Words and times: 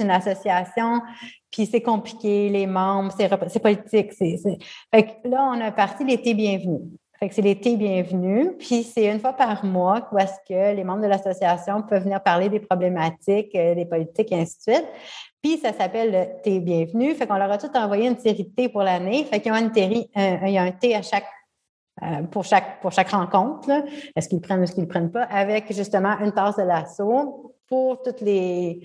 une 0.00 0.10
association, 0.10 1.00
puis 1.50 1.66
c'est 1.66 1.82
compliqué, 1.82 2.48
les 2.48 2.66
membres, 2.66 3.12
c'est 3.16 3.60
politique. 3.60 4.12
C'est, 4.12 4.36
Fait 4.92 5.02
que 5.02 5.28
là, 5.28 5.50
on 5.54 5.60
a 5.60 5.72
parti 5.72 6.04
l'été 6.04 6.34
bienvenue. 6.34 6.82
Fait 7.18 7.28
que 7.28 7.34
c'est 7.34 7.42
l'été 7.42 7.76
bienvenu. 7.76 8.52
Puis 8.58 8.82
c'est 8.82 9.06
une 9.06 9.20
fois 9.20 9.32
par 9.32 9.64
mois 9.64 10.06
où 10.12 10.18
est-ce 10.18 10.36
que 10.46 10.74
les 10.74 10.84
membres 10.84 11.02
de 11.02 11.06
l'association 11.06 11.82
peuvent 11.82 12.02
venir 12.02 12.22
parler 12.22 12.50
des 12.50 12.60
problématiques, 12.60 13.54
euh, 13.54 13.74
des 13.74 13.86
politiques 13.86 14.30
et 14.32 14.40
ainsi 14.40 14.58
de 14.58 14.74
suite. 14.74 14.86
Puis 15.42 15.56
ça 15.58 15.72
s'appelle 15.72 16.12
le 16.12 16.42
thé 16.42 16.60
bienvenu. 16.60 17.14
Fait 17.14 17.26
qu'on 17.26 17.38
leur 17.38 17.50
a 17.50 17.56
tout 17.56 17.74
envoyé 17.74 18.08
une 18.08 18.18
série 18.18 18.44
de 18.44 18.50
thé 18.50 18.68
pour 18.68 18.82
l'année. 18.82 19.24
Fait 19.24 19.40
qu'il 19.40 19.54
y 19.54 19.58
une 19.58 19.72
série, 19.72 20.10
il 20.14 20.50
y 20.50 20.58
a 20.58 20.62
un 20.62 20.72
thé 20.72 20.94
à 20.94 21.02
chaque 21.02 21.26
euh, 22.02 22.22
pour 22.24 22.44
chaque 22.44 22.82
pour 22.82 22.92
chaque 22.92 23.08
rencontre. 23.08 23.70
Est-ce 24.14 24.28
qu'ils 24.28 24.42
prennent 24.42 24.60
ou 24.60 24.64
est-ce 24.64 24.72
qu'ils 24.72 24.84
ne 24.84 24.88
prennent 24.88 25.10
pas, 25.10 25.22
avec 25.22 25.72
justement 25.72 26.18
une 26.18 26.32
tasse 26.32 26.56
de 26.56 26.62
l'assaut 26.62 27.54
pour 27.66 28.02
toutes 28.02 28.20
les 28.20 28.82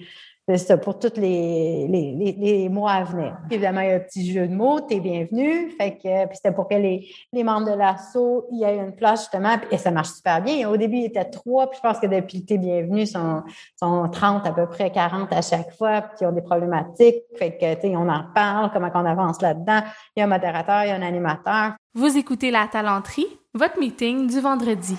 ça, 0.57 0.77
pour 0.77 0.99
tous 0.99 1.17
les, 1.17 1.87
les, 1.87 2.35
les, 2.37 2.69
mois 2.69 2.91
à 2.91 3.03
venir. 3.03 3.37
évidemment, 3.49 3.81
il 3.81 3.87
y 3.87 3.91
a 3.91 3.95
un 3.95 3.99
petit 3.99 4.31
jeu 4.31 4.47
de 4.47 4.53
mots, 4.53 4.81
t'es 4.81 4.99
bienvenue. 4.99 5.69
Fait 5.77 5.97
que, 5.97 6.25
puis 6.27 6.35
c'était 6.35 6.51
pour 6.51 6.67
que 6.67 6.75
les, 6.75 7.07
les 7.31 7.43
membres 7.43 7.71
de 7.71 7.77
l'assaut, 7.77 8.47
il 8.51 8.59
y 8.59 8.63
ait 8.63 8.77
une 8.77 8.95
place 8.95 9.21
justement, 9.21 9.57
et 9.69 9.77
ça 9.77 9.91
marche 9.91 10.09
super 10.09 10.41
bien. 10.41 10.69
Au 10.69 10.77
début, 10.77 10.97
il 10.97 11.05
était 11.05 11.25
trois, 11.25 11.69
puis 11.69 11.79
je 11.81 11.87
pense 11.87 11.99
que 11.99 12.07
depuis 12.07 12.43
t'es 12.43 12.57
bienvenue, 12.57 13.05
sont, 13.05 13.43
sont 13.75 14.09
30, 14.09 14.45
à 14.45 14.51
peu 14.51 14.67
près 14.67 14.91
40 14.91 15.31
à 15.31 15.41
chaque 15.41 15.71
fois, 15.77 16.01
puis 16.01 16.17
ils 16.21 16.27
ont 16.27 16.31
des 16.31 16.41
problématiques. 16.41 17.23
Fait 17.37 17.57
que, 17.57 17.75
tu 17.75 17.81
sais, 17.81 17.95
on 17.95 18.09
en 18.09 18.23
parle, 18.33 18.71
comment 18.73 18.89
on 18.93 19.05
avance 19.05 19.41
là-dedans. 19.41 19.81
Il 20.15 20.19
y 20.19 20.23
a 20.23 20.25
un 20.25 20.29
modérateur, 20.29 20.83
il 20.83 20.89
y 20.89 20.91
a 20.91 20.95
un 20.95 21.01
animateur. 21.01 21.73
Vous 21.93 22.17
écoutez 22.17 22.51
La 22.51 22.67
Talenterie, 22.67 23.27
votre 23.53 23.79
meeting 23.79 24.27
du 24.27 24.39
vendredi. 24.39 24.95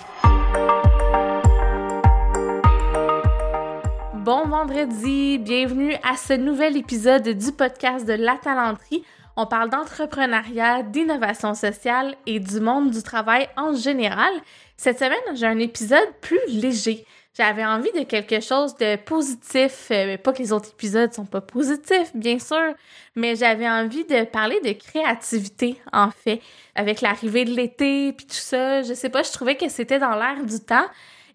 Bon 4.25 4.47
vendredi, 4.47 5.39
bienvenue 5.39 5.97
à 6.05 6.17
ce 6.17 6.35
nouvel 6.35 6.77
épisode 6.77 7.27
du 7.27 7.51
podcast 7.51 8.07
de 8.07 8.13
La 8.13 8.37
Talenterie. 8.37 9.03
On 9.35 9.47
parle 9.47 9.69
d'entrepreneuriat, 9.69 10.85
d'innovation 10.85 11.55
sociale 11.55 12.15
et 12.24 12.38
du 12.38 12.61
monde 12.61 12.93
du 12.93 13.02
travail 13.02 13.49
en 13.57 13.74
général. 13.74 14.33
Cette 14.77 15.01
semaine, 15.01 15.19
j'ai 15.35 15.46
un 15.46 15.59
épisode 15.59 16.07
plus 16.21 16.38
léger. 16.46 17.05
J'avais 17.37 17.65
envie 17.65 17.91
de 17.99 18.05
quelque 18.05 18.38
chose 18.38 18.77
de 18.77 18.95
positif, 18.95 19.88
euh, 19.91 20.16
pas 20.19 20.33
que 20.33 20.39
les 20.39 20.52
autres 20.52 20.71
épisodes 20.71 21.13
sont 21.13 21.27
pas 21.27 21.41
positifs, 21.41 22.15
bien 22.15 22.39
sûr, 22.39 22.74
mais 23.16 23.35
j'avais 23.35 23.68
envie 23.68 24.05
de 24.05 24.24
parler 24.24 24.61
de 24.61 24.71
créativité 24.71 25.80
en 25.93 26.13
fait, 26.13 26.41
avec 26.77 27.01
l'arrivée 27.01 27.45
de 27.45 27.51
l'été 27.51 28.13
puis 28.13 28.27
tout 28.27 28.35
ça. 28.35 28.83
Je 28.83 28.95
sais 28.95 29.09
pas, 29.09 29.24
je 29.24 29.33
trouvais 29.33 29.57
que 29.57 29.68
c'était 29.68 29.99
dans 29.99 30.15
l'air 30.15 30.45
du 30.45 30.61
temps. 30.61 30.87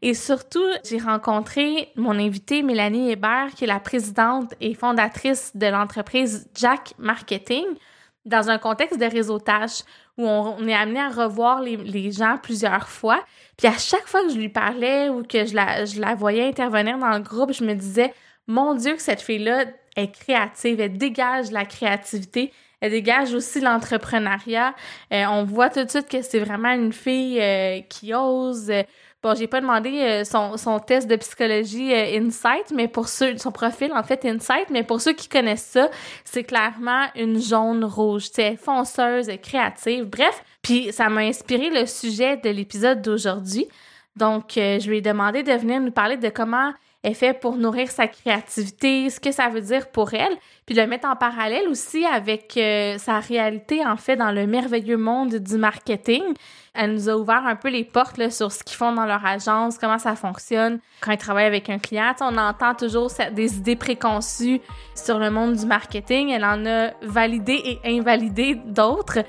Et 0.02 0.14
surtout, 0.14 0.66
j'ai 0.88 1.00
rencontré 1.00 1.90
mon 1.96 2.20
invitée 2.20 2.62
Mélanie 2.62 3.12
Hébert, 3.12 3.50
qui 3.56 3.64
est 3.64 3.68
la 3.68 3.80
présidente 3.80 4.54
et 4.62 4.74
fondatrice 4.74 5.56
de 5.56 5.68
l'entreprise 5.68 6.48
Jack 6.56 6.94
Marketing, 7.00 7.66
dans 8.26 8.50
un 8.50 8.58
contexte 8.58 9.00
de 9.00 9.06
réseautage 9.06 9.84
où 10.18 10.28
on, 10.28 10.68
est 10.68 10.74
amené 10.74 11.00
à 11.00 11.10
revoir 11.10 11.62
les, 11.62 12.12
gens 12.12 12.38
plusieurs 12.42 12.90
fois. 12.90 13.24
Puis 13.56 13.68
à 13.68 13.78
chaque 13.78 14.08
fois 14.08 14.24
que 14.24 14.30
je 14.30 14.38
lui 14.38 14.50
parlais 14.50 15.10
ou 15.10 15.24
que 15.24 15.46
je 15.46 15.56
la, 15.56 16.16
voyais 16.16 16.48
intervenir 16.48 16.98
dans 16.98 17.12
le 17.12 17.20
groupe, 17.20 17.54
je 17.54 17.64
me 17.64 17.74
disais, 17.74 18.14
mon 18.48 18.74
Dieu, 18.74 18.96
que 18.96 19.02
cette 19.02 19.22
fille-là 19.22 19.66
est 19.96 20.12
créative, 20.12 20.80
elle 20.80 20.98
dégage 20.98 21.52
la 21.52 21.66
créativité. 21.66 22.52
Elle 22.80 22.92
dégage 22.92 23.34
aussi 23.34 23.60
l'entrepreneuriat. 23.60 24.76
Euh, 25.12 25.26
on 25.30 25.44
voit 25.46 25.70
tout 25.72 25.84
de 25.84 25.90
suite 25.90 26.08
que 26.08 26.22
c'est 26.22 26.40
vraiment 26.40 26.70
une 26.70 26.94
fille 26.94 27.42
euh, 27.42 27.82
qui 27.90 28.14
ose, 28.14 28.72
Bon, 29.24 29.34
j'ai 29.34 29.48
pas 29.48 29.62
demandé 29.62 29.90
euh, 30.02 30.24
son, 30.24 30.80
test 30.80 31.08
de 31.08 31.16
psychologie 31.16 31.92
euh, 31.92 32.20
Insight, 32.20 32.72
mais 32.72 32.88
pour 32.88 33.08
ceux, 33.08 33.36
son 33.38 33.52
profil 33.52 33.92
en 33.94 34.04
fait 34.04 34.24
Insight, 34.26 34.70
mais 34.70 34.84
pour 34.84 35.02
ceux 35.02 35.14
qui 35.14 35.28
connaissent 35.28 35.66
ça, 35.66 35.90
c'est 36.24 36.44
clairement 36.44 37.08
une 37.16 37.42
jaune 37.42 37.84
rouge, 37.84 38.28
c'est 38.32 38.58
fonceuse, 38.58 39.28
créative, 39.42 40.06
bref. 40.06 40.44
Puis 40.62 40.94
ça 40.94 41.10
m'a 41.10 41.22
inspiré 41.22 41.72
le 41.72 41.88
sujet 41.88 42.38
de 42.38 42.50
l'épisode 42.50 43.02
d'aujourd'hui. 43.02 43.68
Donc, 44.18 44.56
euh, 44.58 44.80
je 44.80 44.88
lui 44.88 44.98
ai 44.98 45.02
demandé 45.02 45.42
de 45.42 45.54
venir 45.54 45.80
nous 45.80 45.92
parler 45.92 46.18
de 46.18 46.30
comment 46.30 46.72
fait 47.14 47.34
pour 47.34 47.58
nourrir 47.58 47.90
sa 47.90 48.08
créativité, 48.08 49.10
ce 49.10 49.20
que 49.20 49.32
ça 49.32 49.50
veut 49.50 49.62
dire 49.62 49.88
pour 49.92 50.14
elle, 50.14 50.36
puis 50.66 50.76
le 50.76 50.86
mettre 50.88 51.08
en 51.08 51.16
parallèle 51.16 51.68
aussi 51.70 52.06
avec 52.06 52.60
sa 53.00 53.20
réalité 53.20 53.86
en 53.86 53.98
fait 53.98 54.16
dans 54.16 54.32
le 54.32 54.48
merveilleux 54.48 54.98
monde 54.98 55.36
du 55.36 55.58
marketing. 55.58 56.34
Elle 56.80 56.94
nous 56.94 57.10
a 57.10 57.18
ouvert 57.18 57.44
un 57.46 57.56
peu 57.56 57.70
les 57.70 57.84
portes 57.84 58.30
sur 58.30 58.52
ce 58.52 58.64
qu'ils 58.64 58.78
font 58.78 58.94
dans 58.94 59.06
leur 59.06 59.26
agence, 59.26 59.80
comment 59.80 59.98
ça 59.98 60.16
fonctionne 60.16 60.80
quand 61.02 61.12
ils 61.12 61.18
travaillent 61.18 61.46
avec 61.46 61.70
un 61.70 61.80
client. 61.80 62.14
on 62.22 62.38
entend 62.38 62.76
toujours 62.76 63.10
des 63.32 63.58
idées 63.58 63.76
préconçues 63.76 64.62
sur 64.94 65.18
le 65.18 65.32
monde 65.32 65.56
du 65.56 65.66
marketing. 65.66 66.30
Elle 66.30 66.46
en 66.46 66.66
a 66.68 66.92
validé 67.02 67.80
et 67.84 67.98
invalidé 67.98 68.56
d'autres. 68.56 69.20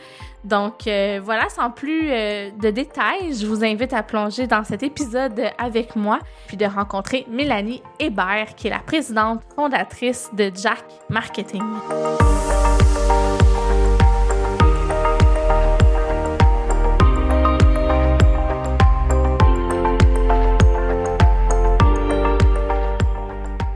Donc 0.44 0.86
euh, 0.86 1.20
voilà, 1.22 1.48
sans 1.48 1.70
plus 1.70 2.10
euh, 2.10 2.50
de 2.50 2.70
détails, 2.70 3.34
je 3.34 3.46
vous 3.46 3.64
invite 3.64 3.92
à 3.92 4.02
plonger 4.02 4.46
dans 4.46 4.64
cet 4.64 4.82
épisode 4.82 5.40
avec 5.58 5.96
moi, 5.96 6.20
puis 6.46 6.56
de 6.56 6.64
rencontrer 6.64 7.26
Mélanie 7.28 7.82
Hébert, 7.98 8.54
qui 8.56 8.68
est 8.68 8.70
la 8.70 8.78
présidente 8.78 9.42
fondatrice 9.54 10.30
de 10.32 10.50
Jack 10.54 10.84
Marketing. 11.08 11.62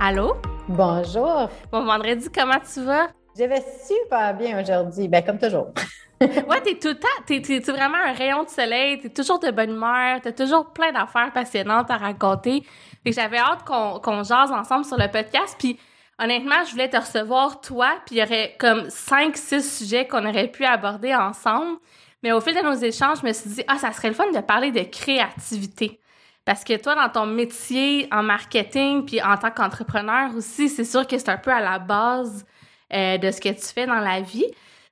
Allô? 0.01 0.37
Bonjour. 0.69 1.49
Bon 1.71 1.85
vendredi, 1.85 2.29
comment 2.35 2.59
tu 2.73 2.83
vas? 2.85 3.09
Je 3.39 3.45
vais 3.45 3.65
super 3.87 4.35
bien 4.35 4.61
aujourd'hui, 4.61 5.09
ben 5.09 5.23
comme 5.25 5.39
toujours. 5.39 5.73
ouais, 6.21 6.61
t'es 6.63 6.79
tout 6.79 6.89
le 6.89 6.99
temps, 6.99 7.09
t'es, 7.27 7.41
vraiment 7.61 7.97
un 7.97 8.13
rayon 8.13 8.45
de 8.45 8.49
soleil, 8.49 8.99
t'es 9.01 9.09
toujours 9.09 9.39
de 9.39 9.51
bonne 9.51 9.71
humeur, 9.71 10.21
t'as 10.23 10.33
toujours 10.33 10.73
plein 10.73 10.93
d'affaires 10.93 11.33
passionnantes 11.33 11.91
à 11.91 11.97
raconter. 11.97 12.63
Et 13.05 13.13
j'avais 13.13 13.39
hâte 13.39 13.65
qu'on, 13.65 14.01
qu'on 14.01 14.23
jase 14.23 14.53
ensemble 14.53 14.85
sur 14.85 14.99
le 14.99 15.11
podcast, 15.11 15.57
puis 15.59 15.79
honnêtement, 16.19 16.63
je 16.67 16.73
voulais 16.73 16.91
te 16.91 16.97
recevoir 16.99 17.61
toi, 17.63 17.95
puis 18.05 18.17
il 18.17 18.19
y 18.19 18.23
aurait 18.23 18.55
comme 18.59 18.91
cinq, 18.91 19.37
six 19.37 19.79
sujets 19.79 20.07
qu'on 20.07 20.27
aurait 20.27 20.49
pu 20.49 20.65
aborder 20.67 21.15
ensemble. 21.15 21.79
Mais 22.23 22.33
au 22.33 22.41
fil 22.41 22.55
de 22.55 22.61
nos 22.61 22.75
échanges, 22.75 23.19
je 23.23 23.27
me 23.27 23.33
suis 23.33 23.51
dit, 23.51 23.65
ah, 23.67 23.79
ça 23.79 23.93
serait 23.93 24.09
le 24.09 24.15
fun 24.15 24.31
de 24.31 24.41
parler 24.41 24.71
de 24.71 24.83
créativité. 24.83 26.01
Parce 26.45 26.65
que 26.65 26.77
toi, 26.77 26.95
dans 26.95 27.09
ton 27.09 27.27
métier 27.27 28.09
en 28.13 28.23
marketing, 28.23 29.07
puis 29.07 29.23
en 29.23 29.37
tant 29.37 29.51
qu'entrepreneur 29.51 30.35
aussi, 30.37 30.69
c'est 30.69 30.85
sûr 30.85 31.07
que 31.07 31.17
c'est 31.17 31.31
un 31.31 31.39
peu 31.39 31.51
à 31.51 31.61
la 31.61 31.79
base 31.79 32.45
euh, 32.93 33.19
de 33.19 33.31
ce 33.31 33.41
que 33.41 33.49
tu 33.49 33.65
fais 33.65 33.87
dans 33.87 34.01
la 34.01 34.21
vie. 34.21 34.47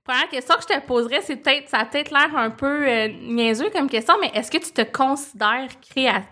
Première 0.04 0.28
question 0.28 0.56
que 0.56 0.62
je 0.62 0.66
te 0.74 0.86
poserais, 0.86 1.20
c'est 1.22 1.36
peut-être, 1.36 1.68
ça 1.68 1.78
a 1.78 1.84
peut-être 1.84 2.10
l'air 2.10 2.34
un 2.34 2.50
peu 2.50 2.88
euh, 2.88 3.08
niaiseux 3.08 3.70
comme 3.70 3.88
question, 3.88 4.14
mais 4.20 4.30
est-ce 4.34 4.50
que 4.50 4.58
tu 4.58 4.72
te 4.72 4.82
considères 4.82 5.68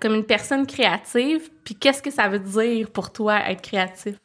comme 0.01 0.15
une 0.15 0.25
personne 0.25 0.67
créative? 0.67 1.51
Puis 1.65 1.75
qu'est-ce 1.75 2.03
que 2.03 2.11
ça 2.11 2.29
veut 2.29 2.39
dire 2.39 2.91
pour 2.91 3.13
toi 3.13 3.39
être 3.49 3.63
créatif? 3.63 4.17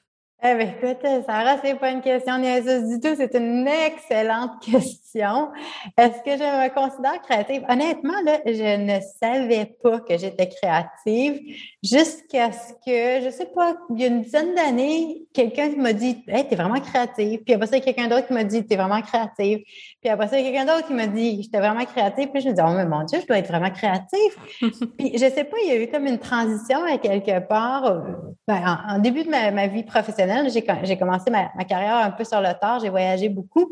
Eh 0.42 0.56
bien, 0.56 0.74
écoute, 0.78 1.06
Sarah, 1.26 1.58
c'est 1.64 1.76
pas 1.76 1.92
une 1.92 2.02
question 2.02 2.38
niaiseuse 2.38 2.90
du 2.90 3.00
tout, 3.00 3.16
c'est 3.16 3.36
une 3.36 3.68
excellente 3.68 4.62
question. 4.62 5.03
Est-ce 5.18 6.22
que 6.24 6.32
je 6.32 6.44
me 6.44 6.74
considère 6.74 7.22
créative? 7.22 7.64
Honnêtement, 7.70 8.22
là, 8.26 8.40
je 8.46 8.78
ne 8.78 9.00
savais 9.20 9.76
pas 9.82 10.00
que 10.00 10.18
j'étais 10.18 10.50
créative 10.50 11.40
jusqu'à 11.84 12.52
ce 12.52 12.74
que, 12.86 13.26
je 13.26 13.30
sais 13.30 13.48
pas, 13.54 13.76
il 13.92 14.02
y 14.02 14.04
a 14.06 14.08
une 14.08 14.22
dizaine 14.22 14.56
d'années, 14.56 15.24
quelqu'un 15.34 15.70
m'a 15.78 15.94
dit, 15.94 16.24
hey, 16.28 16.48
t'es 16.48 16.56
vraiment 16.56 16.80
créative. 16.80 17.42
Puis 17.44 17.54
après 17.54 17.68
ça, 17.68 17.78
il 17.78 17.80
y 17.80 17.82
a 17.82 17.94
quelqu'un 17.94 18.08
d'autre 18.08 18.28
qui 18.28 18.34
m'a 18.34 18.44
dit, 18.44 18.66
t'es 18.66 18.76
vraiment 18.76 19.02
créative. 19.02 19.60
Puis 20.02 20.10
après 20.10 20.28
ça, 20.28 20.40
il 20.40 20.46
y 20.46 20.48
a 20.48 20.52
quelqu'un 20.52 20.74
d'autre 20.74 20.88
qui 20.88 20.94
m'a 20.94 21.08
dit, 21.08 21.44
j'étais 21.44 21.60
vraiment 21.60 21.86
créative. 21.86 22.30
Puis 22.32 22.42
je 22.42 22.50
me 22.50 22.54
dis, 22.54 22.62
oh, 22.66 22.74
mais 22.76 22.86
mon 22.86 23.04
Dieu, 23.04 23.20
je 23.22 23.28
dois 23.28 23.38
être 23.38 23.48
vraiment 23.48 23.72
créative. 23.72 24.38
puis 24.98 25.12
je 25.14 25.30
sais 25.30 25.44
pas, 25.44 25.58
il 25.64 25.70
y 25.70 25.72
a 25.72 25.82
eu 25.82 25.88
comme 25.88 26.06
une 26.06 26.20
transition 26.20 26.84
à 26.84 26.98
quelque 26.98 27.40
part, 27.48 28.04
ben, 28.48 28.80
en, 28.88 29.00
début 29.00 29.24
de 29.24 29.30
ma, 29.30 29.52
ma 29.52 29.68
vie 29.68 29.84
professionnelle 29.84 30.50
j'ai 30.50 30.98
commencé 30.98 31.30
ma, 31.30 31.50
carrière 31.66 31.98
un 31.98 32.12
peu 32.12 32.24
sur 32.24 32.42
le 32.42 32.54
tard, 32.60 32.80
j'ai 32.80 32.90
voyagé 32.90 33.30
beaucoup. 33.30 33.70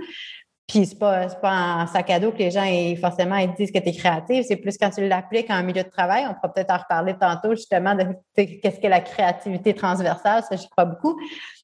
Puis 0.71 0.85
c'est 0.85 0.97
pas, 0.97 1.27
pas 1.27 1.51
un 1.51 1.87
sac 1.87 2.09
à 2.11 2.19
dos 2.21 2.31
que 2.31 2.37
les 2.37 2.49
gens 2.49 2.63
aient 2.63 2.95
forcément 2.95 3.35
ils 3.35 3.53
disent 3.55 3.73
que 3.73 3.79
tu 3.79 3.89
es 3.89 3.91
créative, 3.91 4.45
c'est 4.47 4.55
plus 4.55 4.77
quand 4.77 4.89
tu 4.89 5.05
l'appliques 5.05 5.49
en 5.49 5.61
milieu 5.63 5.83
de 5.83 5.89
travail. 5.89 6.25
On 6.29 6.33
pourra 6.33 6.53
peut-être 6.53 6.71
en 6.71 6.77
reparler 6.77 7.13
tantôt 7.19 7.51
justement 7.51 7.93
de 7.93 8.05
qu'est-ce 8.35 8.79
que 8.79 8.87
la 8.87 9.01
créativité 9.01 9.73
transversale, 9.73 10.43
ça 10.43 10.55
je 10.55 10.65
crois 10.69 10.85
beaucoup. 10.85 11.19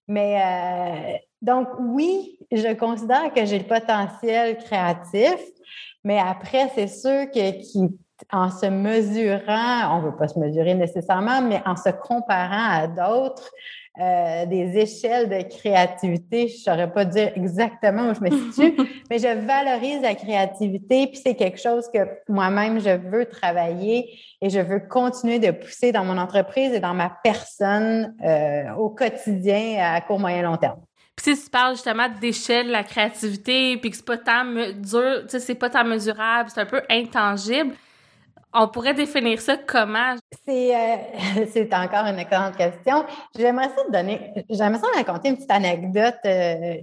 Mais 0.10 0.42
euh, 0.42 1.18
donc 1.42 1.70
oui, 1.80 2.38
je 2.52 2.74
considère 2.74 3.34
que 3.34 3.46
j'ai 3.46 3.60
le 3.60 3.66
potentiel 3.66 4.58
créatif, 4.58 5.38
mais 6.04 6.20
après 6.20 6.70
c'est 6.76 6.90
sûr 6.90 7.32
que 7.32 7.62
qui, 7.62 7.98
en 8.34 8.50
se 8.50 8.66
mesurant, 8.66 9.96
on 9.96 10.02
ne 10.02 10.06
veut 10.08 10.18
pas 10.18 10.28
se 10.28 10.38
mesurer 10.38 10.74
nécessairement, 10.74 11.42
mais 11.42 11.62
en 11.66 11.78
se 11.78 11.92
comparant 11.92 12.72
à 12.72 12.88
d'autres, 12.88 13.52
euh, 14.00 14.46
des 14.46 14.78
échelles 14.78 15.28
de 15.28 15.42
créativité. 15.50 16.48
Je 16.48 16.54
ne 16.54 16.60
saurais 16.60 16.92
pas 16.92 17.04
dire 17.04 17.32
exactement 17.36 18.10
où 18.10 18.14
je 18.14 18.22
me 18.22 18.30
situe, 18.30 18.78
mais 19.10 19.18
je 19.18 19.28
valorise 19.28 20.02
la 20.02 20.14
créativité, 20.14 21.08
puis 21.08 21.20
c'est 21.24 21.36
quelque 21.36 21.60
chose 21.60 21.90
que 21.92 22.00
moi-même, 22.30 22.80
je 22.80 22.92
veux 22.92 23.26
travailler 23.26 24.10
et 24.42 24.50
je 24.50 24.60
veux 24.60 24.80
continuer 24.80 25.40
de 25.40 25.52
pousser 25.52 25.92
dans 25.92 26.06
mon 26.06 26.18
entreprise 26.18 26.74
et 26.74 26.80
dans 26.80 26.94
ma 26.94 27.12
personne 27.24 28.16
euh, 28.24 28.74
au 28.76 28.90
quotidien 28.90 29.78
à 29.82 30.02
court, 30.02 30.20
moyen, 30.20 30.44
long 30.44 30.58
terme. 30.58 30.80
Puis 31.16 31.36
si 31.36 31.46
tu 31.46 31.50
parles 31.50 31.74
justement 31.74 32.08
d'échelle, 32.22 32.70
la 32.70 32.84
créativité, 32.84 33.78
puis 33.78 33.90
que 33.90 33.96
c'est 33.96 34.06
pas 34.06 34.18
tant 34.18 34.46
dur, 34.46 35.24
tu 35.24 35.30
sais, 35.30 35.40
c'est 35.40 35.56
pas 35.56 35.72
tant 35.72 35.84
mesurable, 35.84 36.52
c'est 36.54 36.62
un 36.62 36.66
peu 36.68 36.82
intangible. 36.90 37.74
On 38.54 38.68
pourrait 38.70 38.94
définir 38.94 39.42
ça 39.42 39.58
comment? 39.58 40.16
C'est, 40.46 40.76
euh, 40.76 41.46
c'est 41.52 41.74
encore 41.74 42.06
une 42.06 42.18
excellente 42.18 42.56
question. 42.56 43.06
J'aimerais 43.38 43.70
ça 43.70 43.84
te 43.86 43.92
donner, 43.92 44.34
j'aimerais 44.50 44.80
ça 44.80 44.88
raconter 44.96 45.30
une 45.30 45.36
petite 45.36 45.52
anecdote 45.52 46.16
euh, 46.26 46.76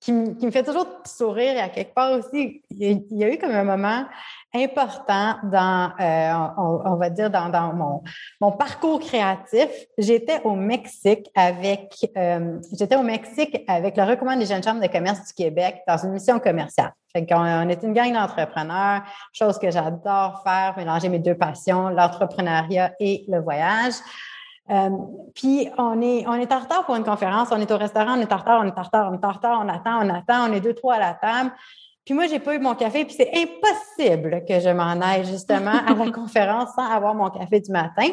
qui, 0.00 0.12
qui, 0.36 0.46
me 0.46 0.50
fait 0.50 0.64
toujours 0.64 0.86
sourire 1.06 1.56
et 1.56 1.60
à 1.60 1.68
quelque 1.68 1.94
part 1.94 2.12
aussi. 2.18 2.62
Il 2.70 3.04
y 3.10 3.24
a 3.24 3.32
eu 3.32 3.38
comme 3.38 3.52
un 3.52 3.64
moment 3.64 4.04
important 4.54 5.36
dans, 5.44 5.92
euh, 5.98 6.32
on, 6.58 6.96
va 6.96 7.10
dire, 7.10 7.30
dans, 7.30 7.48
dans 7.48 7.72
mon, 7.72 8.02
mon, 8.40 8.52
parcours 8.52 9.00
créatif. 9.00 9.68
J'étais 9.96 10.40
au 10.44 10.54
Mexique 10.54 11.30
avec, 11.34 12.10
euh, 12.16 12.58
j'étais 12.78 12.96
au 12.96 13.02
Mexique 13.02 13.64
avec 13.66 13.96
le 13.96 14.02
recommandement 14.02 14.40
des 14.40 14.46
jeunes 14.46 14.62
chambres 14.62 14.82
de 14.82 14.92
commerce 14.92 15.26
du 15.26 15.32
Québec 15.34 15.82
dans 15.88 15.96
une 15.96 16.12
mission 16.12 16.38
commerciale. 16.38 16.92
Fait 17.12 17.26
qu'on 17.26 17.40
on 17.40 17.68
est 17.68 17.82
une 17.82 17.92
gang 17.92 18.12
d'entrepreneurs, 18.12 19.02
chose 19.32 19.58
que 19.58 19.70
j'adore 19.70 20.42
faire, 20.44 20.74
mélanger 20.76 21.08
mes 21.08 21.18
deux 21.18 21.34
passions, 21.34 21.88
l'entrepreneuriat 21.88 22.92
et 23.00 23.24
le 23.28 23.40
voyage. 23.40 23.94
Euh, 24.70 24.90
puis 25.34 25.68
on 25.76 26.00
est, 26.00 26.26
on 26.26 26.34
est 26.34 26.52
en 26.52 26.60
retard 26.60 26.86
pour 26.86 26.94
une 26.94 27.04
conférence, 27.04 27.48
on 27.50 27.60
est 27.60 27.70
au 27.70 27.76
restaurant, 27.76 28.16
on 28.16 28.20
est 28.20 28.32
en 28.32 28.36
retard, 28.36 28.60
on 28.62 28.66
est 28.66 28.78
en 28.78 28.82
retard, 28.82 29.10
on 29.10 29.14
est 29.14 29.24
en 29.24 29.32
retard, 29.32 29.60
on 29.64 29.68
attend, 29.68 30.06
on 30.06 30.08
attend, 30.08 30.50
on 30.50 30.52
est 30.52 30.60
deux, 30.60 30.74
trois 30.74 30.94
à 30.94 30.98
la 31.00 31.14
table. 31.14 31.52
Puis 32.04 32.14
moi, 32.14 32.26
j'ai 32.26 32.40
pas 32.40 32.54
eu 32.54 32.58
mon 32.58 32.74
café, 32.74 33.04
puis 33.04 33.14
c'est 33.16 33.30
impossible 33.30 34.44
que 34.46 34.58
je 34.58 34.70
m'en 34.70 35.00
aille 35.00 35.24
justement 35.24 35.70
à 35.86 35.94
la 35.94 36.10
conférence 36.12 36.70
sans 36.74 36.90
avoir 36.90 37.14
mon 37.14 37.30
café 37.30 37.60
du 37.60 37.70
matin. 37.70 38.08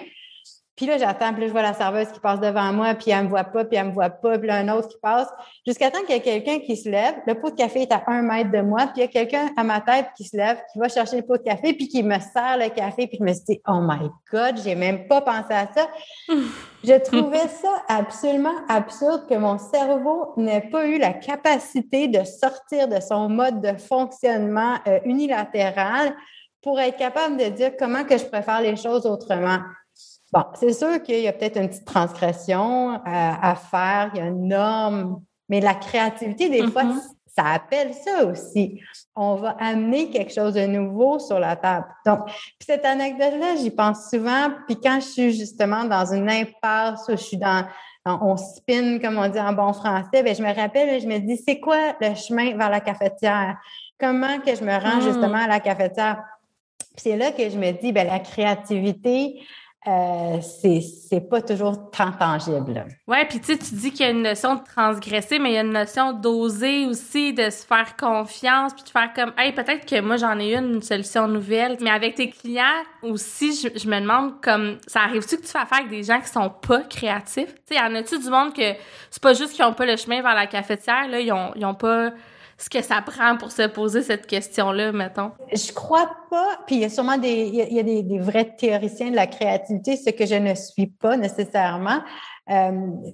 Puis 0.79 0.85
là, 0.85 0.97
j'attends, 0.97 1.33
puis 1.33 1.41
là, 1.41 1.47
je 1.47 1.51
vois 1.51 1.61
la 1.61 1.73
serveuse 1.73 2.07
qui 2.07 2.21
passe 2.21 2.39
devant 2.39 2.71
moi, 2.71 2.93
puis 2.93 3.11
elle 3.11 3.25
me 3.25 3.27
voit 3.27 3.43
pas, 3.43 3.65
puis 3.65 3.75
elle 3.75 3.87
me 3.87 3.91
voit 3.91 4.09
pas, 4.09 4.37
puis 4.37 4.47
là, 4.47 4.55
un 4.55 4.69
autre 4.69 4.87
qui 4.87 4.95
passe, 5.01 5.27
jusqu'à 5.67 5.91
temps 5.91 5.99
qu'il 6.05 6.15
y 6.15 6.17
ait 6.17 6.21
quelqu'un 6.21 6.59
qui 6.59 6.77
se 6.77 6.87
lève. 6.87 7.15
Le 7.27 7.33
pot 7.33 7.49
de 7.49 7.55
café 7.57 7.81
est 7.81 7.91
à 7.91 8.01
un 8.07 8.21
mètre 8.21 8.49
de 8.49 8.61
moi, 8.61 8.83
puis 8.83 8.93
il 8.95 8.99
y 9.01 9.03
a 9.03 9.07
quelqu'un 9.07 9.49
à 9.57 9.65
ma 9.65 9.81
tête 9.81 10.05
qui 10.15 10.23
se 10.23 10.37
lève, 10.37 10.57
qui 10.71 10.79
va 10.79 10.87
chercher 10.87 11.17
le 11.17 11.23
pot 11.23 11.35
de 11.35 11.43
café, 11.43 11.73
puis 11.73 11.89
qui 11.89 12.01
me 12.01 12.17
sert 12.17 12.57
le 12.57 12.69
café, 12.69 13.07
puis 13.07 13.17
je 13.19 13.25
me 13.25 13.33
suis 13.33 13.43
dit, 13.43 13.61
oh 13.67 13.81
my 13.81 14.09
God, 14.31 14.55
j'ai 14.63 14.75
même 14.75 15.05
pas 15.05 15.19
pensé 15.19 15.51
à 15.53 15.67
ça. 15.67 15.89
je 16.81 16.97
trouvais 17.03 17.49
ça 17.49 17.83
absolument 17.89 18.55
absurde 18.69 19.27
que 19.27 19.35
mon 19.35 19.57
cerveau 19.57 20.31
n'ait 20.37 20.69
pas 20.71 20.85
eu 20.85 20.97
la 20.97 21.11
capacité 21.11 22.07
de 22.07 22.23
sortir 22.23 22.87
de 22.87 23.01
son 23.01 23.27
mode 23.27 23.59
de 23.59 23.77
fonctionnement 23.77 24.75
euh, 24.87 24.99
unilatéral 25.03 26.15
pour 26.61 26.79
être 26.79 26.97
capable 26.97 27.35
de 27.35 27.49
dire 27.49 27.71
comment 27.77 28.05
que 28.05 28.17
je 28.17 28.25
préfère 28.25 28.61
les 28.61 28.77
choses 28.77 29.05
autrement. 29.05 29.59
Bon, 30.31 30.43
c'est 30.53 30.73
sûr 30.73 31.01
qu'il 31.01 31.21
y 31.21 31.27
a 31.27 31.33
peut-être 31.33 31.57
une 31.57 31.69
petite 31.69 31.85
transgression 31.85 33.01
à, 33.03 33.55
faire, 33.55 34.11
il 34.13 34.19
y 34.19 34.21
a 34.21 34.27
une 34.27 34.47
norme, 34.47 35.21
mais 35.47 35.59
la 35.59 35.73
créativité, 35.73 36.49
des 36.49 36.67
fois, 36.67 36.83
mm-hmm. 36.83 37.01
ça 37.35 37.45
appelle 37.45 37.93
ça 37.95 38.25
aussi. 38.25 38.79
On 39.15 39.35
va 39.35 39.55
amener 39.59 40.11
quelque 40.11 40.31
chose 40.31 40.53
de 40.53 40.67
nouveau 40.67 41.17
sur 41.17 41.39
la 41.39 41.55
table. 41.55 41.87
Donc, 42.05 42.19
cette 42.59 42.85
anecdote-là, 42.85 43.55
j'y 43.55 43.71
pense 43.71 44.09
souvent. 44.11 44.51
Puis 44.67 44.79
quand 44.79 44.99
je 44.99 45.07
suis 45.07 45.33
justement 45.33 45.83
dans 45.85 46.13
une 46.13 46.29
impasse 46.29 47.05
où 47.07 47.11
je 47.11 47.23
suis 47.23 47.37
dans, 47.37 47.65
on 48.05 48.37
spin, 48.37 48.99
comme 48.99 49.17
on 49.17 49.27
dit 49.27 49.39
en 49.39 49.53
bon 49.53 49.73
français, 49.73 50.21
bien, 50.21 50.33
je 50.33 50.43
me 50.43 50.53
rappelle 50.53 50.89
et 50.89 50.99
je 50.99 51.07
me 51.07 51.17
dis, 51.17 51.37
c'est 51.37 51.59
quoi 51.59 51.95
le 51.99 52.13
chemin 52.13 52.55
vers 52.55 52.69
la 52.69 52.81
cafetière? 52.81 53.57
Comment 53.99 54.39
que 54.39 54.55
je 54.55 54.63
me 54.63 54.71
rends 54.71 54.97
mm. 54.97 55.01
justement 55.01 55.39
à 55.39 55.47
la 55.47 55.59
cafetière? 55.59 56.23
Puis 56.95 57.11
c'est 57.11 57.17
là 57.17 57.31
que 57.31 57.49
je 57.49 57.57
me 57.57 57.71
dis, 57.71 57.91
bien, 57.91 58.03
la 58.03 58.19
créativité, 58.19 59.41
euh, 59.87 60.41
c'est 60.41 61.29
pas 61.29 61.41
toujours 61.41 61.89
tant 61.89 62.11
tangible. 62.11 62.85
Ouais, 63.07 63.25
puis 63.25 63.39
tu 63.39 63.57
tu 63.57 63.75
dis 63.75 63.91
qu'il 63.91 64.05
y 64.05 64.09
a 64.09 64.11
une 64.11 64.23
notion 64.23 64.55
de 64.55 64.61
transgresser, 64.63 65.39
mais 65.39 65.51
il 65.51 65.53
y 65.53 65.57
a 65.57 65.61
une 65.61 65.71
notion 65.71 66.11
d'oser 66.11 66.85
aussi, 66.85 67.33
de 67.33 67.49
se 67.49 67.65
faire 67.65 67.95
confiance, 67.95 68.73
puis 68.73 68.83
de 68.83 68.89
faire 68.89 69.13
comme, 69.13 69.31
hey, 69.37 69.53
peut-être 69.53 69.85
que 69.85 70.01
moi 70.01 70.17
j'en 70.17 70.37
ai 70.37 70.53
une, 70.55 70.75
une 70.75 70.81
solution 70.81 71.29
nouvelle. 71.29 71.77
Mais 71.79 71.91
avec 71.91 72.15
tes 72.15 72.29
clients 72.29 72.83
aussi, 73.03 73.53
je, 73.55 73.87
me 73.87 74.01
demande 74.01 74.41
comme, 74.41 74.79
ça 74.85 75.01
arrive-tu 75.03 75.37
que 75.37 75.43
tu 75.43 75.47
fais 75.47 75.59
affaire 75.59 75.79
avec 75.79 75.89
des 75.89 76.03
gens 76.03 76.19
qui 76.19 76.27
sont 76.27 76.49
pas 76.49 76.81
créatifs? 76.81 77.55
Tu 77.65 77.75
sais, 77.75 77.75
y 77.75 77.79
en 77.79 77.95
a-tu 77.95 78.19
du 78.19 78.29
monde 78.29 78.53
que 78.53 78.73
c'est 79.09 79.23
pas 79.23 79.33
juste 79.33 79.53
qu'ils 79.53 79.63
ont 79.63 79.73
pas 79.73 79.85
le 79.85 79.95
chemin 79.95 80.21
vers 80.21 80.35
la 80.35 80.47
cafetière, 80.47 81.07
là, 81.07 81.21
ils 81.21 81.31
ont, 81.31 81.53
ils 81.55 81.65
ont 81.65 81.73
pas 81.73 82.11
ce 82.59 82.69
que 82.69 82.81
ça 82.81 83.01
prend 83.01 83.37
pour 83.37 83.51
se 83.51 83.67
poser 83.67 84.03
cette 84.03 84.27
question-là, 84.27 84.91
mettons? 84.91 85.31
Je 85.53 85.71
crois 85.71 86.09
pas. 86.29 86.59
Puis 86.67 86.75
il 86.75 86.81
y 86.81 86.85
a 86.85 86.89
sûrement 86.89 87.17
des, 87.17 87.47
il 87.47 87.73
y 87.73 87.79
a 87.79 87.83
des, 87.83 88.03
des, 88.03 88.19
vrais 88.19 88.53
théoriciens 88.57 89.11
de 89.11 89.15
la 89.15 89.27
créativité, 89.27 89.95
ce 89.95 90.09
que 90.09 90.25
je 90.25 90.35
ne 90.35 90.53
suis 90.55 90.87
pas 90.87 91.15
nécessairement. 91.15 92.01
Euh, 92.49 92.71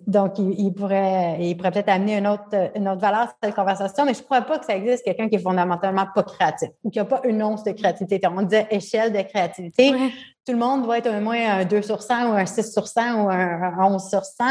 donc, 0.07 0.39
il, 0.39 0.55
il, 0.57 0.73
pourrait, 0.73 1.37
il 1.41 1.55
pourrait 1.57 1.71
peut-être 1.71 1.89
amener 1.89 2.17
une 2.17 2.27
autre, 2.27 2.71
une 2.73 2.87
autre 2.87 3.01
valeur 3.01 3.21
à 3.21 3.33
cette 3.43 3.53
conversation, 3.53 4.05
mais 4.05 4.13
je 4.13 4.23
crois 4.23 4.41
pas 4.41 4.57
que 4.57 4.65
ça 4.65 4.75
existe 4.75 5.03
quelqu'un 5.03 5.29
qui 5.29 5.35
est 5.35 5.43
fondamentalement 5.43 6.07
pas 6.15 6.23
créatif 6.23 6.69
ou 6.83 6.89
qui 6.89 6.99
a 6.99 7.05
pas 7.05 7.21
une 7.25 7.43
once 7.43 7.63
de 7.63 7.71
créativité. 7.71 8.19
On 8.27 8.41
disait 8.41 8.67
échelle 8.71 9.13
de 9.13 9.21
créativité. 9.21 9.91
Tout 10.45 10.53
le 10.53 10.59
monde 10.59 10.87
va 10.87 10.97
être 10.99 11.09
au 11.09 11.21
moins 11.21 11.59
un 11.59 11.65
2 11.65 11.81
sur 11.81 12.01
100 12.01 12.31
ou 12.31 12.33
un 12.33 12.45
6 12.45 12.71
sur 12.71 12.87
100 12.87 13.23
ou 13.23 13.29
un 13.29 13.93
11 13.93 14.09
sur 14.09 14.23
100 14.23 14.43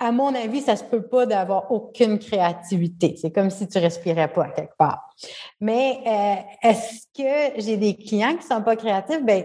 à 0.00 0.12
mon 0.12 0.34
avis, 0.34 0.62
ça 0.62 0.76
se 0.76 0.84
peut 0.84 1.02
pas 1.02 1.26
d'avoir 1.26 1.70
aucune 1.70 2.18
créativité. 2.18 3.16
C'est 3.20 3.30
comme 3.30 3.50
si 3.50 3.68
tu 3.68 3.78
respirais 3.78 4.28
pas 4.28 4.48
quelque 4.48 4.76
part. 4.76 5.14
Mais 5.60 5.98
euh, 6.06 6.68
est-ce 6.68 7.06
que 7.14 7.60
j'ai 7.60 7.76
des 7.76 7.94
clients 7.94 8.34
qui 8.36 8.46
sont 8.46 8.62
pas 8.62 8.76
créatifs? 8.76 9.22
Ben, 9.22 9.44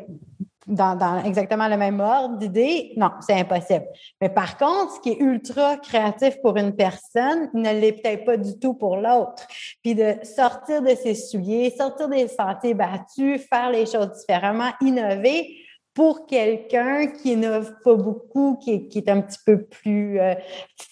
dans, 0.68 1.24
exactement 1.24 1.68
le 1.68 1.78
même 1.78 2.00
ordre 2.00 2.38
d'idée, 2.38 2.94
non, 2.98 3.12
c'est 3.20 3.40
impossible. 3.40 3.86
Mais 4.22 4.30
par 4.30 4.58
contre, 4.58 4.96
ce 4.96 5.00
qui 5.02 5.10
est 5.12 5.20
ultra 5.20 5.78
créatif 5.78 6.42
pour 6.42 6.58
une 6.58 6.76
personne 6.76 7.50
ne 7.54 7.72
l'est 7.72 8.02
peut-être 8.02 8.26
pas 8.26 8.38
du 8.38 8.58
tout 8.58 8.74
pour 8.74 8.98
l'autre. 8.98 9.46
Puis 9.84 9.94
de 9.94 10.16
sortir 10.24 10.82
de 10.82 10.96
ses 10.96 11.16
souliers, 11.16 11.74
sortir 11.78 12.08
des 12.08 12.28
sentiers 12.28 12.74
battus, 12.74 13.42
faire 13.48 13.70
les 13.70 13.86
choses 13.86 14.12
différemment, 14.20 14.72
innover, 14.82 15.56
pour 15.96 16.28
quelqu'un 16.28 17.08
qui 17.08 17.32
innove 17.32 17.74
pas 17.84 17.96
beaucoup, 17.96 18.60
qui 18.62 18.92
est, 18.94 19.10
un 19.10 19.22
petit 19.22 19.40
peu 19.46 19.64
plus 19.64 20.20
euh, 20.20 20.36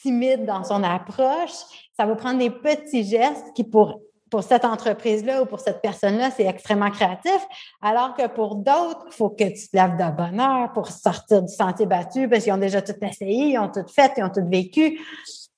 timide 0.02 0.46
dans 0.46 0.64
son 0.64 0.82
approche, 0.82 1.52
ça 1.96 2.06
va 2.06 2.16
prendre 2.16 2.40
des 2.40 2.50
petits 2.50 3.04
gestes 3.04 3.52
qui, 3.54 3.66
pour, 3.66 4.00
pour 4.32 4.44
cette 4.44 4.64
entreprise-là 4.64 5.44
ou 5.44 5.46
pour 5.46 5.60
cette 5.60 5.82
personne-là, 5.82 6.32
c'est 6.32 6.46
extrêmement 6.46 6.90
créatif. 6.90 7.46
Alors 7.82 8.16
que 8.16 8.28
pour 8.28 8.56
d'autres, 8.56 9.06
il 9.08 9.14
faut 9.14 9.30
que 9.30 9.44
tu 9.44 9.68
te 9.68 9.76
lèves 9.76 9.98
de 9.98 10.16
bonne 10.16 10.40
heure 10.40 10.72
pour 10.72 10.88
sortir 10.88 11.44
du 11.44 11.54
sentier 11.54 11.86
battu 11.86 12.30
parce 12.30 12.46
qu'ils 12.46 12.54
ont 12.54 12.58
déjà 12.58 12.82
tout 12.82 12.96
essayé, 13.02 13.48
ils 13.48 13.60
ont 13.60 13.70
tout 13.70 13.86
fait, 13.94 14.14
ils 14.16 14.24
ont 14.24 14.32
tout 14.34 14.48
vécu. 14.50 15.02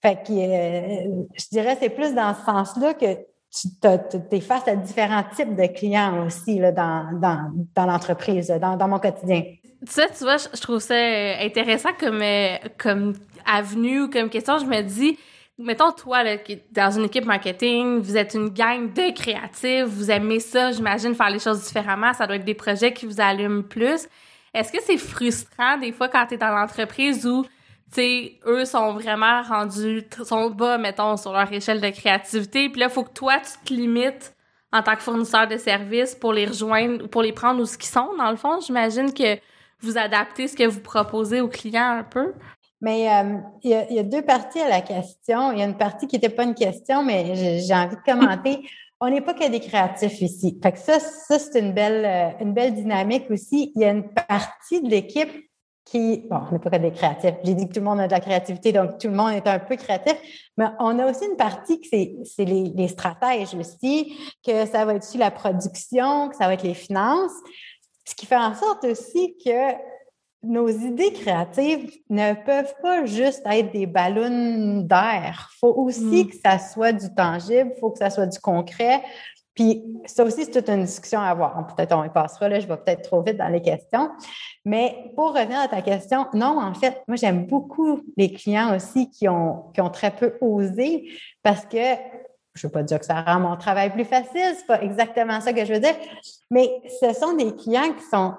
Fait 0.01 0.23
que 0.23 0.31
euh, 0.31 1.25
je 1.35 1.45
dirais 1.51 1.77
c'est 1.79 1.89
plus 1.89 2.15
dans 2.15 2.33
ce 2.33 2.43
sens-là 2.45 2.95
que 2.95 3.15
tu 3.55 4.35
es 4.35 4.39
face 4.41 4.67
à 4.67 4.75
différents 4.75 5.23
types 5.35 5.55
de 5.55 5.67
clients 5.67 6.25
aussi 6.25 6.59
là, 6.59 6.71
dans, 6.71 7.09
dans, 7.19 7.51
dans 7.73 7.85
l'entreprise, 7.85 8.47
dans, 8.47 8.75
dans, 8.75 8.87
mon 8.87 8.99
quotidien. 8.99 9.43
Ça, 9.87 10.07
tu 10.07 10.23
vois, 10.23 10.37
je, 10.37 10.59
trouve 10.59 10.79
ça 10.79 10.95
intéressant 11.41 11.89
comme, 11.99 12.21
euh, 12.21 12.57
comme 12.77 13.13
avenue 13.45 14.03
ou 14.03 14.09
comme 14.09 14.29
question. 14.29 14.57
Je 14.57 14.65
me 14.65 14.81
dis, 14.81 15.17
mettons, 15.57 15.91
toi, 15.91 16.23
là, 16.23 16.37
dans 16.71 16.91
une 16.91 17.05
équipe 17.05 17.25
marketing, 17.25 17.99
vous 17.99 18.17
êtes 18.17 18.33
une 18.33 18.49
gang 18.49 18.91
de 18.91 19.13
créatifs, 19.13 19.85
vous 19.85 20.11
aimez 20.11 20.39
ça, 20.39 20.71
j'imagine, 20.71 21.13
faire 21.15 21.29
les 21.29 21.39
choses 21.39 21.63
différemment, 21.63 22.13
ça 22.13 22.27
doit 22.27 22.35
être 22.35 22.45
des 22.45 22.55
projets 22.55 22.93
qui 22.93 23.05
vous 23.05 23.21
allument 23.21 23.63
plus. 23.63 24.07
Est-ce 24.53 24.71
que 24.71 24.81
c'est 24.81 24.97
frustrant 24.97 25.77
des 25.77 25.91
fois 25.91 26.07
quand 26.07 26.25
tu 26.27 26.35
es 26.35 26.37
dans 26.37 26.49
l'entreprise 26.49 27.25
où 27.25 27.45
sais, 27.95 28.39
eux 28.45 28.65
sont 28.65 28.93
vraiment 28.93 29.41
rendus, 29.43 30.07
sont 30.23 30.49
bas, 30.49 30.77
mettons, 30.77 31.17
sur 31.17 31.33
leur 31.33 31.51
échelle 31.51 31.81
de 31.81 31.89
créativité. 31.89 32.69
Puis 32.69 32.79
là, 32.79 32.87
il 32.87 32.91
faut 32.91 33.03
que 33.03 33.13
toi, 33.13 33.37
tu 33.39 33.67
te 33.67 33.73
limites 33.73 34.35
en 34.71 34.83
tant 34.83 34.95
que 34.95 35.01
fournisseur 35.01 35.47
de 35.47 35.57
services 35.57 36.15
pour 36.15 36.33
les 36.33 36.45
rejoindre, 36.45 37.07
pour 37.07 37.21
les 37.21 37.31
prendre 37.31 37.61
où 37.61 37.65
ce 37.65 37.77
qu'ils 37.77 37.89
sont, 37.89 38.09
dans 38.17 38.29
le 38.29 38.37
fond. 38.37 38.59
J'imagine 38.59 39.13
que 39.13 39.37
vous 39.79 39.97
adaptez 39.97 40.47
ce 40.47 40.55
que 40.55 40.65
vous 40.65 40.81
proposez 40.81 41.41
aux 41.41 41.47
clients 41.47 41.97
un 41.99 42.03
peu. 42.03 42.33
Mais 42.81 43.09
euh, 43.09 43.37
il, 43.63 43.71
y 43.71 43.99
a, 43.99 44.03
deux 44.03 44.21
parties 44.21 44.59
à 44.59 44.69
la 44.69 44.81
question. 44.81 45.51
Il 45.51 45.59
y 45.59 45.61
a 45.61 45.65
une 45.65 45.77
partie 45.77 46.07
qui 46.07 46.15
n'était 46.15 46.29
pas 46.29 46.43
une 46.43 46.55
question, 46.55 47.03
mais 47.03 47.59
j'ai 47.59 47.73
envie 47.73 47.95
de 47.95 48.01
commenter. 48.01 48.67
On 48.99 49.09
n'est 49.09 49.21
pas 49.21 49.33
que 49.33 49.49
des 49.49 49.59
créatifs 49.59 50.21
ici. 50.21 50.57
Fait 50.61 50.71
que 50.71 50.79
ça, 50.79 50.99
ça 50.99 51.37
c'est 51.37 51.59
une 51.59 51.73
belle, 51.73 52.05
euh, 52.05 52.43
une 52.43 52.53
belle 52.53 52.73
dynamique 52.73 53.29
aussi. 53.29 53.71
Il 53.75 53.81
y 53.81 53.85
a 53.85 53.91
une 53.91 54.09
partie 54.09 54.81
de 54.81 54.89
l'équipe 54.89 55.31
qui, 55.85 56.25
bon, 56.29 56.39
on 56.49 56.53
n'est 56.53 56.59
pas 56.59 56.71
que 56.71 56.77
des 56.77 56.91
créatifs. 56.91 57.35
J'ai 57.43 57.53
dit 57.53 57.67
que 57.67 57.73
tout 57.73 57.79
le 57.79 57.85
monde 57.85 57.99
a 57.99 58.07
de 58.07 58.11
la 58.11 58.19
créativité, 58.19 58.71
donc 58.71 58.97
tout 58.97 59.07
le 59.07 59.13
monde 59.13 59.33
est 59.33 59.47
un 59.47 59.59
peu 59.59 59.75
créatif. 59.75 60.15
Mais 60.57 60.65
on 60.79 60.97
a 60.97 61.09
aussi 61.09 61.25
une 61.25 61.37
partie 61.37 61.79
que 61.79 61.87
c'est, 61.87 62.45
les, 62.45 62.71
les 62.75 62.87
stratèges 62.87 63.53
aussi, 63.53 64.17
que 64.45 64.65
ça 64.65 64.83
va 64.83 64.95
être 64.95 65.03
aussi 65.03 65.19
la 65.19 65.31
production, 65.31 66.29
que 66.29 66.35
ça 66.35 66.47
va 66.47 66.55
être 66.55 66.63
les 66.63 66.73
finances. 66.73 67.35
Ce 68.03 68.15
qui 68.15 68.25
fait 68.25 68.35
en 68.35 68.55
sorte 68.55 68.83
aussi 68.85 69.37
que 69.43 69.73
nos 70.45 70.67
idées 70.67 71.11
créatives 71.11 71.91
ne 72.09 72.33
peuvent 72.33 72.73
pas 72.81 73.05
juste 73.05 73.41
être 73.45 73.71
des 73.71 73.85
ballons 73.85 74.81
d'air. 74.81 75.49
Il 75.53 75.57
faut 75.59 75.73
aussi 75.75 76.25
mm. 76.25 76.27
que 76.27 76.35
ça 76.43 76.59
soit 76.59 76.93
du 76.93 77.13
tangible, 77.13 77.71
il 77.75 77.79
faut 77.79 77.91
que 77.91 77.99
ça 77.99 78.09
soit 78.09 78.27
du 78.27 78.39
concret. 78.39 79.03
Puis 79.55 79.83
ça 80.05 80.23
aussi, 80.23 80.45
c'est 80.45 80.51
toute 80.51 80.69
une 80.69 80.83
discussion 80.83 81.19
à 81.19 81.29
avoir. 81.29 81.65
Peut-être 81.67 81.95
on 81.95 82.03
y 82.03 82.09
passera, 82.09 82.49
là, 82.49 82.59
je 82.59 82.67
vais 82.67 82.77
peut-être 82.77 83.03
trop 83.03 83.21
vite 83.21 83.37
dans 83.37 83.47
les 83.47 83.61
questions. 83.61 84.11
Mais 84.65 85.11
pour 85.15 85.33
revenir 85.33 85.59
à 85.59 85.67
ta 85.67 85.81
question, 85.81 86.27
non, 86.33 86.59
en 86.59 86.73
fait, 86.73 87.01
moi, 87.07 87.15
j'aime 87.15 87.45
beaucoup 87.45 88.01
les 88.17 88.31
clients 88.31 88.75
aussi 88.75 89.09
qui 89.09 89.29
ont, 89.29 89.71
qui 89.73 89.81
ont 89.81 89.89
très 89.89 90.11
peu 90.11 90.37
osé 90.41 91.09
parce 91.41 91.65
que 91.65 91.77
je 92.53 92.65
ne 92.65 92.69
veux 92.69 92.71
pas 92.71 92.83
dire 92.83 92.99
que 92.99 93.05
ça 93.05 93.21
rend 93.21 93.39
mon 93.39 93.57
travail 93.57 93.91
plus 93.91 94.05
facile, 94.05 94.55
c'est 94.57 94.65
pas 94.65 94.81
exactement 94.81 95.41
ça 95.41 95.51
que 95.51 95.65
je 95.65 95.73
veux 95.73 95.79
dire, 95.79 95.95
mais 96.49 96.69
ce 97.01 97.13
sont 97.13 97.33
des 97.33 97.53
clients 97.53 97.91
qui 97.93 98.03
sont 98.05 98.33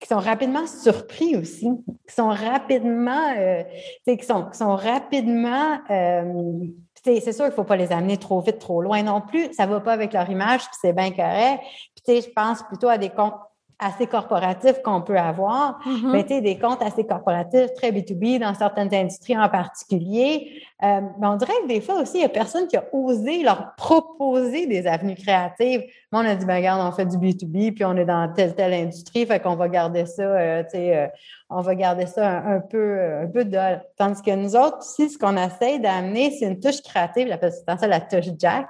qui 0.00 0.08
sont 0.08 0.18
rapidement 0.18 0.66
surpris 0.66 1.36
aussi, 1.36 1.68
qui 2.08 2.14
sont 2.14 2.30
rapidement, 2.30 3.34
euh, 3.38 3.62
qui 4.06 4.24
sont, 4.24 4.46
qui 4.46 4.56
sont 4.56 4.74
rapidement, 4.74 5.78
euh, 5.90 6.64
c'est 7.02 7.20
sûr 7.20 7.44
qu'il 7.44 7.44
ne 7.46 7.50
faut 7.50 7.64
pas 7.64 7.76
les 7.76 7.92
amener 7.92 8.16
trop 8.16 8.40
vite, 8.40 8.58
trop 8.58 8.82
loin 8.82 9.02
non 9.02 9.20
plus. 9.20 9.52
Ça 9.54 9.66
ne 9.66 9.72
va 9.72 9.80
pas 9.80 9.92
avec 9.92 10.12
leur 10.12 10.28
image, 10.28 10.60
puis 10.60 10.76
c'est 10.80 10.92
bien 10.92 11.10
correct. 11.10 11.62
Puis, 12.04 12.22
je 12.22 12.30
pense 12.30 12.62
plutôt 12.62 12.88
à 12.88 12.98
des 12.98 13.10
comptes 13.10 13.34
assez 13.80 14.06
corporatifs 14.06 14.82
qu'on 14.82 15.00
peut 15.00 15.16
avoir, 15.16 15.80
mais 16.04 16.22
tu 16.24 16.34
sais, 16.34 16.40
des 16.42 16.58
comptes 16.58 16.82
assez 16.82 17.04
corporatifs, 17.04 17.72
très 17.74 17.90
B2B 17.90 18.38
dans 18.38 18.54
certaines 18.54 18.94
industries 18.94 19.38
en 19.38 19.48
particulier. 19.48 20.62
Euh, 20.82 21.00
mais 21.18 21.26
on 21.26 21.36
dirait 21.36 21.54
que 21.62 21.68
des 21.68 21.80
fois 21.80 22.00
aussi, 22.00 22.18
il 22.18 22.20
n'y 22.20 22.26
a 22.26 22.30
personne 22.30 22.66
qui 22.66 22.76
a 22.76 22.84
osé 22.92 23.42
leur 23.42 23.74
proposer 23.76 24.66
des 24.66 24.86
avenues 24.86 25.14
créatives. 25.14 25.82
Moi, 26.12 26.22
on 26.22 26.26
a 26.26 26.34
dit, 26.34 26.44
ben 26.44 26.56
regarde, 26.56 26.86
on 26.86 26.94
fait 26.94 27.06
du 27.06 27.16
B2B, 27.16 27.72
puis 27.72 27.84
on 27.84 27.96
est 27.96 28.04
dans 28.04 28.30
telle, 28.32 28.54
telle 28.54 28.74
industrie, 28.74 29.24
fait 29.24 29.40
qu'on 29.40 29.56
va 29.56 29.68
garder 29.68 30.04
ça, 30.04 30.22
euh, 30.22 30.62
tu 30.64 30.70
sais, 30.70 30.96
euh, 30.96 31.06
on 31.48 31.62
va 31.62 31.74
garder 31.74 32.06
ça 32.06 32.38
un, 32.38 32.60
peu, 32.60 33.22
un 33.22 33.26
peu 33.26 33.44
de... 33.44 33.58
Tandis 33.96 34.22
que 34.22 34.34
nous 34.34 34.56
autres, 34.56 34.78
aussi, 34.78 35.08
ce 35.08 35.18
qu'on 35.18 35.36
essaie 35.36 35.78
d'amener, 35.78 36.30
c'est 36.32 36.46
une 36.46 36.60
touche 36.60 36.82
créative, 36.82 37.28
j'appelle 37.28 37.52
ça 37.52 37.86
la 37.86 38.00
touche 38.00 38.30
Jack. 38.38 38.68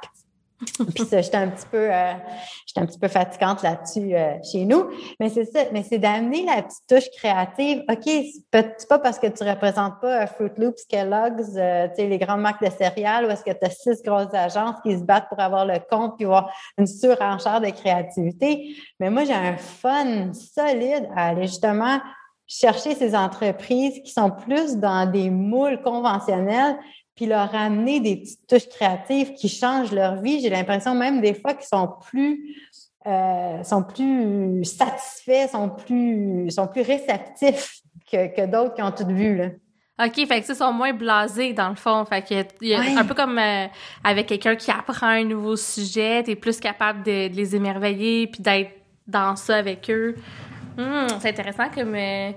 Puis 0.95 1.05
ça, 1.07 1.23
j'étais 1.23 1.37
un 1.37 1.49
petit 1.49 1.67
peu, 1.71 1.91
euh, 1.91 2.13
j'étais 2.67 2.81
un 2.81 2.87
petit 2.87 2.99
peu 2.99 3.09
fatigante 3.09 3.63
là-dessus 3.63 4.15
euh, 4.15 4.35
chez 4.43 4.65
nous. 4.65 4.91
Mais 5.19 5.31
c'est 5.31 5.47
ça, 5.47 5.61
mais 5.73 5.83
c'est 5.83 5.99
d'amener 5.99 6.45
la 6.45 6.63
petite 6.63 6.87
touche 6.89 7.11
créative. 7.17 7.83
OK, 7.89 8.05
c'est 8.05 8.89
pas 8.89 8.99
parce 8.99 9.19
que 9.19 9.27
tu 9.29 9.43
représentes 9.43 10.01
pas 10.01 10.27
Fruit 10.27 10.51
Loops, 10.59 10.85
Kellogg's, 10.89 11.57
euh, 11.57 11.89
tu 11.89 11.97
sais, 11.97 12.09
les 12.09 12.19
grandes 12.19 12.43
marques 12.43 12.63
de 12.63 12.71
céréales, 12.71 13.25
ou 13.27 13.31
est-ce 13.31 13.45
que 13.45 13.53
tu 13.53 13.65
as 13.65 13.71
six 13.71 14.03
grosses 14.03 14.35
agences 14.35 14.77
qui 14.83 14.99
se 14.99 15.03
battent 15.03 15.29
pour 15.29 15.41
avoir 15.41 15.65
le 15.65 15.79
compte 15.91 16.17
puis 16.17 16.27
avoir 16.27 16.53
une 16.77 16.87
surenchère 16.87 17.61
de 17.61 17.71
créativité? 17.71 18.77
Mais 18.99 19.09
moi, 19.09 19.25
j'ai 19.25 19.33
un 19.33 19.57
fun 19.57 20.33
solide 20.35 21.09
à 21.17 21.29
aller 21.29 21.47
justement 21.47 22.01
chercher 22.47 22.97
ces 22.97 23.15
entreprises 23.15 24.01
qui 24.03 24.11
sont 24.11 24.31
plus 24.31 24.77
dans 24.77 25.11
des 25.11 25.31
moules 25.31 25.81
conventionnels 25.83 26.77
puis 27.15 27.27
leur 27.27 27.55
amener 27.55 28.01
des 28.01 28.17
petites 28.17 28.47
touches 28.47 28.69
créatives 28.69 29.35
qui 29.35 29.49
changent 29.49 29.93
leur 29.93 30.21
vie. 30.21 30.41
J'ai 30.41 30.51
l'impression 30.51 30.95
même 30.95 31.21
des 31.21 31.35
fois 31.35 31.55
qu'ils 31.55 31.67
sont 31.67 31.89
plus 32.09 32.57
euh, 33.07 33.63
sont 33.63 33.83
plus 33.83 34.65
satisfaits, 34.65 35.49
sont 35.53 35.71
plus 35.71 36.51
sont 36.51 36.67
plus 36.67 36.83
réceptifs 36.83 37.81
que, 38.11 38.27
que 38.35 38.47
d'autres 38.47 38.75
qui 38.75 38.83
ont 38.83 38.93
tout 38.93 39.07
vu 39.07 39.37
là. 39.37 39.49
OK, 40.03 40.27
fait 40.27 40.41
que 40.41 40.47
ça, 40.47 40.55
sont 40.55 40.73
moins 40.73 40.95
blasés, 40.95 41.53
dans 41.53 41.69
le 41.69 41.75
fond. 41.75 42.05
Fait 42.07 42.23
que 42.23 42.65
y 42.65 42.75
a, 42.75 42.81
un 42.99 43.05
peu 43.05 43.15
comme 43.15 43.39
euh, 43.39 43.67
avec 44.03 44.27
quelqu'un 44.27 44.57
qui 44.57 44.71
apprend 44.71 45.09
un 45.09 45.25
nouveau 45.25 45.57
sujet, 45.57 46.23
t'es 46.23 46.37
plus 46.37 46.59
capable 46.59 47.03
de, 47.03 47.29
les 47.29 47.55
émerveiller 47.55 48.27
puis 48.27 48.43
d'être 48.43 48.71
dans 49.07 49.37
ça 49.37 49.57
avec 49.57 49.91
eux. 49.91 50.17
Hum, 50.79 51.07
c'est 51.21 51.29
intéressant 51.29 51.69
comme... 51.75 51.95
Euh, 51.95 52.31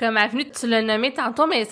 comme 0.00 0.16
avenue, 0.16 0.46
tu 0.50 0.66
l'as 0.66 0.80
nommé 0.80 1.12
tantôt, 1.12 1.46
mais 1.46 1.68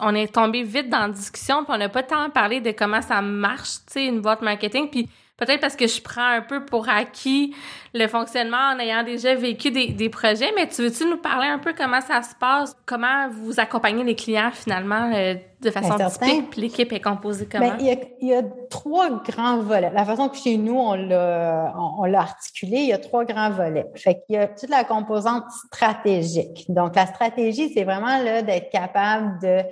on 0.00 0.12
est 0.14 0.34
tombé 0.34 0.64
vite 0.64 0.90
dans 0.90 1.06
la 1.06 1.08
discussion, 1.10 1.62
puis 1.64 1.72
on 1.72 1.78
n'a 1.78 1.88
pas 1.88 2.02
tant 2.02 2.28
parlé 2.28 2.60
de 2.60 2.72
comment 2.72 3.00
ça 3.00 3.22
marche, 3.22 3.76
tu 3.86 3.92
sais, 3.92 4.06
une 4.06 4.20
boîte 4.20 4.42
marketing, 4.42 4.90
puis 4.90 5.08
peut-être 5.36 5.60
parce 5.60 5.76
que 5.76 5.86
je 5.86 6.02
prends 6.02 6.26
un 6.26 6.40
peu 6.40 6.64
pour 6.64 6.88
acquis 6.88 7.54
le 7.94 8.08
fonctionnement 8.08 8.72
en 8.74 8.80
ayant 8.80 9.04
déjà 9.04 9.36
vécu 9.36 9.70
des, 9.70 10.08
projets, 10.08 10.52
mais 10.56 10.66
tu 10.66 10.82
veux-tu 10.82 11.06
nous 11.06 11.18
parler 11.18 11.46
un 11.46 11.58
peu 11.58 11.72
comment 11.72 12.00
ça 12.00 12.20
se 12.22 12.34
passe, 12.34 12.76
comment 12.84 13.28
vous 13.30 13.60
accompagnez 13.60 14.02
les 14.02 14.16
clients 14.16 14.50
finalement 14.52 15.12
euh, 15.14 15.34
de 15.60 15.70
façon 15.70 15.96
typique, 15.96 16.50
puis 16.50 16.60
l'équipe 16.60 16.92
est 16.92 17.00
composée 17.00 17.48
ben, 17.50 17.60
comment? 17.60 17.76
il, 17.80 17.86
y 17.86 17.90
a, 17.90 17.96
il, 18.20 18.28
y 18.28 18.34
a, 18.34 18.42
trois 18.70 19.10
grands 19.22 19.58
volets. 19.58 19.90
La 19.92 20.04
façon 20.04 20.28
que 20.28 20.36
chez 20.36 20.56
nous, 20.56 20.78
on 20.78 20.94
l'a, 20.94 21.74
on, 21.76 22.04
l'a 22.04 22.20
articulé, 22.20 22.78
il 22.78 22.88
y 22.88 22.92
a 22.92 22.98
trois 22.98 23.24
grands 23.24 23.50
volets. 23.50 23.86
Fait 23.94 24.22
qu'il 24.26 24.36
y 24.36 24.38
a 24.38 24.46
toute 24.46 24.70
la 24.70 24.84
composante 24.84 25.44
stratégique. 25.66 26.66
Donc, 26.68 26.94
la 26.94 27.06
stratégie, 27.06 27.72
c'est 27.74 27.84
vraiment 27.84 28.22
là, 28.22 28.42
d'être 28.42 28.70
capable 28.70 29.40
de 29.40 29.62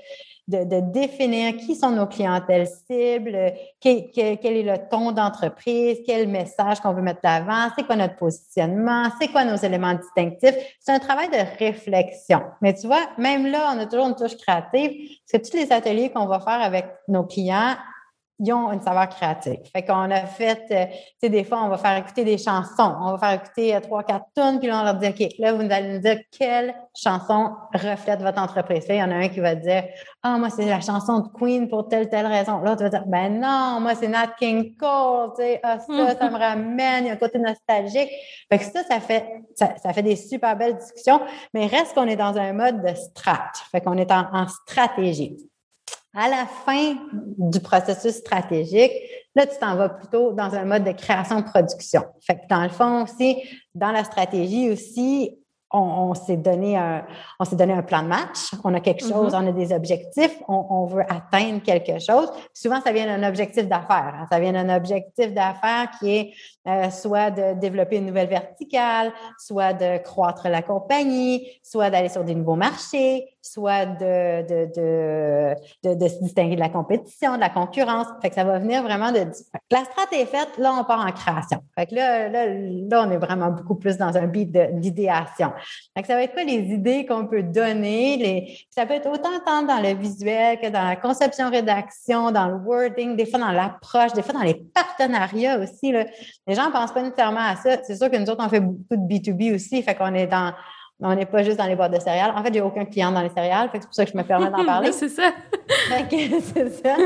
de, 0.48 0.80
définir 0.92 1.56
qui 1.56 1.74
sont 1.74 1.90
nos 1.90 2.06
clientèles 2.06 2.68
cibles, 2.68 3.52
quel, 3.80 4.08
est 4.14 4.62
le 4.62 4.88
ton 4.88 5.10
d'entreprise, 5.10 5.98
quel 6.06 6.28
message 6.28 6.80
qu'on 6.80 6.92
veut 6.92 7.02
mettre 7.02 7.20
d'avant, 7.22 7.68
c'est 7.76 7.84
quoi 7.84 7.96
notre 7.96 8.16
positionnement, 8.16 9.08
c'est 9.20 9.28
quoi 9.28 9.44
nos 9.44 9.56
éléments 9.56 9.94
distinctifs. 9.94 10.54
C'est 10.78 10.92
un 10.92 10.98
travail 10.98 11.28
de 11.30 11.58
réflexion. 11.58 12.42
Mais 12.60 12.74
tu 12.74 12.86
vois, 12.86 13.02
même 13.18 13.46
là, 13.46 13.72
on 13.74 13.80
a 13.80 13.86
toujours 13.86 14.06
une 14.06 14.14
touche 14.14 14.36
créative, 14.36 15.18
parce 15.30 15.42
que 15.42 15.50
tous 15.50 15.56
les 15.56 15.72
ateliers 15.76 16.10
qu'on 16.10 16.26
va 16.26 16.40
faire 16.40 16.60
avec 16.60 16.86
nos 17.08 17.24
clients, 17.24 17.76
ils 18.38 18.52
ont 18.52 18.70
une 18.70 18.82
saveur 18.82 19.08
créative. 19.08 19.60
Fait 19.72 19.82
qu'on 19.82 20.10
a 20.10 20.26
fait, 20.26 20.64
euh, 20.70 20.84
tu 20.86 20.98
sais, 21.22 21.28
des 21.30 21.42
fois, 21.42 21.62
on 21.64 21.68
va 21.68 21.78
faire 21.78 21.96
écouter 21.96 22.22
des 22.22 22.36
chansons. 22.36 22.94
On 23.00 23.12
va 23.12 23.18
faire 23.18 23.42
écouter 23.42 23.74
euh, 23.74 23.80
trois, 23.80 24.02
quatre 24.02 24.26
tonnes, 24.34 24.58
puis 24.58 24.68
là, 24.68 24.80
on 24.80 24.84
leur 24.84 24.94
dit, 24.96 25.08
OK, 25.08 25.26
là, 25.38 25.54
vous 25.54 25.62
allez 25.70 25.94
nous 25.94 26.00
dire 26.00 26.18
quelle 26.38 26.74
chanson 26.94 27.52
reflète 27.72 28.20
votre 28.20 28.38
entreprise. 28.38 28.84
il 28.90 28.96
y 28.96 29.02
en 29.02 29.10
a 29.10 29.14
un 29.14 29.28
qui 29.28 29.40
va 29.40 29.54
dire, 29.54 29.84
ah, 30.22 30.36
moi, 30.36 30.50
c'est 30.50 30.66
la 30.66 30.80
chanson 30.80 31.20
de 31.20 31.28
Queen 31.28 31.68
pour 31.68 31.88
telle, 31.88 32.10
telle 32.10 32.26
raison. 32.26 32.58
L'autre 32.58 32.82
va 32.82 32.90
dire, 32.90 33.06
ben 33.06 33.40
non, 33.40 33.80
moi, 33.80 33.94
c'est 33.94 34.08
Nat 34.08 34.34
King 34.38 34.76
Cole, 34.76 35.30
tu 35.36 35.42
sais, 35.42 35.60
ah, 35.62 35.78
ça, 35.78 36.16
ça 36.18 36.30
me 36.30 36.38
ramène, 36.38 37.04
il 37.04 37.06
y 37.06 37.10
a 37.10 37.14
un 37.14 37.16
côté 37.16 37.38
nostalgique. 37.38 38.10
Fait 38.50 38.58
que 38.58 38.64
ça, 38.64 38.82
ça 38.84 39.00
fait, 39.00 39.26
ça, 39.54 39.92
fait 39.94 40.02
des 40.02 40.16
super 40.16 40.56
belles 40.56 40.76
discussions, 40.76 41.22
mais 41.54 41.66
reste 41.66 41.94
qu'on 41.94 42.06
est 42.06 42.16
dans 42.16 42.36
un 42.36 42.52
mode 42.52 42.82
de 42.82 42.94
strat. 42.94 43.52
Fait 43.72 43.80
qu'on 43.80 43.96
est 43.96 44.12
en 44.12 44.46
stratégie. 44.46 45.38
À 46.18 46.30
la 46.30 46.46
fin 46.46 46.96
du 47.12 47.60
processus 47.60 48.14
stratégique, 48.14 48.92
là, 49.34 49.46
tu 49.46 49.58
t'en 49.60 49.76
vas 49.76 49.90
plutôt 49.90 50.32
dans 50.32 50.54
un 50.54 50.64
mode 50.64 50.84
de 50.84 50.92
création-production. 50.92 52.04
Fait 52.26 52.36
que 52.36 52.48
dans 52.48 52.62
le 52.62 52.70
fond 52.70 53.04
aussi, 53.04 53.42
dans 53.74 53.92
la 53.92 54.02
stratégie 54.02 54.70
aussi, 54.70 55.38
on, 55.72 56.14
s'est 56.14 56.36
donné 56.36 56.76
un, 56.76 57.04
on 57.38 57.44
s'est 57.44 57.56
donné 57.56 57.72
un 57.72 57.82
plan 57.82 58.02
de 58.02 58.08
match. 58.08 58.52
On 58.64 58.72
a 58.72 58.80
quelque 58.80 59.02
chose, 59.02 59.34
mm-hmm. 59.34 59.44
on 59.44 59.48
a 59.48 59.52
des 59.52 59.72
objectifs, 59.74 60.38
on, 60.48 60.86
veut 60.86 61.02
atteindre 61.02 61.62
quelque 61.62 61.98
chose. 61.98 62.30
Souvent, 62.54 62.80
ça 62.80 62.92
vient 62.92 63.06
d'un 63.06 63.28
objectif 63.28 63.68
d'affaires. 63.68 64.14
Hein. 64.20 64.26
Ça 64.30 64.40
vient 64.40 64.52
d'un 64.52 64.74
objectif 64.74 65.34
d'affaires 65.34 65.90
qui 65.98 66.16
est 66.16 66.32
euh, 66.66 66.90
soit 66.90 67.30
de 67.30 67.58
développer 67.58 67.96
une 67.96 68.06
nouvelle 68.06 68.28
verticale, 68.28 69.12
soit 69.38 69.74
de 69.74 69.98
croître 69.98 70.48
la 70.48 70.62
compagnie, 70.62 71.46
soit 71.62 71.90
d'aller 71.90 72.08
sur 72.08 72.24
des 72.24 72.34
nouveaux 72.34 72.56
marchés, 72.56 73.35
soit 73.46 73.86
de, 73.86 74.42
de, 74.42 75.94
de, 75.94 76.08
se 76.08 76.22
distinguer 76.22 76.56
de 76.56 76.60
la 76.60 76.68
compétition, 76.68 77.36
de 77.36 77.40
la 77.40 77.50
concurrence. 77.50 78.06
Fait 78.22 78.28
que 78.28 78.34
ça 78.34 78.44
va 78.44 78.58
venir 78.58 78.82
vraiment 78.82 79.12
de... 79.12 79.26
La 79.70 79.84
stratégie 79.84 80.22
est 80.22 80.26
faite, 80.26 80.58
là, 80.58 80.74
on 80.78 80.84
part 80.84 81.06
en 81.06 81.12
création. 81.12 81.60
Fait 81.76 81.86
que 81.86 81.94
là, 81.94 82.28
là, 82.28 82.46
là 82.46 83.04
on 83.06 83.10
est 83.10 83.18
vraiment 83.18 83.50
beaucoup 83.50 83.74
plus 83.74 83.96
dans 83.96 84.16
un 84.16 84.26
beat 84.26 84.50
d'idéation. 84.52 85.52
Fait 85.94 86.02
que 86.02 86.08
ça 86.08 86.14
va 86.14 86.22
être 86.22 86.32
quoi 86.32 86.44
les 86.44 86.72
idées 86.72 87.06
qu'on 87.06 87.26
peut 87.26 87.42
donner? 87.42 88.16
Les... 88.16 88.58
Ça 88.70 88.86
peut 88.86 88.94
être 88.94 89.08
autant 89.08 89.38
tant 89.44 89.62
dans 89.62 89.80
le 89.80 89.94
visuel 89.94 90.58
que 90.60 90.68
dans 90.68 90.84
la 90.84 90.96
conception-rédaction, 90.96 92.30
dans 92.30 92.48
le 92.48 92.56
wording, 92.56 93.16
des 93.16 93.26
fois 93.26 93.40
dans 93.40 93.52
l'approche, 93.52 94.12
des 94.12 94.22
fois 94.22 94.34
dans 94.34 94.42
les 94.42 94.62
partenariats 94.74 95.58
aussi. 95.58 95.92
Là 95.92 96.06
les 96.46 96.54
gens 96.54 96.66
ne 96.66 96.72
pensent 96.72 96.92
pas 96.92 97.02
nécessairement 97.02 97.40
à 97.40 97.56
ça. 97.56 97.82
C'est 97.82 97.96
sûr 97.96 98.10
que 98.10 98.16
nous 98.16 98.28
autres, 98.30 98.44
on 98.44 98.48
fait 98.48 98.60
beaucoup 98.60 98.96
de 98.96 98.96
B2B 98.96 99.54
aussi, 99.54 99.82
fait 99.82 99.94
qu'on 99.94 100.14
est 100.14 100.26
dans 100.26 100.52
on 101.00 101.14
n'est 101.14 101.26
pas 101.26 101.42
juste 101.42 101.58
dans 101.58 101.66
les 101.66 101.76
boîtes 101.76 101.92
de 101.92 102.00
céréales. 102.00 102.32
En 102.34 102.42
fait, 102.42 102.52
j'ai 102.54 102.60
aucun 102.60 102.84
client 102.84 103.12
dans 103.12 103.20
les 103.20 103.28
céréales, 103.28 103.68
c'est 103.72 103.82
pour 103.82 103.94
ça 103.94 104.04
que 104.04 104.12
je 104.12 104.16
me 104.16 104.22
permets 104.22 104.50
d'en 104.50 104.64
parler. 104.66 104.92
c'est 104.92 105.08
ça. 105.08 105.30
c'est 106.10 106.70
ça. 106.70 106.96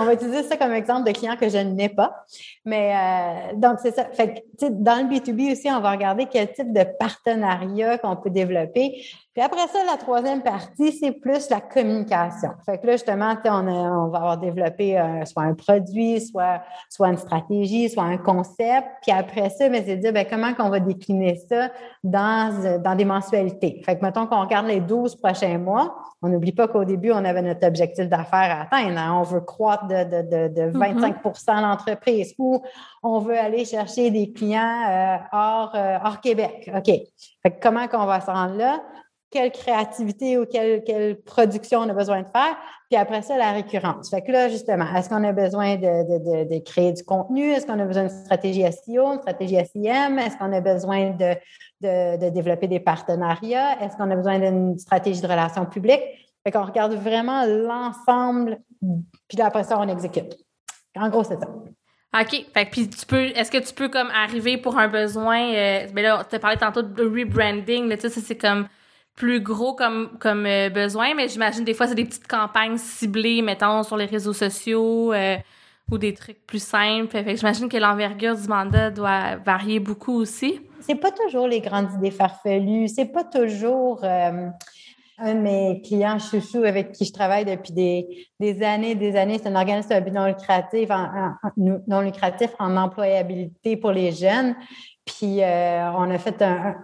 on 0.00 0.04
va 0.04 0.14
utiliser 0.14 0.42
ça 0.42 0.56
comme 0.56 0.72
exemple 0.72 1.06
de 1.06 1.12
client 1.12 1.36
que 1.36 1.48
je 1.48 1.58
n'ai 1.58 1.88
pas. 1.88 2.24
Mais 2.64 2.92
euh, 2.94 3.56
donc, 3.56 3.78
c'est 3.80 3.94
ça. 3.94 4.06
Fait 4.12 4.44
que, 4.60 4.68
dans 4.70 5.06
le 5.06 5.14
B2B 5.14 5.52
aussi, 5.52 5.70
on 5.70 5.80
va 5.80 5.92
regarder 5.92 6.26
quel 6.30 6.52
type 6.52 6.72
de 6.72 6.84
partenariat 6.98 7.98
qu'on 7.98 8.16
peut 8.16 8.30
développer. 8.30 9.04
Puis 9.34 9.42
après 9.42 9.66
ça, 9.66 9.84
la 9.84 9.96
troisième 9.96 10.42
partie, 10.42 10.92
c'est 10.92 11.10
plus 11.10 11.50
la 11.50 11.60
communication. 11.60 12.50
Fait 12.64 12.78
que 12.78 12.86
là, 12.86 12.92
justement, 12.92 13.34
on, 13.44 13.66
on 13.66 14.08
va 14.08 14.18
avoir 14.18 14.38
développé 14.38 14.96
euh, 14.96 15.24
soit 15.24 15.42
un 15.42 15.54
produit, 15.54 16.20
soit, 16.20 16.62
soit 16.88 17.08
une 17.08 17.16
stratégie, 17.16 17.90
soit 17.90 18.04
un 18.04 18.16
concept. 18.16 18.86
Puis 19.02 19.10
après 19.10 19.50
ça, 19.50 19.68
mais 19.68 19.82
c'est 19.84 19.96
dire 19.96 20.12
ben, 20.12 20.24
comment 20.30 20.54
qu'on 20.54 20.68
va 20.68 20.78
décliner 20.78 21.34
ça 21.48 21.70
dans, 22.04 22.80
dans 22.80 22.94
des 22.94 23.04
mensualités? 23.04 23.82
Fait 23.84 23.98
que 23.98 24.04
mettons 24.04 24.28
qu'on 24.28 24.40
regarde 24.40 24.68
les 24.68 24.78
12 24.78 25.16
prochains 25.16 25.58
mois, 25.58 25.96
on 26.22 26.28
n'oublie 26.28 26.52
pas 26.52 26.68
qu'au 26.68 26.84
début, 26.84 27.10
on 27.10 27.24
avait 27.24 27.42
notre 27.42 27.66
objectif 27.66 28.08
d'affaires 28.08 28.56
à 28.56 28.62
atteindre. 28.62 28.98
Hein. 28.98 29.18
On 29.18 29.24
veut 29.24 29.40
croître 29.40 29.88
de, 29.88 30.04
de, 30.04 30.22
de, 30.22 30.54
de 30.54 30.78
25 30.78 31.22
mm-hmm. 31.24 31.60
l'entreprise 31.60 32.34
ou 32.38 32.62
on 33.02 33.18
veut 33.18 33.36
aller 33.36 33.64
chercher 33.64 34.12
des 34.12 34.32
clients 34.32 34.84
euh, 34.88 35.16
hors, 35.32 35.72
euh, 35.74 35.98
hors 36.04 36.20
Québec. 36.20 36.70
OK. 36.74 36.86
Fait 36.86 37.50
que 37.50 37.60
comment 37.60 37.88
qu'on 37.88 38.06
va 38.06 38.20
se 38.20 38.30
rendre 38.30 38.54
là? 38.54 38.80
Quelle 39.34 39.50
créativité 39.50 40.38
ou 40.38 40.46
quelle, 40.46 40.84
quelle 40.84 41.20
production 41.20 41.80
on 41.80 41.88
a 41.88 41.92
besoin 41.92 42.22
de 42.22 42.28
faire. 42.28 42.56
Puis 42.88 42.96
après 42.96 43.20
ça, 43.20 43.36
la 43.36 43.50
récurrence. 43.50 44.08
Fait 44.08 44.22
que 44.22 44.30
là, 44.30 44.48
justement, 44.48 44.86
est-ce 44.94 45.08
qu'on 45.08 45.24
a 45.24 45.32
besoin 45.32 45.74
de, 45.74 45.80
de, 45.82 46.54
de, 46.54 46.58
créer 46.60 46.92
du 46.92 47.02
contenu? 47.02 47.50
Est-ce 47.50 47.66
qu'on 47.66 47.80
a 47.80 47.84
besoin 47.84 48.04
d'une 48.04 48.16
stratégie 48.24 48.62
SEO, 48.62 49.12
une 49.12 49.18
stratégie 49.18 49.56
SIM? 49.56 50.18
Est-ce 50.18 50.36
qu'on 50.36 50.52
a 50.52 50.60
besoin 50.60 51.10
de, 51.10 51.34
de, 51.80 52.30
développer 52.30 52.68
des 52.68 52.78
partenariats? 52.78 53.82
Est-ce 53.82 53.96
qu'on 53.96 54.10
a 54.10 54.14
besoin 54.14 54.38
d'une 54.38 54.78
stratégie 54.78 55.20
de 55.20 55.26
relations 55.26 55.66
publiques? 55.66 56.02
Fait 56.44 56.52
qu'on 56.52 56.64
regarde 56.64 56.92
vraiment 56.92 57.44
l'ensemble, 57.44 58.60
puis 59.28 59.40
après 59.40 59.64
ça, 59.64 59.80
on 59.80 59.88
exécute. 59.88 60.36
En 60.94 61.08
gros, 61.08 61.24
c'est 61.24 61.40
ça. 61.40 61.48
OK. 62.20 62.46
Fait 62.54 62.70
puis 62.70 62.88
tu 62.88 63.04
peux 63.06 63.24
est-ce 63.34 63.50
que 63.50 63.58
tu 63.58 63.74
peux 63.74 63.88
comme 63.88 64.10
arriver 64.14 64.58
pour 64.58 64.78
un 64.78 64.86
besoin 64.86 65.52
euh, 65.52 65.88
ben 65.92 66.02
là 66.02 66.24
tu 66.28 66.36
as 66.36 66.38
parlé 66.38 66.56
tantôt 66.56 66.82
de 66.82 67.02
rebranding, 67.02 67.88
là 67.88 67.96
tu 67.96 68.08
sais 68.08 68.20
c'est 68.20 68.38
comme 68.38 68.68
plus 69.14 69.40
gros 69.40 69.74
comme 69.74 70.10
comme 70.18 70.46
euh, 70.46 70.70
besoin, 70.70 71.14
mais 71.14 71.28
j'imagine 71.28 71.64
des 71.64 71.74
fois 71.74 71.86
c'est 71.86 71.94
des 71.94 72.04
petites 72.04 72.26
campagnes 72.26 72.78
ciblées 72.78 73.42
mettons 73.42 73.82
sur 73.82 73.96
les 73.96 74.06
réseaux 74.06 74.32
sociaux 74.32 75.12
euh, 75.12 75.36
ou 75.90 75.98
des 75.98 76.14
trucs 76.14 76.44
plus 76.46 76.62
simples. 76.62 77.08
Fait 77.08 77.24
que 77.24 77.36
j'imagine 77.36 77.68
que 77.68 77.76
l'envergure 77.76 78.36
du 78.36 78.48
mandat 78.48 78.90
doit 78.90 79.36
varier 79.36 79.80
beaucoup 79.80 80.14
aussi. 80.14 80.60
C'est 80.80 80.96
pas 80.96 81.12
toujours 81.12 81.46
les 81.46 81.60
grandes 81.60 81.92
idées 81.94 82.10
farfelues, 82.10 82.88
c'est 82.88 83.12
pas 83.12 83.24
toujours 83.24 84.00
euh, 84.02 84.48
un 85.18 85.34
de 85.34 85.40
mes 85.40 85.82
clients 85.82 86.18
chouchou 86.18 86.64
avec 86.64 86.92
qui 86.92 87.04
je 87.04 87.12
travaille 87.12 87.44
depuis 87.44 87.72
des, 87.72 88.28
des 88.40 88.62
années, 88.62 88.94
des 88.94 89.16
années, 89.16 89.38
c'est 89.38 89.48
un 89.48 89.56
organisme 89.56 89.94
non 90.12 90.26
lucratif, 90.26 90.90
en, 90.90 91.34
non 91.56 92.00
lucratif 92.00 92.50
en 92.58 92.76
employabilité 92.76 93.76
pour 93.76 93.92
les 93.92 94.12
jeunes. 94.12 94.56
Puis 95.04 95.42
euh, 95.42 95.90
on 95.92 96.10
a 96.10 96.18
fait 96.18 96.42
un, 96.42 96.74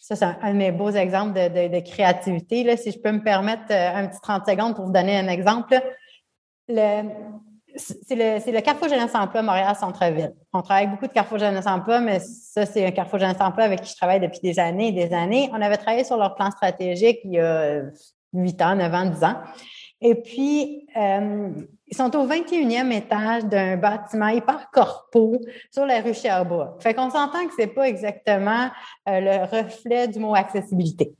ça, 0.00 0.16
c'est 0.16 0.24
un, 0.24 0.52
de 0.52 0.56
mes 0.56 0.72
beaux 0.72 0.90
exemples 0.90 1.34
de, 1.34 1.80
créativité. 1.80 2.76
Si 2.76 2.92
je 2.92 2.98
peux 2.98 3.12
me 3.12 3.22
permettre 3.22 3.64
euh, 3.70 3.96
un 3.96 4.06
petit 4.06 4.20
30 4.20 4.46
secondes 4.46 4.74
pour 4.76 4.86
vous 4.86 4.92
donner 4.92 5.16
un 5.16 5.28
exemple. 5.28 5.80
Le, 6.68 7.02
c'est 7.76 8.14
le, 8.14 8.60
Carrefour 8.60 8.88
Jeunesse 8.88 9.14
Emploi 9.14 9.42
Montréal 9.42 9.74
Centre-Ville. 9.74 10.32
On 10.52 10.62
travaille 10.62 10.86
beaucoup 10.86 11.06
de 11.06 11.12
Carrefour 11.12 11.38
Jeunesse 11.38 11.66
Emploi, 11.66 12.00
mais 12.00 12.20
ça, 12.20 12.66
c'est 12.66 12.86
un 12.86 12.92
Carrefour 12.92 13.18
Jeunesse 13.18 13.40
Emploi 13.40 13.64
avec 13.64 13.82
qui 13.82 13.90
je 13.90 13.96
travaille 13.96 14.20
depuis 14.20 14.40
des 14.40 14.58
années 14.58 14.88
et 14.88 14.92
des 14.92 15.12
années. 15.12 15.50
On 15.52 15.60
avait 15.60 15.76
travaillé 15.76 16.04
sur 16.04 16.16
leur 16.16 16.34
plan 16.34 16.50
stratégique 16.50 17.18
il 17.24 17.32
y 17.32 17.40
a 17.40 17.82
8 18.32 18.62
ans, 18.62 18.76
9 18.76 18.94
ans, 18.94 19.06
10 19.06 19.24
ans. 19.24 19.36
Et 20.00 20.14
puis, 20.14 20.86
euh, 20.96 21.50
ils 21.94 21.96
sont 21.96 22.16
au 22.16 22.26
21e 22.26 22.90
étage 22.90 23.44
d'un 23.44 23.76
bâtiment 23.76 24.26
hyper 24.26 24.68
corpo 24.72 25.40
sur 25.70 25.86
la 25.86 26.00
rue 26.00 26.12
Sherbrooke. 26.12 26.82
Fait 26.82 26.92
qu'on 26.92 27.08
s'entend 27.08 27.46
que 27.46 27.52
c'est 27.56 27.68
pas 27.68 27.88
exactement 27.88 28.68
euh, 29.08 29.20
le 29.20 29.44
reflet 29.44 30.08
du 30.08 30.18
mot 30.18 30.34
accessibilité. 30.34 31.14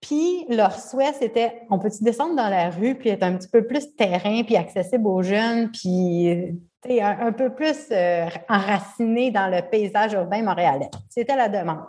Puis 0.00 0.46
leur 0.48 0.78
souhait, 0.78 1.12
c'était 1.12 1.62
on 1.70 1.80
peut-tu 1.80 2.04
descendre 2.04 2.36
dans 2.36 2.48
la 2.48 2.70
rue 2.70 2.94
puis 2.94 3.08
être 3.08 3.24
un 3.24 3.36
petit 3.36 3.48
peu 3.48 3.66
plus 3.66 3.96
terrain 3.96 4.44
puis 4.44 4.56
accessible 4.56 5.08
aux 5.08 5.22
jeunes 5.22 5.72
puis 5.72 6.56
un, 6.88 7.32
peu 7.32 7.52
plus 7.52 7.88
euh, 7.90 8.28
enraciné 8.48 9.32
dans 9.32 9.48
le 9.48 9.60
paysage 9.68 10.12
urbain 10.12 10.40
montréalais? 10.42 10.90
C'était 11.08 11.34
la 11.34 11.48
demande. 11.48 11.82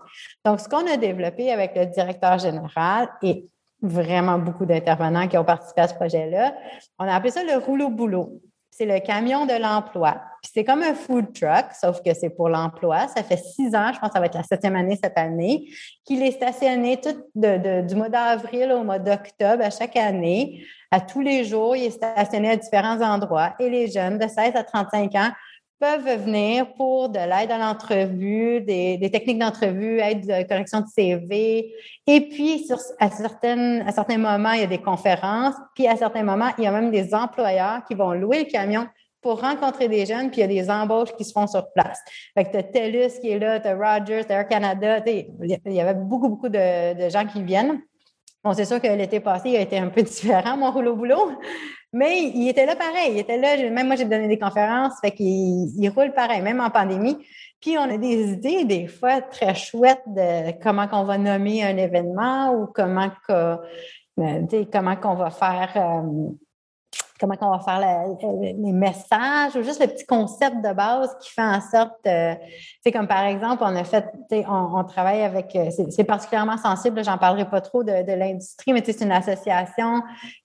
Donc, 0.43 0.59
ce 0.59 0.67
qu'on 0.67 0.91
a 0.91 0.97
développé 0.97 1.51
avec 1.51 1.75
le 1.75 1.85
directeur 1.85 2.39
général 2.39 3.09
et 3.21 3.47
vraiment 3.81 4.39
beaucoup 4.39 4.65
d'intervenants 4.65 5.27
qui 5.27 5.37
ont 5.37 5.43
participé 5.43 5.81
à 5.81 5.87
ce 5.87 5.93
projet-là, 5.93 6.55
on 6.99 7.07
a 7.07 7.13
appelé 7.13 7.31
ça 7.31 7.43
le 7.43 7.57
rouleau 7.57 7.89
boulot 7.89 8.41
c'est 8.77 8.85
le 8.85 8.99
camion 8.99 9.47
de 9.47 9.59
l'emploi. 9.59 10.21
C'est 10.43 10.63
comme 10.63 10.83
un 10.83 10.93
food 10.93 11.33
truck, 11.33 11.65
sauf 11.73 12.03
que 12.03 12.13
c'est 12.13 12.29
pour 12.29 12.47
l'emploi. 12.47 13.07
Ça 13.07 13.23
fait 13.23 13.37
six 13.37 13.75
ans, 13.75 13.91
je 13.91 13.99
pense 13.99 14.09
que 14.09 14.13
ça 14.13 14.19
va 14.19 14.27
être 14.27 14.37
la 14.37 14.43
septième 14.43 14.75
année 14.75 14.99
cette 15.01 15.17
année, 15.17 15.67
qu'il 16.05 16.21
est 16.21 16.31
stationné 16.31 17.01
tout 17.01 17.15
du 17.33 17.95
mois 17.95 18.09
d'avril 18.09 18.71
au 18.71 18.83
mois 18.83 18.99
d'octobre 18.99 19.63
à 19.63 19.71
chaque 19.71 19.95
année. 19.95 20.63
À 20.91 21.01
tous 21.01 21.21
les 21.21 21.43
jours, 21.43 21.75
il 21.75 21.85
est 21.85 21.89
stationné 21.89 22.51
à 22.51 22.55
différents 22.55 23.01
endroits. 23.01 23.55
Et 23.59 23.67
les 23.67 23.87
jeunes 23.89 24.19
de 24.19 24.27
16 24.27 24.55
à 24.55 24.63
35 24.63 25.15
ans 25.15 25.31
peuvent 25.79 26.23
venir 26.23 26.73
pour 26.73 27.09
de 27.09 27.19
l'aide 27.19 27.51
à 27.51 27.57
l'entrevue, 27.57 28.61
des, 28.61 29.09
techniques 29.11 29.39
d'entrevue, 29.39 29.99
aide 29.99 30.25
de 30.25 30.47
correction 30.47 30.81
de 30.81 30.87
CV. 30.87 31.71
Et 32.07 32.21
puis, 32.21 32.65
sur, 32.65 32.77
à, 32.99 33.09
certaines, 33.09 33.83
à 33.87 33.91
certains 33.91 34.17
moments, 34.17 34.53
il 34.53 34.61
y 34.61 34.63
a 34.63 34.67
des 34.67 34.81
conférences. 34.81 35.55
Puis, 35.75 35.87
à 35.87 35.95
certains 35.95 36.23
moments, 36.23 36.49
il 36.57 36.63
y 36.63 36.67
a 36.67 36.71
même 36.71 36.91
des 36.91 37.13
employeurs 37.13 37.83
qui 37.87 37.93
vont 37.93 38.13
louer 38.13 38.39
le 38.39 38.45
camion 38.45 38.87
pour 39.21 39.41
rencontrer 39.41 39.87
des 39.87 40.05
jeunes, 40.05 40.29
puis 40.29 40.41
il 40.41 40.51
y 40.51 40.59
a 40.59 40.63
des 40.63 40.69
embauches 40.69 41.13
qui 41.17 41.25
se 41.25 41.31
font 41.31 41.47
sur 41.47 41.71
place. 41.73 41.99
Fait 42.33 42.45
que 42.45 42.51
tu 42.51 42.57
as 42.57 42.63
TELUS 42.63 43.19
qui 43.19 43.31
est 43.31 43.39
là, 43.39 43.59
tu 43.59 43.67
as 43.67 43.75
Rogers, 43.75 44.23
Air 44.29 44.47
Canada, 44.47 45.03
il 45.05 45.25
y 45.65 45.81
avait 45.81 45.95
beaucoup, 45.95 46.29
beaucoup 46.29 46.49
de, 46.49 46.93
de 46.93 47.09
gens 47.09 47.25
qui 47.25 47.43
viennent. 47.43 47.81
Bon, 48.43 48.53
c'est 48.53 48.65
sûr 48.65 48.79
que 48.79 48.87
l'été 48.87 49.19
passé, 49.19 49.49
il 49.49 49.57
a 49.57 49.61
été 49.61 49.77
un 49.77 49.89
peu 49.89 50.01
différent, 50.03 50.55
mon 50.55 50.71
rouleau 50.71 50.95
boulot. 50.95 51.31
Mais 51.93 52.23
il 52.23 52.47
était 52.49 52.65
là 52.65 52.75
pareil. 52.75 53.13
Il 53.13 53.19
était 53.19 53.37
là. 53.37 53.69
Même 53.69 53.87
moi, 53.87 53.95
j'ai 53.95 54.05
donné 54.05 54.27
des 54.27 54.39
conférences. 54.39 54.93
Fait 55.01 55.11
qu'il 55.11 55.25
il 55.27 55.89
roule 55.89 56.13
pareil, 56.13 56.41
même 56.41 56.59
en 56.59 56.69
pandémie. 56.69 57.17
Puis 57.61 57.77
on 57.77 57.83
a 57.83 57.97
des 57.97 58.33
idées, 58.33 58.65
des 58.65 58.87
fois, 58.87 59.21
très 59.21 59.55
chouettes 59.55 60.03
de 60.05 60.51
comment 60.61 60.87
qu'on 60.87 61.05
va 61.05 61.17
nommer 61.17 61.63
un 61.63 61.75
événement 61.77 62.53
ou 62.53 62.67
comment 62.67 63.09
euh, 63.29 63.57
comment 64.71 64.95
qu'on 64.95 65.15
va 65.15 65.29
faire. 65.29 65.71
Euh, 65.75 66.29
comment 67.19 67.35
on 67.41 67.51
va 67.51 67.59
faire 67.59 67.79
les 68.31 68.73
messages 68.73 69.55
ou 69.55 69.63
juste 69.63 69.81
le 69.81 69.87
petit 69.87 70.05
concept 70.05 70.57
de 70.57 70.73
base 70.73 71.15
qui 71.21 71.31
fait 71.31 71.41
en 71.41 71.61
sorte, 71.61 72.05
euh, 72.05 72.35
c'est 72.83 72.91
comme 72.91 73.07
par 73.07 73.23
exemple, 73.25 73.63
on 73.65 73.75
a 73.75 73.83
fait, 73.83 74.05
on, 74.47 74.83
travaille 74.83 75.21
avec, 75.21 75.55
euh, 75.55 75.69
c'est 75.89 76.03
particulièrement 76.03 76.57
sensible, 76.57 77.03
j'en 77.03 77.17
parlerai 77.17 77.49
pas 77.49 77.61
trop 77.61 77.83
de, 77.83 78.13
l'industrie, 78.13 78.73
mais 78.73 78.81
c'est 78.85 79.01
une 79.01 79.11
association, 79.11 80.01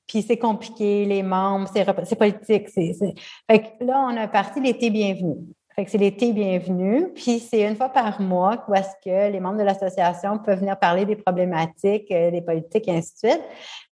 puis 0.07 0.23
c'est 0.23 0.39
compliqué, 0.39 1.05
les 1.05 1.23
membres, 1.23 1.69
c'est 1.73 2.17
politique, 2.17 2.69
fait 2.69 3.15
que 3.49 3.85
là, 3.85 4.07
on 4.09 4.17
a 4.17 4.29
parti 4.29 4.61
l'été 4.61 4.91
bienvenu. 4.91 5.37
Fait 5.75 5.87
que 5.87 5.91
c'est 5.91 5.99
l'été 5.99 6.33
bienvenu, 6.33 7.09
puis 7.15 7.39
c'est 7.39 7.63
une 7.63 7.77
fois 7.77 7.89
par 7.89 8.21
mois 8.21 8.63
où 8.69 8.75
est-ce 8.75 8.93
que 9.03 9.33
les 9.33 9.41
membres 9.41 9.59
de 9.59 9.63
l'association 9.63 10.39
peuvent 10.39 10.59
venir 10.59 10.79
parler 10.79 11.07
des 11.07 11.17
problématiques, 11.17 12.11
euh, 12.11 12.31
des 12.31 12.43
politiques 12.43 12.89
et 12.89 12.97
ainsi 12.97 13.15
de 13.15 13.31
suite. 13.31 13.43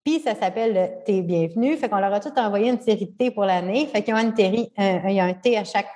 Puis 0.09 0.21
ça 0.21 0.35
s'appelle 0.35 1.03
Thé 1.05 1.21
Bienvenue. 1.21 1.77
Fait 1.77 1.91
qu'on 1.91 1.99
leur 1.99 2.15
a 2.15 2.19
tout 2.19 2.33
envoyé 2.39 2.71
une 2.71 2.81
série 2.81 3.05
de 3.05 3.13
thé 3.13 3.31
pour 3.31 3.45
l'année. 3.45 3.85
Fait 3.89 4.01
qu'il 4.03 4.15
y 4.15 4.17
a 4.17 4.35
série, 4.35 4.73
il 4.79 5.21
un 5.21 5.35
thé 5.35 5.59
à 5.59 5.65
chaque 5.65 5.91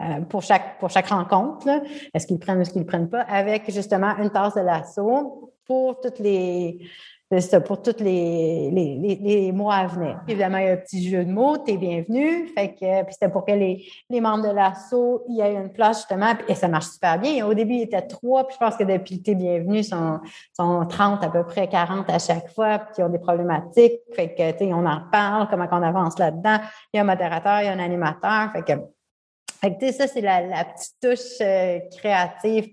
euh, 0.00 0.22
pour 0.22 0.40
chaque 0.40 0.78
pour 0.78 0.88
chaque 0.88 1.08
rencontre. 1.08 1.68
Est-ce 2.14 2.26
qu'ils 2.26 2.38
prennent 2.38 2.56
ou 2.56 2.62
est-ce 2.62 2.70
qu'ils 2.70 2.80
ne 2.80 2.86
prennent 2.86 3.10
pas, 3.10 3.20
avec 3.20 3.70
justement 3.70 4.16
une 4.16 4.30
tasse 4.30 4.54
de 4.54 4.62
l'assaut 4.62 5.52
pour 5.66 6.00
toutes 6.00 6.20
les 6.20 6.88
pour 7.66 7.82
tous 7.82 8.00
les, 8.00 8.70
les, 8.70 9.52
mois 9.52 9.76
à 9.76 9.86
venir. 9.86 10.20
Évidemment, 10.28 10.58
il 10.58 10.64
y 10.64 10.68
a 10.68 10.72
un 10.72 10.76
petit 10.76 11.08
jeu 11.08 11.24
de 11.24 11.30
mots, 11.30 11.58
t'es 11.58 11.76
bienvenue. 11.76 12.48
Fait 12.48 12.74
que, 12.74 13.04
puis 13.04 13.12
c'était 13.12 13.30
pour 13.30 13.44
que 13.44 13.52
les, 13.52 13.84
les 14.10 14.20
membres 14.20 14.44
de 14.48 14.54
l'assaut, 14.54 15.24
il 15.28 15.36
y 15.36 15.40
ait 15.40 15.54
une 15.54 15.72
place 15.72 15.98
justement, 15.98 16.34
et 16.48 16.54
ça 16.54 16.68
marche 16.68 16.86
super 16.86 17.18
bien. 17.18 17.46
Au 17.46 17.54
début, 17.54 17.74
il 17.74 17.82
était 17.82 18.02
trois, 18.02 18.46
puis 18.46 18.56
je 18.58 18.64
pense 18.64 18.76
que 18.76 18.84
depuis 18.84 19.22
t'es 19.22 19.34
bienvenue, 19.34 19.82
sont, 19.82 20.20
sont 20.54 20.86
30, 20.86 21.24
à 21.24 21.28
peu 21.28 21.44
près 21.44 21.68
40 21.68 22.08
à 22.10 22.18
chaque 22.18 22.48
fois, 22.50 22.78
puis 22.78 22.94
ils 22.98 23.04
ont 23.04 23.08
des 23.08 23.18
problématiques. 23.18 24.00
Fait 24.12 24.34
que, 24.34 24.52
tu 24.52 24.72
on 24.72 24.86
en 24.86 25.02
parle, 25.10 25.48
comment 25.48 25.66
qu'on 25.66 25.82
avance 25.82 26.18
là-dedans. 26.18 26.58
Il 26.92 26.96
y 26.96 27.00
a 27.00 27.02
un 27.02 27.06
modérateur, 27.06 27.60
il 27.60 27.66
y 27.66 27.68
a 27.68 27.72
un 27.72 27.78
animateur. 27.78 28.50
Fait 28.52 28.62
que, 28.62 28.72
fait 29.60 29.78
que 29.78 29.92
ça, 29.92 30.06
c'est 30.06 30.20
la, 30.20 30.64
petite 30.64 30.94
touche 31.00 31.40
euh, 31.40 31.78
créative 31.96 32.70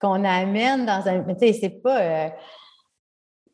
qu'on 0.00 0.24
amène 0.24 0.86
dans 0.86 1.06
un, 1.06 1.22
tu 1.22 1.34
sais, 1.38 1.52
c'est 1.52 1.82
pas, 1.82 2.00
euh, 2.00 2.28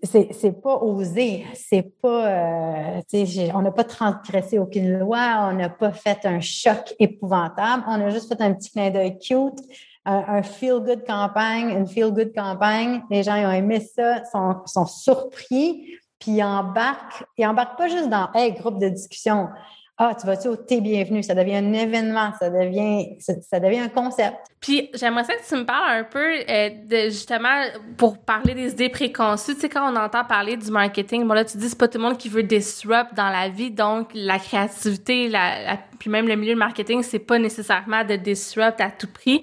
c'est, 0.02 0.62
pas 0.62 0.76
osé, 0.76 1.44
c'est 1.54 1.82
pas, 2.00 2.26
euh, 2.26 3.00
on 3.54 3.62
n'a 3.62 3.72
pas 3.72 3.84
transgressé 3.84 4.58
aucune 4.58 4.98
loi, 4.98 5.48
on 5.50 5.54
n'a 5.54 5.68
pas 5.68 5.92
fait 5.92 6.24
un 6.24 6.40
choc 6.40 6.94
épouvantable, 7.00 7.82
on 7.88 8.00
a 8.06 8.11
juste 8.11 8.28
fait 8.28 8.40
un 8.40 8.54
petit 8.54 8.70
clin 8.70 8.90
d'œil 8.90 9.18
cute, 9.18 9.58
un, 10.04 10.42
feel-good 10.42 11.04
campagne, 11.06 11.70
une 11.70 11.87
feel-good 11.87 12.32
campagne. 12.34 13.02
Les 13.11 13.22
gens 13.22 13.34
ils 13.34 13.46
ont 13.46 13.52
aimé 13.52 13.80
ça, 13.80 14.24
sont, 14.24 14.56
sont 14.66 14.87
surpris, 14.87 15.98
puis 16.18 16.32
ils 16.32 16.42
embarquent, 16.42 17.24
ils 17.37 17.46
embarquent 17.46 17.76
pas 17.76 17.88
juste 17.88 18.08
dans 18.08 18.30
hey, 18.34 18.52
groupe 18.52 18.80
de 18.80 18.88
discussion. 18.88 19.48
Ah, 20.00 20.14
tu 20.14 20.28
vas-tu 20.28 20.46
au 20.46 20.54
T'es 20.54 20.80
bienvenu? 20.80 21.24
Ça 21.24 21.34
devient 21.34 21.56
un 21.56 21.72
événement, 21.72 22.30
ça 22.38 22.48
devient, 22.50 23.16
ça, 23.18 23.58
devient 23.58 23.80
un 23.80 23.88
concept. 23.88 24.37
Puis 24.61 24.90
j'aimerais 24.94 25.24
ça 25.24 25.34
que 25.34 25.44
tu 25.44 25.56
me 25.56 25.64
parles 25.64 25.90
un 25.90 26.04
peu 26.04 26.34
euh, 26.48 26.70
de 26.87 27.11
justement 27.11 27.64
pour 27.96 28.16
parler 28.18 28.54
des 28.54 28.70
idées 28.70 28.90
préconçues. 28.90 29.54
Tu 29.54 29.62
sais, 29.62 29.68
quand 29.68 29.92
on 29.92 29.96
entend 29.96 30.24
parler 30.24 30.56
du 30.56 30.70
marketing, 30.70 31.26
bon 31.26 31.34
là, 31.34 31.44
tu 31.44 31.58
dis 31.58 31.68
c'est 31.68 31.78
pas 31.78 31.88
tout 31.88 31.98
le 31.98 32.04
monde 32.04 32.16
qui 32.16 32.28
veut 32.28 32.44
disrupt 32.44 33.12
dans 33.14 33.28
la 33.28 33.48
vie, 33.48 33.72
donc 33.72 34.11
la 34.14 34.38
créativité, 34.38 35.28
la, 35.28 35.78
puis 35.98 36.11
même 36.11 36.28
le 36.28 36.37
milieu 36.37 36.54
de 36.54 36.61
marketing, 36.61 37.02
c'est 37.02 37.18
pas 37.18 37.40
nécessairement 37.40 38.04
de 38.04 38.14
disrupt 38.14 38.80
à 38.80 38.92
tout 38.92 39.08
prix. 39.12 39.42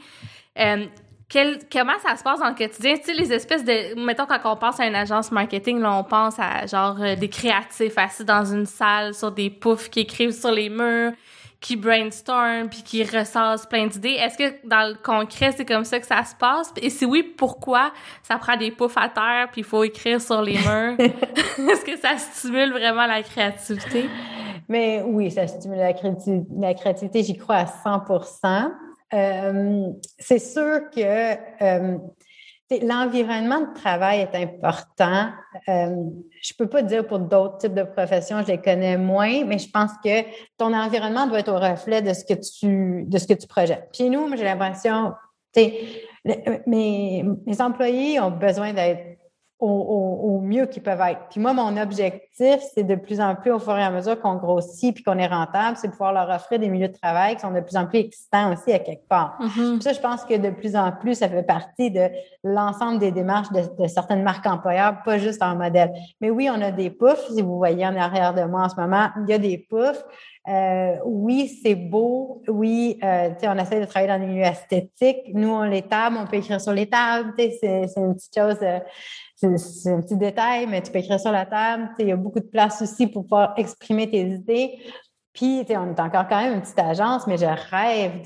Euh, 0.57 0.85
comment 1.31 1.99
ça 2.03 2.15
se 2.15 2.23
passe 2.23 2.39
dans 2.39 2.49
le 2.49 2.55
quotidien? 2.55 2.95
Tu 2.97 3.05
sais, 3.05 3.13
les 3.13 3.33
espèces 3.33 3.63
de. 3.63 3.99
Mettons, 4.03 4.25
quand 4.25 4.39
on 4.45 4.55
pense 4.55 4.79
à 4.79 4.85
une 4.85 4.95
agence 4.95 5.31
marketing, 5.31 5.79
là, 5.79 5.93
on 5.93 6.03
pense 6.03 6.35
à 6.39 6.65
genre 6.65 6.97
euh, 7.01 7.15
des 7.15 7.29
créatifs 7.29 7.97
assis 7.97 8.25
dans 8.25 8.45
une 8.45 8.65
salle 8.65 9.13
sur 9.13 9.31
des 9.31 9.49
poufs 9.49 9.89
qui 9.89 10.01
écrivent 10.01 10.31
sur 10.31 10.51
les 10.51 10.69
murs, 10.69 11.13
qui 11.59 11.75
brainstorm 11.75 12.69
puis 12.69 12.83
qui 12.83 13.03
ressasse 13.03 13.65
plein 13.65 13.87
d'idées. 13.87 14.17
Est-ce 14.19 14.37
que 14.37 14.67
dans 14.67 14.87
le 14.87 14.95
concret, 14.95 15.51
c'est 15.51 15.65
comme 15.65 15.83
ça 15.83 15.99
que 15.99 16.05
ça 16.05 16.23
se 16.23 16.35
passe? 16.35 16.71
Et 16.81 16.89
si 16.89 17.05
oui, 17.05 17.23
pourquoi 17.23 17.91
ça 18.21 18.37
prend 18.37 18.55
des 18.55 18.71
poufs 18.71 18.97
à 18.97 19.09
terre 19.09 19.49
puis 19.51 19.61
il 19.61 19.63
faut 19.63 19.83
écrire 19.83 20.21
sur 20.21 20.41
les 20.41 20.59
murs? 20.59 20.95
Est-ce 20.99 21.83
que 21.83 21.97
ça 21.97 22.17
stimule 22.17 22.71
vraiment 22.71 23.07
la 23.07 23.23
créativité? 23.23 24.09
Mais 24.69 25.03
oui, 25.05 25.31
ça 25.31 25.47
stimule 25.47 25.79
la 25.79 26.73
créativité, 26.73 27.23
j'y 27.23 27.37
crois 27.37 27.55
à 27.55 27.65
100 27.65 28.05
euh, 29.15 29.89
C'est 30.19 30.39
sûr 30.39 30.89
que 30.93 31.63
euh, 31.63 31.97
L'environnement 32.81 33.59
de 33.61 33.73
travail 33.75 34.21
est 34.21 34.35
important. 34.35 35.29
Euh, 35.69 35.95
je 36.41 36.53
peux 36.57 36.67
pas 36.67 36.81
dire 36.81 37.05
pour 37.05 37.19
d'autres 37.19 37.59
types 37.59 37.75
de 37.75 37.83
professions, 37.83 38.41
je 38.41 38.47
les 38.47 38.57
connais 38.57 38.97
moins, 38.97 39.45
mais 39.45 39.59
je 39.59 39.69
pense 39.69 39.91
que 40.03 40.23
ton 40.57 40.73
environnement 40.73 41.27
doit 41.27 41.41
être 41.41 41.51
au 41.51 41.59
reflet 41.59 42.01
de 42.01 42.11
ce 42.11 42.25
que 42.25 42.33
tu, 42.33 43.03
de 43.05 43.17
ce 43.19 43.27
que 43.27 43.35
tu 43.35 43.45
projettes. 43.45 43.87
Chez 43.93 44.09
nous, 44.09 44.35
j'ai 44.35 44.43
l'impression, 44.43 45.13
mes, 46.65 47.23
mes 47.45 47.61
employés 47.61 48.19
ont 48.19 48.31
besoin 48.31 48.73
d'être 48.73 49.14
au, 49.59 50.41
mieux 50.43 50.65
qu'ils 50.65 50.83
peuvent 50.83 51.01
être. 51.01 51.21
Puis 51.29 51.39
moi, 51.39 51.53
mon 51.53 51.77
objectif, 51.77 52.57
c'est 52.73 52.83
de 52.83 52.95
plus 52.95 53.21
en 53.21 53.35
plus, 53.35 53.51
au 53.51 53.59
fur 53.59 53.77
et 53.77 53.83
à 53.83 53.89
mesure 53.89 54.19
qu'on 54.19 54.35
grossit 54.35 54.93
puis 54.93 55.03
qu'on 55.03 55.17
est 55.17 55.27
rentable, 55.27 55.77
c'est 55.77 55.87
de 55.87 55.91
pouvoir 55.93 56.13
leur 56.13 56.29
offrir 56.29 56.59
des 56.59 56.67
milieux 56.67 56.89
de 56.89 56.97
travail 56.97 57.35
qui 57.35 57.41
sont 57.41 57.51
de 57.51 57.61
plus 57.61 57.77
en 57.77 57.85
plus 57.85 57.99
excitants 57.99 58.53
aussi 58.53 58.73
à 58.73 58.79
quelque 58.79 59.07
part. 59.07 59.37
Mm-hmm. 59.39 59.81
Ça, 59.81 59.93
je 59.93 59.99
pense 59.99 60.25
que 60.25 60.35
de 60.35 60.49
plus 60.49 60.75
en 60.75 60.91
plus, 60.91 61.15
ça 61.15 61.29
fait 61.29 61.43
partie 61.43 61.89
de 61.89 62.09
l'ensemble 62.43 62.99
des 62.99 63.11
démarches 63.11 63.51
de, 63.51 63.87
certaines 63.87 64.23
marques 64.23 64.45
employeurs, 64.45 65.01
pas 65.03 65.17
juste 65.17 65.41
en 65.41 65.55
modèle. 65.55 65.93
Mais 66.19 66.29
oui, 66.29 66.49
on 66.51 66.61
a 66.61 66.71
des 66.71 66.89
poufs. 66.89 67.27
Si 67.33 67.41
vous 67.41 67.57
voyez 67.57 67.85
en 67.85 67.95
arrière 67.95 68.33
de 68.33 68.43
moi 68.43 68.63
en 68.63 68.69
ce 68.69 68.75
moment, 68.75 69.09
il 69.23 69.29
y 69.29 69.33
a 69.33 69.37
des 69.37 69.57
poufs. 69.57 70.03
Euh, 70.47 70.97
oui, 71.05 71.59
c'est 71.63 71.75
beau. 71.75 72.43
Oui, 72.47 72.99
euh, 73.03 73.29
on 73.43 73.57
essaie 73.57 73.79
de 73.79 73.85
travailler 73.85 74.11
dans 74.11 74.19
des 74.19 74.27
milieux 74.27 74.45
esthétiques. 74.45 75.33
Nous, 75.33 75.49
on 75.49 75.63
les 75.63 75.81
tables, 75.81 76.17
on 76.19 76.27
peut 76.27 76.37
écrire 76.37 76.61
sur 76.61 76.73
les 76.73 76.87
tables. 76.87 77.33
C'est 77.37 77.87
une 77.97 78.13
petite 78.13 78.37
chose. 78.37 78.57
Euh, 78.61 78.79
c'est 79.35 79.91
un 79.91 80.01
petit 80.01 80.15
détail, 80.15 80.65
mais 80.67 80.81
tu 80.81 80.91
peux 80.91 80.99
écrire 80.99 81.19
sur 81.19 81.31
la 81.31 81.45
table. 81.45 81.89
Il 81.99 82.07
y 82.07 82.11
a 82.11 82.15
beaucoup 82.15 82.39
de 82.39 82.45
place 82.45 82.81
aussi 82.81 83.07
pour 83.07 83.23
pouvoir 83.23 83.53
exprimer 83.57 84.09
tes 84.09 84.21
idées. 84.21 84.79
Puis, 85.33 85.65
on 85.69 85.93
est 85.93 85.99
encore 85.99 86.29
quand 86.29 86.41
même 86.41 86.53
une 86.53 86.61
petite 86.61 86.79
agence, 86.79 87.27
mais 87.27 87.37
je 87.37 87.45
rêve 87.45 88.21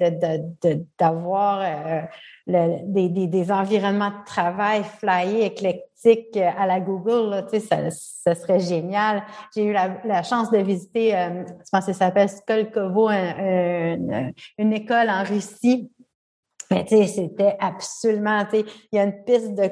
d'avoir 0.99 1.61
euh, 1.61 2.77
des, 2.85 3.09
des, 3.09 3.51
environnements 3.51 4.11
de 4.11 4.25
travail 4.27 4.83
flyés, 4.83 5.45
éclectiques 5.45 6.37
euh, 6.37 6.51
à 6.55 6.67
la 6.67 6.79
Google. 6.79 7.31
Là, 7.31 7.59
ça, 7.59 7.89
ça 7.89 8.35
serait 8.35 8.59
génial. 8.59 9.23
J'ai 9.55 9.63
eu 9.63 9.73
la, 9.73 10.21
chance 10.21 10.51
de 10.51 10.59
visiter, 10.59 11.15
euh, 11.15 11.45
je 11.47 11.69
pense 11.71 11.87
que 11.87 11.93
ça 11.93 12.05
s'appelle 12.05 12.29
Skolkovo, 12.29 13.09
une 13.09 14.73
école 14.73 15.09
en 15.09 15.23
Russie 15.23 15.89
mais 16.71 16.85
tu 16.85 16.97
sais, 16.97 17.07
c'était 17.07 17.57
absolument, 17.59 18.45
tu 18.45 18.57
sais, 18.57 18.65
il 18.91 18.97
y 18.97 18.99
a 18.99 19.03
une 19.03 19.23
piste 19.23 19.55
de 19.55 19.71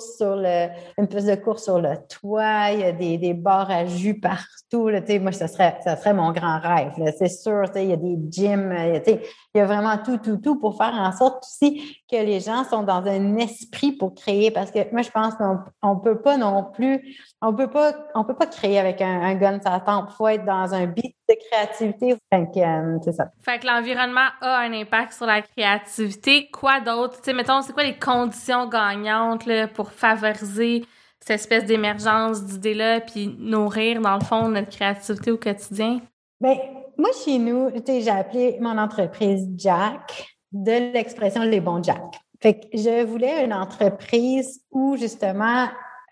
sur 0.00 0.36
le, 0.36 0.68
une 0.98 1.06
piste 1.06 1.26
de 1.26 1.34
course 1.34 1.64
sur 1.64 1.80
le 1.80 1.96
toit, 2.08 2.72
il 2.72 2.80
y 2.80 2.84
a 2.84 2.92
des, 2.92 3.18
des 3.18 3.34
bars 3.34 3.70
à 3.70 3.86
jus 3.86 4.18
partout, 4.20 4.88
là, 4.88 5.00
moi, 5.20 5.32
ça 5.32 5.48
serait, 5.48 5.78
ça 5.84 5.96
serait 5.96 6.14
mon 6.14 6.32
grand 6.32 6.60
rêve, 6.60 6.92
c'est 7.18 7.28
sûr, 7.28 7.64
il 7.76 7.86
y 7.86 7.92
a 7.92 7.96
des 7.96 8.18
gyms, 8.30 8.74
sais, 9.04 9.22
il 9.54 9.58
y 9.58 9.60
a 9.60 9.66
vraiment 9.66 9.96
tout, 9.98 10.18
tout, 10.18 10.36
tout 10.36 10.58
pour 10.58 10.76
faire 10.76 10.94
en 10.94 11.12
sorte 11.12 11.44
aussi 11.44 11.96
que 12.10 12.16
les 12.16 12.40
gens 12.40 12.64
sont 12.64 12.82
dans 12.82 13.04
un 13.06 13.36
esprit 13.36 13.92
pour 13.92 14.14
créer, 14.14 14.50
parce 14.50 14.70
que 14.70 14.78
moi, 14.92 15.02
je 15.02 15.10
pense 15.10 15.34
qu'on 15.34 15.58
on 15.82 15.96
peut 15.96 16.20
pas 16.20 16.36
non 16.36 16.64
plus, 16.64 17.16
on 17.40 17.54
peut 17.54 17.70
pas, 17.70 17.92
on 18.14 18.24
peut 18.24 18.34
pas 18.34 18.46
créer 18.46 18.78
avec 18.78 19.00
un, 19.00 19.22
un 19.22 19.34
gun 19.34 19.58
ça 19.60 19.80
tempe, 19.80 20.10
faut 20.10 20.28
être 20.28 20.44
dans 20.44 20.74
un 20.74 20.86
beat 20.86 21.16
de 21.28 21.34
créativité. 21.50 22.16
Fait 22.32 22.46
que, 22.52 22.60
euh, 22.60 22.98
c'est 23.04 23.12
ça. 23.12 23.26
Que 23.44 23.66
l'environnement 23.66 24.28
a 24.40 24.58
un 24.58 24.72
impact 24.72 25.12
sur 25.12 25.26
la 25.26 25.42
créativité. 25.42 26.48
Quoi 26.50 26.80
d'autre? 26.80 27.20
Mettons, 27.32 27.62
c'est 27.62 27.72
quoi 27.72 27.84
les 27.84 27.98
conditions 27.98 28.66
gagnantes 28.66 29.44
pour 29.68 29.92
favoriser 29.92 30.84
cette 31.20 31.40
espèce 31.40 31.64
d'émergence 31.64 32.44
d'idées-là 32.44 33.00
puis 33.00 33.34
nourrir, 33.38 34.00
dans 34.00 34.14
le 34.14 34.24
fond, 34.24 34.48
notre 34.48 34.70
créativité 34.70 35.30
au 35.30 35.36
quotidien? 35.36 36.00
Bien, 36.40 36.56
moi, 36.96 37.10
chez 37.24 37.38
nous, 37.38 37.70
j'ai 37.86 38.10
appelé 38.10 38.58
mon 38.60 38.78
entreprise 38.78 39.48
Jack 39.56 40.36
de 40.52 40.92
l'expression 40.92 41.42
les 41.42 41.60
bons 41.60 41.82
Jack. 41.82 42.02
Fait 42.40 42.54
que 42.54 42.66
je 42.72 43.04
voulais 43.04 43.44
une 43.44 43.52
entreprise 43.52 44.62
où, 44.70 44.96
justement, 44.96 45.66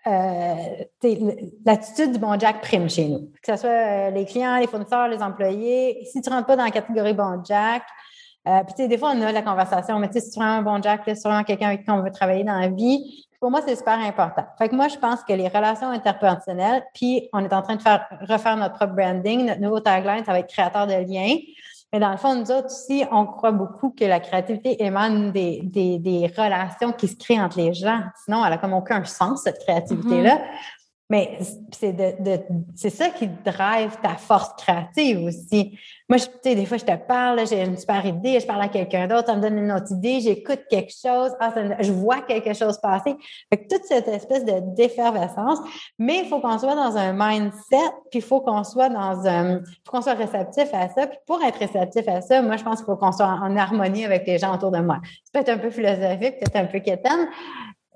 euh, 0.06 0.54
l'attitude 1.64 2.12
du 2.12 2.18
bon 2.18 2.38
Jack 2.38 2.60
prime 2.60 2.88
chez 2.88 3.08
nous. 3.08 3.30
Que 3.42 3.54
ce 3.54 3.56
soit 3.56 3.70
euh, 3.70 4.10
les 4.10 4.24
clients, 4.24 4.58
les 4.58 4.66
fournisseurs, 4.66 5.08
les 5.08 5.22
employés. 5.22 6.04
Si 6.12 6.20
tu 6.20 6.30
ne 6.30 6.34
rentres 6.34 6.46
pas 6.46 6.56
dans 6.56 6.64
la 6.64 6.70
catégorie 6.70 7.14
bon 7.14 7.42
Jack, 7.44 7.82
euh, 8.46 8.60
puis 8.64 8.86
des 8.86 8.98
fois, 8.98 9.12
on 9.14 9.20
a 9.22 9.32
la 9.32 9.42
conversation, 9.42 9.98
mais 9.98 10.08
tu 10.08 10.18
vraiment 10.36 10.52
un 10.52 10.62
bon 10.62 10.82
Jack, 10.82 11.02
c'est 11.04 11.22
vraiment 11.24 11.44
quelqu'un 11.44 11.68
avec 11.68 11.84
qui 11.84 11.90
on 11.90 12.02
veut 12.02 12.12
travailler 12.12 12.44
dans 12.44 12.58
la 12.58 12.68
vie. 12.68 13.26
Pour 13.40 13.50
moi, 13.50 13.60
c'est 13.66 13.76
super 13.76 13.98
important. 13.98 14.44
Fait 14.58 14.68
que 14.68 14.74
moi, 14.74 14.88
je 14.88 14.96
pense 14.96 15.22
que 15.22 15.32
les 15.32 15.48
relations 15.48 15.90
interpersonnelles, 15.90 16.82
puis 16.94 17.28
on 17.32 17.44
est 17.44 17.52
en 17.52 17.62
train 17.62 17.76
de 17.76 17.82
faire 17.82 18.06
refaire 18.28 18.56
notre 18.56 18.74
propre 18.74 18.94
branding, 18.94 19.46
notre 19.46 19.60
nouveau 19.60 19.80
tagline, 19.80 20.24
ça 20.24 20.32
va 20.32 20.38
être 20.38 20.48
créateur 20.48 20.86
de 20.86 20.94
liens. 20.94 21.36
Mais 21.92 22.00
dans 22.00 22.10
le 22.10 22.16
fond, 22.16 22.34
nous 22.34 22.50
autres 22.50 22.66
aussi, 22.66 23.04
on 23.12 23.26
croit 23.26 23.52
beaucoup 23.52 23.90
que 23.90 24.04
la 24.04 24.20
créativité 24.20 24.82
émane 24.82 25.30
des, 25.32 25.60
des, 25.62 25.98
des 25.98 26.26
relations 26.26 26.92
qui 26.92 27.08
se 27.08 27.16
créent 27.16 27.40
entre 27.40 27.58
les 27.58 27.74
gens. 27.74 28.00
Sinon, 28.24 28.44
elle 28.44 28.52
a 28.52 28.58
comme 28.58 28.74
aucun 28.74 29.04
sens, 29.04 29.42
cette 29.44 29.58
créativité-là. 29.60 30.36
Mm-hmm. 30.36 30.40
Mais 31.08 31.38
c'est 31.72 31.92
de, 31.92 32.22
de 32.22 32.42
c'est 32.74 32.90
ça 32.90 33.10
qui 33.10 33.28
drive 33.28 33.96
ta 34.02 34.16
force 34.16 34.50
créative 34.58 35.22
aussi. 35.22 35.78
Moi, 36.08 36.18
tu 36.18 36.26
sais, 36.42 36.54
des 36.54 36.66
fois, 36.66 36.78
je 36.78 36.84
te 36.84 36.96
parle, 36.96 37.46
j'ai 37.46 37.62
une 37.62 37.76
super 37.76 38.04
idée, 38.04 38.40
je 38.40 38.46
parle 38.46 38.62
à 38.62 38.68
quelqu'un 38.68 39.06
d'autre, 39.06 39.26
ça 39.26 39.36
me 39.36 39.40
donne 39.40 39.58
une 39.58 39.72
autre 39.72 39.90
idée, 39.92 40.20
j'écoute 40.20 40.60
quelque 40.68 40.92
chose, 40.92 41.32
ah, 41.40 41.52
je 41.80 41.92
vois 41.92 42.22
quelque 42.22 42.54
chose 42.54 42.78
passer. 42.78 43.16
Fait 43.50 43.58
que 43.58 43.74
toute 43.74 43.84
cette 43.84 44.08
espèce 44.08 44.44
de 44.44 44.74
d'effervescence, 44.74 45.58
mais 45.98 46.22
il 46.24 46.28
faut 46.28 46.40
qu'on 46.40 46.58
soit 46.58 46.74
dans 46.74 46.96
un 46.96 47.12
mindset, 47.12 47.90
puis 48.10 48.20
il 48.20 48.22
faut 48.22 48.40
qu'on 48.40 48.64
soit 48.64 48.88
dans 48.88 49.26
un, 49.26 49.60
faut 49.84 49.92
qu'on 49.92 50.02
soit 50.02 50.14
réceptif 50.14 50.72
à 50.72 50.88
ça. 50.88 51.06
Puis 51.06 51.18
pour 51.26 51.42
être 51.42 51.58
réceptif 51.58 52.08
à 52.08 52.20
ça, 52.20 52.42
moi, 52.42 52.56
je 52.56 52.64
pense 52.64 52.78
qu'il 52.78 52.86
faut 52.86 52.96
qu'on 52.96 53.12
soit 53.12 53.26
en, 53.26 53.56
harmonie 53.56 54.04
avec 54.04 54.26
les 54.26 54.38
gens 54.38 54.54
autour 54.54 54.70
de 54.70 54.78
moi. 54.78 55.00
C'est 55.24 55.32
peut-être 55.32 55.56
un 55.56 55.58
peu 55.58 55.70
philosophique, 55.70 56.38
peut-être 56.38 56.56
un 56.56 56.66
peu 56.66 56.80
quétaine, 56.80 57.28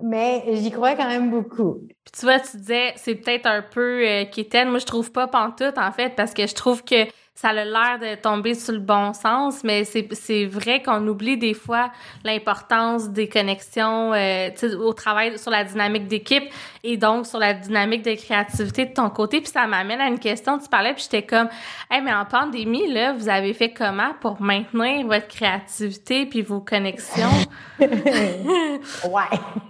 mais 0.03 0.45
j'y 0.57 0.71
crois 0.71 0.95
quand 0.95 1.09
même 1.09 1.31
beaucoup. 1.31 1.81
Puis 2.05 2.13
tu 2.19 2.27
vois, 2.27 2.41
tu 2.41 2.57
disais, 2.57 2.93
c'est 2.97 3.15
peut-être 3.15 3.47
un 3.47 3.63
peu 3.63 4.07
euh. 4.07 4.25
Moi, 4.69 4.79
je 4.79 4.87
trouve 4.87 5.13
pas 5.13 5.27
pantoute, 5.29 5.79
en 5.79 5.93
fait, 5.93 6.15
parce 6.17 6.35
que 6.35 6.47
je 6.47 6.55
trouve 6.55 6.85
que 6.85 7.07
ça 7.41 7.49
a 7.49 7.65
l'air 7.65 7.99
de 7.99 8.21
tomber 8.21 8.55
sur 8.55 8.75
le 8.75 8.81
bon 8.81 9.15
sens, 9.15 9.65
mais 9.65 9.85
c'est 9.85 10.45
vrai 10.45 10.83
qu'on 10.83 11.07
oublie 11.07 11.39
des 11.39 11.55
fois 11.55 11.91
l'importance 12.23 13.09
des 13.09 13.31
connexions 13.31 14.13
euh, 14.13 14.51
au 14.79 14.93
travail 14.93 15.39
sur 15.39 15.51
la 15.51 15.65
dynamique 15.65 16.07
d'équipe 16.07 16.45
et 16.85 16.99
donc 16.99 17.27
sur 17.27 17.39
la 17.39 17.55
dynamique 17.55 18.03
de 18.03 18.15
créativité 18.15 18.85
de 18.85 18.93
ton 18.93 19.09
côté. 19.09 19.41
Puis 19.41 19.51
ça 19.53 19.67
m'amène 19.67 20.03
à 20.03 20.09
une 20.09 20.19
question, 20.19 20.59
tu 20.59 20.69
parlais, 20.69 20.93
puis 20.93 21.05
j'étais 21.05 21.23
comme, 21.23 21.49
hey, 21.91 22.03
mais 22.03 22.13
en 22.13 22.27
pandémie, 22.27 22.93
là, 22.93 23.15
vous 23.15 23.31
avez 23.31 23.55
fait 23.55 23.71
comment 23.71 24.13
pour 24.21 24.43
maintenir 24.43 25.07
votre 25.07 25.29
créativité 25.29 26.27
puis 26.27 26.43
vos 26.43 26.61
connexions? 26.61 27.31
ouais. 27.81 27.89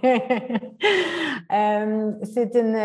euh, 1.53 2.11
c'est 2.33 2.53
une, 2.53 2.75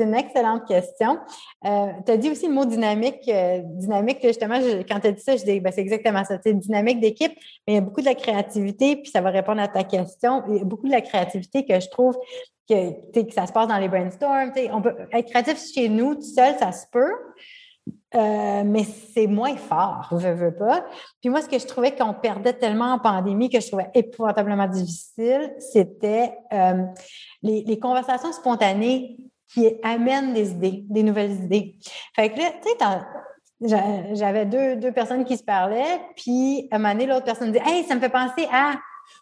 une 0.00 0.14
excellente 0.14 0.68
question. 0.68 1.18
Euh, 1.64 1.88
tu 2.06 2.12
as 2.12 2.16
dit 2.16 2.30
aussi 2.30 2.46
le 2.46 2.54
mot 2.54 2.64
dynamique. 2.64 3.28
Euh, 3.28 3.60
dynamique 3.64 4.18
justement, 4.22 4.60
quand 4.88 5.00
tu 5.00 5.08
as 5.08 5.12
dit 5.12 5.22
ça, 5.22 5.36
je 5.36 5.44
dis, 5.44 5.60
ben, 5.60 5.72
c'est 5.72 5.80
exactement 5.80 6.24
ça. 6.24 6.38
C'est 6.42 6.54
dynamique 6.54 7.00
d'équipe, 7.00 7.32
mais 7.66 7.72
il 7.72 7.74
y 7.74 7.78
a 7.78 7.80
beaucoup 7.80 8.00
de 8.00 8.06
la 8.06 8.14
créativité, 8.14 8.96
puis 8.96 9.10
ça 9.10 9.20
va 9.20 9.30
répondre 9.30 9.60
à 9.60 9.68
ta 9.68 9.84
question. 9.84 10.42
Il 10.48 10.56
y 10.56 10.60
a 10.60 10.64
beaucoup 10.64 10.86
de 10.86 10.92
la 10.92 11.00
créativité 11.00 11.64
que 11.64 11.80
je 11.80 11.88
trouve 11.88 12.16
que, 12.68 13.12
que 13.12 13.32
ça 13.32 13.46
se 13.46 13.52
passe 13.52 13.66
dans 13.66 13.78
les 13.78 13.88
brainstorms. 13.88 14.52
On 14.72 14.82
peut 14.82 14.94
être 15.12 15.30
créatif 15.30 15.58
chez 15.74 15.88
nous, 15.88 16.14
tout 16.14 16.22
seul, 16.22 16.56
ça 16.58 16.70
se 16.70 16.86
peut. 16.92 17.12
Euh, 18.14 18.62
mais 18.64 18.84
c'est 18.84 19.26
moins 19.26 19.56
fort, 19.56 20.08
je 20.12 20.28
veux 20.28 20.54
pas. 20.54 20.84
Puis 21.20 21.30
moi, 21.30 21.42
ce 21.42 21.48
que 21.48 21.58
je 21.58 21.66
trouvais 21.66 21.94
qu'on 21.94 22.14
perdait 22.14 22.52
tellement 22.52 22.92
en 22.92 22.98
pandémie, 22.98 23.50
que 23.50 23.60
je 23.60 23.66
trouvais 23.66 23.88
épouvantablement 23.94 24.66
difficile, 24.66 25.54
c'était 25.58 26.32
les, 27.42 27.78
conversations 27.78 28.32
spontanées 28.32 29.16
qui 29.52 29.68
amènent 29.82 30.32
des 30.32 30.50
idées, 30.50 30.84
des 30.88 31.02
nouvelles 31.02 31.32
idées. 31.32 31.76
Fait 32.14 32.30
que 32.30 32.38
là, 32.38 32.50
tu 32.62 32.68
sais, 32.68 34.14
j'avais 34.14 34.46
deux, 34.46 34.76
deux 34.76 34.92
personnes 34.92 35.24
qui 35.24 35.36
se 35.36 35.42
parlaient, 35.42 36.00
puis 36.16 36.68
à 36.70 36.76
un 36.76 36.78
moment 36.78 36.92
donné, 36.92 37.06
l'autre 37.06 37.24
personne 37.24 37.52
dit 37.52 37.58
Hey, 37.64 37.84
ça 37.84 37.94
me 37.94 38.00
fait 38.00 38.08
penser 38.08 38.46
à 38.52 38.74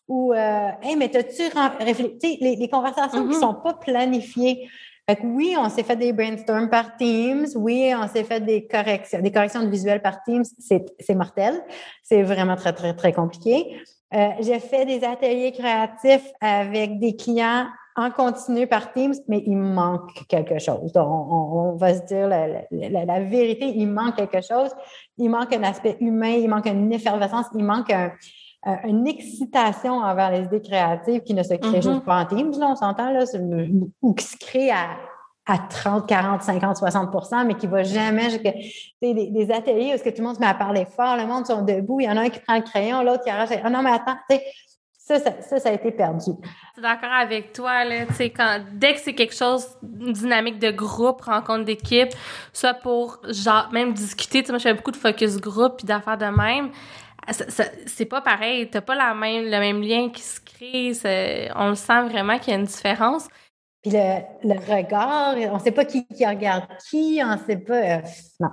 ou 0.08 0.32
euh, 0.32 0.70
Hey, 0.82 0.96
mais 0.96 1.08
t'as-tu 1.08 1.42
réfléchi? 1.80 2.38
Les, 2.40 2.56
les 2.56 2.68
conversations 2.68 3.22
qui 3.22 3.28
ne 3.28 3.34
mm-hmm. 3.34 3.40
sont 3.40 3.54
pas 3.54 3.74
planifiées. 3.74 4.68
Fait 5.08 5.16
que 5.16 5.24
oui, 5.24 5.54
on 5.56 5.68
s'est 5.68 5.84
fait 5.84 5.94
des 5.94 6.12
brainstorms 6.12 6.68
par 6.68 6.96
Teams. 6.96 7.46
Oui, 7.54 7.92
on 7.96 8.08
s'est 8.08 8.24
fait 8.24 8.40
des 8.40 8.66
corrections, 8.66 9.20
des 9.20 9.30
corrections 9.30 9.62
de 9.62 9.68
visuels 9.68 10.02
par 10.02 10.22
Teams. 10.24 10.44
C'est 10.58 11.14
mortel. 11.14 11.62
C'est 12.02 12.22
vraiment 12.22 12.56
très, 12.56 12.72
très, 12.72 12.92
très 12.94 13.12
compliqué. 13.12 13.76
Euh, 14.14 14.30
j'ai 14.40 14.58
fait 14.58 14.84
des 14.84 15.04
ateliers 15.04 15.52
créatifs 15.52 16.28
avec 16.40 16.98
des 16.98 17.14
clients 17.14 17.66
en 17.96 18.10
continu 18.10 18.66
par 18.66 18.92
Teams, 18.92 19.14
mais 19.26 19.42
il 19.46 19.56
manque 19.56 20.26
quelque 20.28 20.58
chose. 20.58 20.92
On, 20.94 21.76
va 21.76 21.94
se 21.94 22.02
dire 22.04 22.28
la, 22.28 23.20
vérité, 23.20 23.72
il 23.74 23.86
manque 23.86 24.16
quelque 24.16 24.42
chose. 24.42 24.70
Il 25.16 25.30
manque 25.30 25.52
un 25.54 25.62
aspect 25.62 25.96
humain, 26.00 26.32
il 26.32 26.48
manque 26.48 26.66
une 26.66 26.92
effervescence, 26.92 27.46
il 27.54 27.64
manque 27.64 27.92
une 28.84 29.06
excitation 29.06 29.94
envers 29.94 30.30
les 30.30 30.44
idées 30.44 30.60
créatives 30.60 31.22
qui 31.22 31.32
ne 31.32 31.42
se 31.42 31.54
crée 31.54 31.78
mm-hmm. 31.78 31.82
juste 31.82 32.04
pas 32.04 32.20
en 32.20 32.26
Teams, 32.26 32.52
là, 32.58 32.68
on 32.68 32.76
s'entend, 32.76 33.10
là, 33.10 33.24
ou 34.02 34.12
qui 34.12 34.24
se 34.24 34.36
crée 34.36 34.70
à, 34.70 34.88
à 35.46 35.58
30, 35.58 36.06
40, 36.06 36.42
50, 36.42 36.76
60 36.76 37.10
mais 37.46 37.54
qui 37.54 37.68
va 37.68 37.84
jamais 37.84 38.30
jusqu'à 38.30 38.52
des, 39.00 39.30
des 39.30 39.50
ateliers 39.52 39.90
où 39.90 39.94
est-ce 39.94 40.02
que 40.02 40.10
tout 40.10 40.18
le 40.18 40.24
monde 40.24 40.34
se 40.34 40.40
met 40.40 40.46
à 40.46 40.54
parler 40.54 40.84
fort, 40.84 41.16
le 41.16 41.26
monde 41.26 41.46
sont 41.46 41.62
debout, 41.62 42.00
il 42.00 42.06
y 42.06 42.10
en 42.10 42.16
a 42.16 42.22
un 42.22 42.28
qui 42.28 42.40
prend 42.40 42.56
le 42.56 42.62
crayon, 42.62 43.02
l'autre 43.02 43.22
qui 43.22 43.30
arrache. 43.30 43.50
Ah 43.62 43.70
non, 43.70 43.82
mais 43.82 43.90
attends, 43.90 44.16
tu 44.28 44.36
sais, 44.36 44.44
ça, 45.06 45.20
ça, 45.20 45.60
ça, 45.60 45.68
a 45.68 45.72
été 45.72 45.92
perdu. 45.92 46.32
Je 46.42 46.72
suis 46.72 46.82
d'accord 46.82 47.12
avec 47.12 47.52
toi, 47.52 47.84
là, 47.84 48.06
tu 48.06 48.14
sais, 48.14 48.30
quand, 48.30 48.60
dès 48.72 48.94
que 48.94 49.00
c'est 49.00 49.14
quelque 49.14 49.36
chose, 49.36 49.64
une 49.82 50.12
dynamique 50.12 50.58
de 50.58 50.72
groupe, 50.72 51.20
rencontre 51.20 51.64
d'équipe, 51.64 52.08
soit 52.52 52.74
pour, 52.74 53.20
genre, 53.28 53.68
même 53.70 53.92
discuter, 53.92 54.40
tu 54.40 54.46
sais, 54.46 54.52
moi, 54.52 54.58
je 54.58 54.64
fais 54.64 54.74
beaucoup 54.74 54.90
de 54.90 54.96
focus 54.96 55.36
group 55.36 55.76
puis 55.76 55.86
d'affaires 55.86 56.18
de 56.18 56.26
même, 56.26 56.70
c'est 57.86 58.04
pas 58.06 58.20
pareil, 58.20 58.68
t'as 58.68 58.80
pas 58.80 58.96
la 58.96 59.14
même, 59.14 59.44
le 59.44 59.58
même 59.60 59.80
lien 59.80 60.10
qui 60.10 60.22
se 60.22 60.40
crée, 60.40 61.52
on 61.54 61.68
le 61.68 61.76
sent 61.76 62.02
vraiment 62.08 62.38
qu'il 62.40 62.52
y 62.52 62.56
a 62.56 62.58
une 62.58 62.66
différence. 62.66 63.28
Puis 63.82 63.92
le, 63.92 64.22
le 64.42 64.58
regard, 64.58 65.36
on 65.52 65.58
sait 65.60 65.70
pas 65.70 65.84
qui, 65.84 66.04
qui 66.08 66.26
regarde 66.26 66.64
qui, 66.90 67.20
on 67.24 67.38
sait 67.46 67.58
pas, 67.58 67.74
euh, 67.74 68.00
non. 68.40 68.50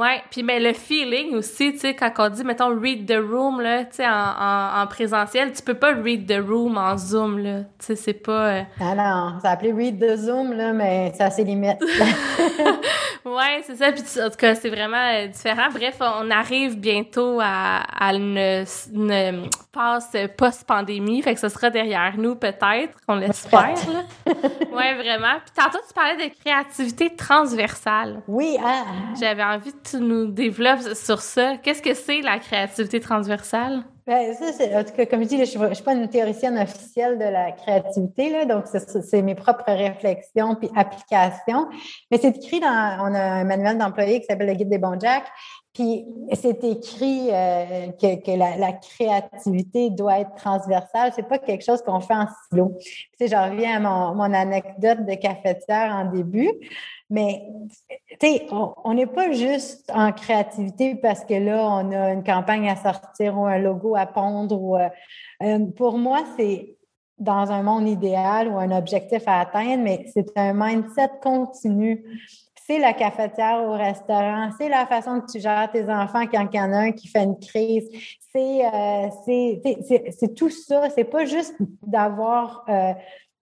Ouais, 0.00 0.22
puis 0.30 0.42
mais 0.42 0.58
le 0.58 0.72
feeling 0.72 1.34
aussi, 1.34 1.72
tu 1.72 1.80
sais, 1.80 1.94
quand 1.94 2.10
on 2.16 2.30
dit, 2.30 2.42
mettons, 2.42 2.74
read 2.80 3.06
the 3.06 3.18
room, 3.20 3.60
là, 3.60 3.84
tu 3.84 3.96
sais, 3.96 4.06
en, 4.06 4.10
en, 4.10 4.82
en, 4.82 4.86
présentiel, 4.86 5.52
tu 5.52 5.60
peux 5.60 5.74
pas 5.74 5.92
read 5.92 6.26
the 6.26 6.40
room 6.42 6.78
en 6.78 6.96
Zoom, 6.96 7.38
là. 7.38 7.58
Tu 7.78 7.84
sais, 7.84 7.96
c'est 7.96 8.14
pas... 8.14 8.46
Euh... 8.48 8.62
Ah 8.80 8.94
non, 8.94 9.38
ça 9.42 9.50
s'appelait 9.50 9.74
read 9.74 10.00
the 10.00 10.16
Zoom, 10.16 10.54
là, 10.54 10.72
mais 10.72 11.12
ça 11.18 11.26
a 11.26 11.30
ses 11.30 11.44
limites. 11.44 11.82
ouais, 13.26 13.60
c'est 13.64 13.76
ça, 13.76 13.92
puis 13.92 14.02
en 14.24 14.30
tout 14.30 14.36
cas, 14.38 14.54
c'est 14.54 14.70
vraiment 14.70 14.96
euh, 14.96 15.26
différent. 15.26 15.68
Bref, 15.70 15.98
on 16.00 16.30
arrive 16.30 16.78
bientôt 16.78 17.38
à, 17.38 17.82
à 17.98 18.14
une, 18.14 18.64
une 18.94 19.50
passe 19.70 20.16
post-pandémie, 20.38 21.20
fait 21.20 21.34
que 21.34 21.40
ce 21.40 21.50
sera 21.50 21.68
derrière 21.68 22.14
nous, 22.16 22.36
peut-être, 22.36 22.96
on 23.06 23.16
l'espère, 23.16 23.74
là. 23.86 24.32
ouais, 24.72 24.94
vraiment. 24.94 25.34
Puis 25.44 25.52
tantôt, 25.54 25.78
tu 25.86 25.92
parlais 25.92 26.26
de 26.28 26.34
créativité 26.42 27.14
transversale. 27.14 28.22
Oui, 28.26 28.56
ah. 28.64 28.84
J'avais 29.20 29.44
envie 29.44 29.72
de 29.72 29.89
tu 29.90 29.98
nous 29.98 30.26
développes 30.26 30.94
sur 30.94 31.20
ça? 31.20 31.56
Qu'est-ce 31.58 31.82
que 31.82 31.94
c'est 31.94 32.20
la 32.20 32.38
créativité 32.38 33.00
transversale? 33.00 33.84
C'est, 34.06 34.76
en 34.76 34.82
tout 34.82 34.92
cas, 34.92 35.06
comme 35.06 35.22
je 35.22 35.28
dis, 35.28 35.36
je 35.36 35.58
ne 35.58 35.74
suis 35.74 35.84
pas 35.84 35.94
une 35.94 36.08
théoricienne 36.08 36.58
officielle 36.58 37.16
de 37.16 37.24
la 37.24 37.52
créativité, 37.52 38.44
donc 38.44 38.64
c'est, 38.66 39.22
mes 39.22 39.36
propres 39.36 39.70
réflexions 39.70 40.56
puis 40.56 40.68
applications. 40.74 41.68
Mais 42.10 42.18
c'est 42.18 42.36
écrit 42.36 42.58
dans, 42.58 42.66
un 42.66 43.44
manuel 43.44 43.78
d'employé 43.78 44.20
qui 44.20 44.26
s'appelle 44.26 44.48
le 44.48 44.54
Guide 44.54 44.68
des 44.68 44.78
bons 44.78 44.98
Jack, 44.98 45.24
puis 45.72 46.04
c'est 46.32 46.64
écrit 46.64 47.28
euh, 47.30 47.92
que, 47.92 48.36
la, 48.36 48.72
créativité 48.72 49.90
doit 49.90 50.18
être 50.18 50.34
transversale. 50.34 51.12
C'est 51.14 51.28
pas 51.28 51.38
quelque 51.38 51.64
chose 51.64 51.80
qu'on 51.82 52.00
fait 52.00 52.14
en 52.14 52.26
silo. 52.48 52.76
Tu 52.80 53.08
sais, 53.18 53.28
j'en 53.28 53.48
reviens 53.50 53.84
à 53.84 54.14
mon, 54.14 54.32
anecdote 54.32 55.06
de 55.06 55.14
cafetière 55.14 55.92
en 55.94 56.06
début. 56.06 56.50
Mais, 57.08 57.44
on 58.22 58.94
n'est 58.94 59.06
pas 59.06 59.32
juste 59.32 59.90
en 59.94 60.12
créativité 60.12 60.94
parce 60.94 61.24
que 61.24 61.34
là, 61.34 61.66
on 61.66 61.90
a 61.92 62.12
une 62.12 62.24
campagne 62.24 62.68
à 62.68 62.76
sortir 62.76 63.38
ou 63.38 63.46
un 63.46 63.58
logo 63.58 63.96
à 63.96 64.06
pondre. 64.06 64.74
Euh, 64.74 64.88
euh, 65.42 65.66
pour 65.76 65.96
moi, 65.96 66.22
c'est 66.36 66.76
dans 67.18 67.50
un 67.50 67.62
monde 67.62 67.88
idéal 67.88 68.48
ou 68.48 68.58
un 68.58 68.76
objectif 68.76 69.22
à 69.26 69.40
atteindre, 69.40 69.82
mais 69.82 70.06
c'est 70.12 70.36
un 70.36 70.52
mindset 70.52 71.10
continu. 71.22 72.04
C'est 72.66 72.78
la 72.78 72.92
cafetière 72.92 73.64
au 73.64 73.72
restaurant, 73.72 74.50
c'est 74.56 74.68
la 74.68 74.86
façon 74.86 75.20
que 75.20 75.32
tu 75.32 75.40
gères 75.40 75.70
tes 75.72 75.90
enfants 75.90 76.26
quand 76.26 76.46
il 76.52 76.56
y 76.56 76.60
en 76.60 76.72
a 76.72 76.76
un 76.76 76.92
qui 76.92 77.08
fait 77.08 77.24
une 77.24 77.38
crise. 77.38 77.88
C'est 78.32 78.64
euh, 78.64 80.28
tout 80.36 80.50
ça. 80.50 80.88
C'est 80.90 81.04
pas 81.04 81.24
juste 81.24 81.56
d'avoir 81.82 82.64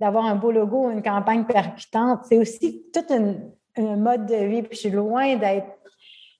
d'avoir 0.00 0.26
un 0.26 0.36
beau 0.36 0.52
logo 0.52 0.86
ou 0.86 0.90
une 0.90 1.02
campagne 1.02 1.44
percutante. 1.44 2.20
C'est 2.28 2.38
aussi 2.38 2.84
toute 2.94 3.10
une, 3.10 3.50
un 3.78 3.96
mode 3.96 4.26
de 4.26 4.36
vie. 4.36 4.62
Puis 4.62 4.74
je 4.76 4.80
suis 4.80 4.90
loin 4.90 5.36
d'être 5.36 5.78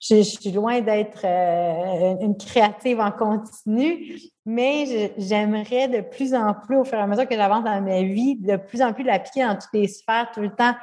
je, 0.01 0.23
suis 0.23 0.53
loin 0.53 0.81
d'être 0.81 1.23
euh, 1.25 2.17
une 2.21 2.37
créative 2.37 3.01
en 3.01 3.11
continu, 3.11 4.15
mais 4.47 5.13
j'aimerais 5.19 5.89
de 5.89 6.01
plus 6.03 6.35
en 6.35 6.55
plus, 6.55 6.77
au 6.77 6.85
fur 6.85 6.99
et 6.99 7.03
à 7.03 7.07
mesure 7.07 7.27
que 7.27 7.35
j'avance 7.35 7.65
dans 7.65 7.81
ma 7.81 8.03
vie, 8.03 8.37
de 8.37 8.57
plus 8.57 8.81
en 8.81 8.93
plus 8.93 9.03
l'appliquer 9.03 9.45
dans 9.45 9.55
toutes 9.55 9.73
les 9.73 9.89
sphères 9.89 10.31
tout 10.33 10.41
le 10.41 10.51
temps. 10.51 10.75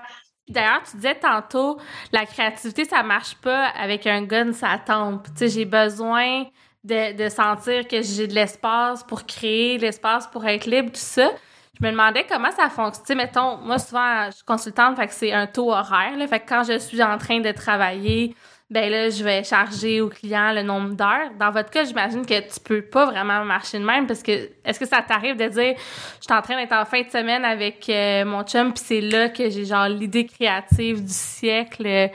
D'ailleurs, 0.50 0.84
tu 0.84 0.98
disais 0.98 1.16
tantôt, 1.16 1.78
la 2.12 2.26
créativité, 2.26 2.86
ça 2.86 3.02
marche 3.04 3.36
pas 3.36 3.68
avec 3.68 4.06
un 4.06 4.22
gun, 4.22 4.52
ça 4.52 4.80
tombe. 4.86 5.24
Tu 5.24 5.32
sais, 5.38 5.48
j'ai 5.48 5.66
besoin 5.66 6.44
de, 6.84 7.16
de 7.16 7.30
sentir 7.30 7.88
que 7.88 8.02
j'ai 8.02 8.28
de 8.28 8.36
l'espace 8.36 9.04
pour 9.04 9.26
créer, 9.26 9.78
l'espace 9.78 10.28
pour 10.28 10.46
être 10.46 10.66
libre, 10.66 10.90
tout 10.92 11.00
ça 11.00 11.32
je 11.80 11.86
me 11.86 11.92
demandais 11.92 12.26
comment 12.30 12.52
ça 12.52 12.70
fonctionne. 12.70 13.18
mettons, 13.18 13.58
moi, 13.58 13.78
souvent, 13.80 14.26
je 14.28 14.36
suis 14.36 14.46
consultante, 14.46 14.96
fait 14.96 15.08
que 15.08 15.14
c'est 15.14 15.34
un 15.34 15.48
taux 15.48 15.72
horaire. 15.72 16.18
Là, 16.18 16.28
fait 16.28 16.40
que 16.40 16.48
quand 16.48 16.64
je 16.64 16.78
suis 16.80 17.04
en 17.04 17.18
train 17.18 17.40
de 17.40 17.52
travailler, 17.52 18.36
ben 18.70 18.90
là, 18.90 19.10
je 19.10 19.24
vais 19.24 19.44
charger 19.44 20.02
au 20.02 20.10
client 20.10 20.52
le 20.52 20.64
nombre 20.64 20.96
d'heures. 20.96 21.32
Dans 21.40 21.52
votre 21.52 21.70
cas, 21.70 21.84
j'imagine 21.84 22.26
que 22.26 22.40
tu 22.40 22.60
peux 22.60 22.82
pas 22.82 23.06
vraiment 23.06 23.46
marcher 23.46 23.78
de 23.78 23.86
même 23.86 24.08
parce 24.08 24.24
que 24.24 24.50
est-ce 24.64 24.80
que 24.80 24.88
ça 24.88 25.04
t'arrive 25.04 25.38
de 25.38 25.48
dire 25.48 25.76
je 26.20 26.26
suis 26.26 26.34
en 26.34 26.42
train 26.42 26.56
d'être 26.56 26.74
en 26.74 26.86
fin 26.86 27.04
de 27.04 27.10
semaine 27.10 27.46
avec 27.46 27.88
euh, 27.90 28.26
mon 28.26 28.44
chum 28.44 28.74
puis 28.74 28.84
c'est 28.84 29.02
là 29.02 29.30
que 29.30 29.52
j'ai 29.52 29.66
genre 29.66 29.88
l'idée 29.88 30.26
créative 30.26 31.04
du 31.04 31.14
siècle 31.14 31.86
euh, 31.86 32.08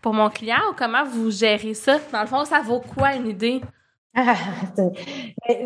pour 0.00 0.14
mon 0.14 0.30
client? 0.30 0.60
Ou 0.70 0.74
comment 0.78 1.04
vous 1.04 1.30
gérez 1.30 1.74
ça? 1.74 1.98
Dans 2.10 2.22
le 2.22 2.26
fond, 2.26 2.44
ça 2.46 2.60
vaut 2.60 2.80
quoi 2.80 3.14
une 3.14 3.28
idée? 3.28 3.60
Ah, 4.14 4.34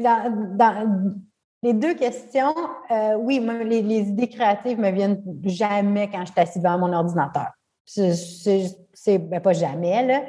dans, 0.00 0.56
dans, 0.56 1.14
les 1.62 1.74
deux 1.74 1.94
questions, 1.94 2.54
euh, 2.90 3.14
oui, 3.14 3.40
les, 3.64 4.00
idées 4.00 4.28
créatives 4.28 4.78
me 4.78 4.90
viennent 4.90 5.22
jamais 5.44 6.08
quand 6.10 6.20
je 6.26 6.32
suis 6.32 6.40
assise 6.40 6.62
devant 6.62 6.78
mon 6.78 6.92
ordinateur. 6.92 7.50
C'est 7.84 9.18
ben, 9.18 9.40
pas 9.40 9.52
jamais, 9.52 10.06
là. 10.06 10.22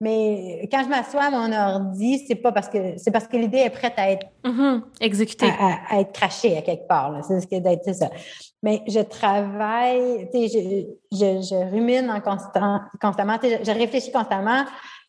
Mais 0.00 0.68
quand 0.70 0.82
je 0.82 0.88
m'assois 0.88 1.24
à 1.24 1.30
mon 1.30 1.52
ordi, 1.52 2.24
c'est 2.26 2.34
pas 2.34 2.52
parce 2.52 2.68
que 2.68 2.98
c'est 2.98 3.10
parce 3.10 3.26
que 3.26 3.36
l'idée 3.36 3.58
est 3.58 3.70
prête 3.70 3.94
à 3.96 4.10
être 4.10 4.26
mm-hmm. 4.44 4.82
exécutée, 5.00 5.50
à, 5.58 6.00
être 6.00 6.12
crachée 6.12 6.58
à 6.58 6.62
quelque 6.62 6.86
part. 6.86 7.24
C'est 7.26 7.40
ce 7.40 7.46
d'être 7.46 7.94
ça. 7.94 8.10
Mais 8.62 8.82
je 8.86 9.00
travaille, 9.00 10.28
je, 10.34 10.84
je, 11.12 11.40
je 11.40 11.70
rumine 11.70 12.10
en 12.10 12.20
constant, 12.20 12.80
constamment, 13.00 13.38
je 13.42 13.70
réfléchis 13.70 14.12
constamment 14.12 14.64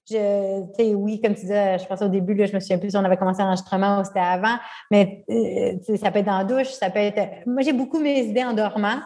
je, 0.09 0.61
tu 0.67 0.83
sais, 0.83 0.95
oui, 0.95 1.19
comme 1.19 1.33
tu 1.33 1.41
disais, 1.41 1.79
je 1.79 1.85
pense 1.85 2.01
au 2.01 2.07
début, 2.07 2.35
là, 2.35 2.45
je 2.45 2.53
me 2.53 2.59
souviens 2.59 2.77
plus 2.77 2.91
si 2.91 2.97
on 2.97 3.03
avait 3.03 3.17
commencé 3.17 3.41
l'enregistrement 3.41 4.01
ou 4.01 4.03
c'était 4.03 4.19
avant, 4.19 4.57
mais 4.91 5.23
euh, 5.29 5.95
ça 5.97 6.11
peut 6.11 6.19
être 6.19 6.27
la 6.27 6.43
douche, 6.43 6.67
ça 6.67 6.89
peut 6.89 6.99
être. 6.99 7.47
Moi, 7.47 7.63
j'ai 7.63 7.73
beaucoup 7.73 7.99
mes 7.99 8.19
idées 8.21 8.43
en 8.43 8.53
dormant. 8.53 8.99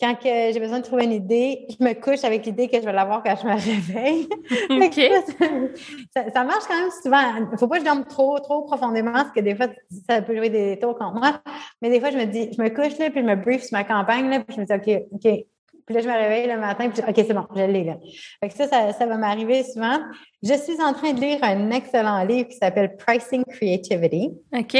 Quand 0.00 0.16
que 0.16 0.52
j'ai 0.52 0.58
besoin 0.58 0.80
de 0.80 0.84
trouver 0.84 1.04
une 1.04 1.12
idée, 1.12 1.66
je 1.70 1.82
me 1.82 1.94
couche 1.94 2.24
avec 2.24 2.44
l'idée 2.44 2.68
que 2.68 2.80
je 2.80 2.84
vais 2.84 2.92
l'avoir 2.92 3.22
quand 3.22 3.36
je 3.36 3.46
me 3.46 3.54
réveille. 3.54 4.28
ça, 6.34 6.44
marche 6.44 6.64
quand 6.68 6.78
même 6.78 6.90
souvent. 7.02 7.48
Il 7.52 7.58
faut 7.58 7.68
pas 7.68 7.76
que 7.76 7.82
je 7.82 7.86
dorme 7.86 8.04
trop, 8.04 8.38
trop 8.40 8.62
profondément, 8.62 9.12
parce 9.12 9.30
que 9.30 9.40
des 9.40 9.54
fois, 9.54 9.68
ça 10.08 10.20
peut 10.20 10.36
jouer 10.36 10.50
des 10.50 10.78
tours 10.80 10.98
contre 10.98 11.14
moi. 11.14 11.40
Mais 11.80 11.90
des 11.90 12.00
fois, 12.00 12.10
je 12.10 12.18
me 12.18 12.24
dis, 12.24 12.50
je 12.56 12.60
me 12.60 12.70
couche 12.70 12.98
là, 12.98 13.10
puis 13.10 13.20
je 13.20 13.26
me 13.26 13.36
brief 13.36 13.62
sur 13.62 13.78
ma 13.78 13.84
campagne, 13.84 14.28
là, 14.30 14.40
puis 14.40 14.56
je 14.56 14.60
me 14.60 14.66
dis, 14.66 14.72
OK, 14.72 15.02
OK, 15.12 15.46
puis 15.86 15.94
là, 15.94 16.00
je 16.00 16.08
me 16.08 16.14
réveille 16.14 16.46
le 16.46 16.58
matin, 16.58 16.88
puis 16.88 17.02
je 17.02 17.10
OK, 17.10 17.14
c'est 17.14 17.34
bon, 17.34 17.46
je 17.54 17.62
l'ai 17.62 17.84
là. 17.84 17.96
Fait 18.40 18.48
que 18.48 18.54
ça, 18.54 18.66
ça, 18.66 18.92
ça, 18.92 19.06
va 19.06 19.16
m'arriver 19.16 19.62
souvent. 19.64 19.98
Je 20.42 20.54
suis 20.54 20.80
en 20.80 20.94
train 20.94 21.12
de 21.12 21.20
lire 21.20 21.38
un 21.42 21.70
excellent 21.70 22.24
livre 22.24 22.48
qui 22.48 22.56
s'appelle 22.56 22.96
Pricing 22.96 23.44
Creativity. 23.44 24.30
OK. 24.52 24.78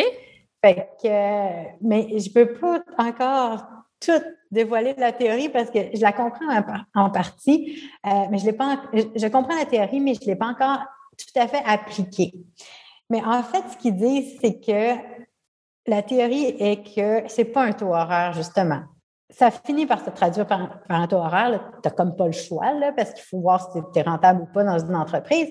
Fait 0.65 0.89
que, 1.03 1.77
mais 1.83 2.19
je 2.19 2.33
peux 2.33 2.55
pas 2.55 2.81
encore 2.97 3.67
tout 4.01 4.23
dévoiler 4.51 4.95
la 4.97 5.13
théorie 5.13 5.51
parce 5.51 5.71
que 5.71 5.79
je 5.95 6.01
la 6.01 6.13
comprends 6.13 6.47
en, 6.95 7.11
partie, 7.11 7.83
euh, 8.07 8.11
mais 8.31 8.39
je 8.39 8.47
l'ai 8.47 8.53
pas, 8.55 8.81
je, 8.95 9.27
comprends 9.29 9.57
la 9.57 9.67
théorie, 9.67 10.01
mais 10.01 10.15
je 10.15 10.27
l'ai 10.27 10.37
pas 10.37 10.47
encore 10.47 10.79
tout 11.19 11.39
à 11.39 11.47
fait 11.49 11.63
appliquée. 11.67 12.33
Mais 13.11 13.23
en 13.23 13.43
fait, 13.43 13.63
ce 13.73 13.77
qu'ils 13.77 13.97
disent, 13.97 14.39
c'est 14.41 14.59
que 14.59 14.99
la 15.87 16.03
théorie 16.03 16.57
est 16.59 16.95
que 16.95 17.29
c'est 17.29 17.45
pas 17.45 17.65
un 17.65 17.73
taux 17.73 17.95
horaire, 17.95 18.33
justement 18.33 18.85
ça 19.31 19.51
finit 19.51 19.87
par 19.87 20.05
se 20.05 20.11
traduire 20.11 20.47
par, 20.47 20.81
un 20.89 21.07
taux 21.07 21.17
horaire. 21.17 21.61
Tu 21.83 21.89
n'as 21.89 21.91
comme 21.91 22.17
pas 22.17 22.27
le 22.27 22.33
choix, 22.33 22.73
là, 22.73 22.93
parce 22.93 23.13
qu'il 23.13 23.25
faut 23.25 23.41
voir 23.41 23.73
si 23.73 23.79
tu 23.93 23.99
es 23.99 24.03
rentable 24.03 24.43
ou 24.43 24.47
pas 24.47 24.65
dans 24.65 24.79
une 24.79 24.95
entreprise. 24.95 25.49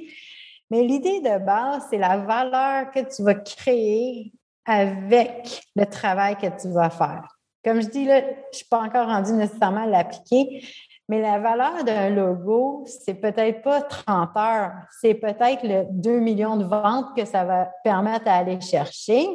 Mais 0.69 0.83
l'idée 0.83 1.19
de 1.21 1.43
base, 1.43 1.83
c'est 1.89 1.97
la 1.97 2.17
valeur 2.17 2.91
que 2.91 2.99
tu 2.99 3.23
vas 3.23 3.35
créer 3.35 4.31
avec 4.65 5.61
le 5.75 5.85
travail 5.85 6.35
que 6.37 6.47
tu 6.61 6.69
vas 6.69 6.89
faire. 6.89 7.27
Comme 7.63 7.81
je 7.81 7.87
dis, 7.87 8.05
là, 8.05 8.21
je 8.21 8.25
ne 8.25 8.53
suis 8.53 8.65
pas 8.65 8.81
encore 8.81 9.07
rendue 9.07 9.33
nécessairement 9.33 9.83
à 9.83 9.87
l'appliquer, 9.87 10.65
mais 11.09 11.21
la 11.21 11.39
valeur 11.39 11.83
d'un 11.83 12.09
logo, 12.09 12.85
c'est 12.85 13.15
peut-être 13.15 13.61
pas 13.61 13.81
30 13.81 14.29
heures, 14.37 14.71
c'est 15.01 15.15
peut-être 15.15 15.63
le 15.63 15.85
2 15.89 16.19
millions 16.19 16.57
de 16.57 16.63
ventes 16.63 17.15
que 17.15 17.25
ça 17.25 17.43
va 17.43 17.69
permettre 17.83 18.25
d'aller 18.25 18.59
chercher 18.61 19.27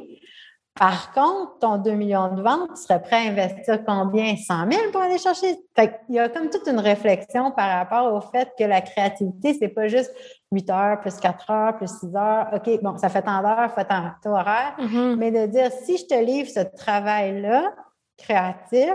Par 0.79 1.12
contre, 1.12 1.59
ton 1.59 1.79
2 1.79 1.91
millions 1.93 2.35
de 2.35 2.41
ventes, 2.41 2.71
tu 2.77 2.83
serais 2.83 3.03
prêt 3.03 3.27
à 3.27 3.31
investir 3.31 3.85
combien? 3.85 4.37
100 4.37 4.71
000 4.71 4.93
pour 4.93 5.01
aller 5.01 5.19
chercher? 5.19 5.57
Fait 5.75 6.01
Il 6.09 6.14
y 6.14 6.19
a 6.21 6.29
comme 6.29 6.51
toute 6.51 6.69
une 6.69 6.79
réflexion 6.79 7.51
par 7.51 7.69
rapport 7.79 8.12
au 8.14 8.21
fait 8.21 8.49
que 8.57 8.62
la 8.62 8.81
créativité, 8.81 9.57
c'est 9.59 9.69
pas 9.69 9.88
juste 9.88 10.12
8 10.53 10.71
heures 10.71 11.01
plus 11.01 11.17
4 11.17 11.51
heures 11.51 11.77
plus 11.77 11.91
6 11.99 12.14
heures. 12.14 12.49
OK, 12.55 12.81
bon, 12.81 12.97
ça 12.97 13.09
fait 13.09 13.23
tant 13.23 13.43
d'heures, 13.43 13.73
fait 13.75 13.87
tant 13.87 14.31
horaire. 14.31 14.77
Mm-hmm. 14.79 15.17
Mais 15.17 15.33
de 15.33 15.47
dire, 15.47 15.73
si 15.83 15.99
je 15.99 16.07
te 16.07 16.25
livre 16.25 16.49
ce 16.49 16.61
travail-là, 16.61 17.73
créatif, 18.17 18.95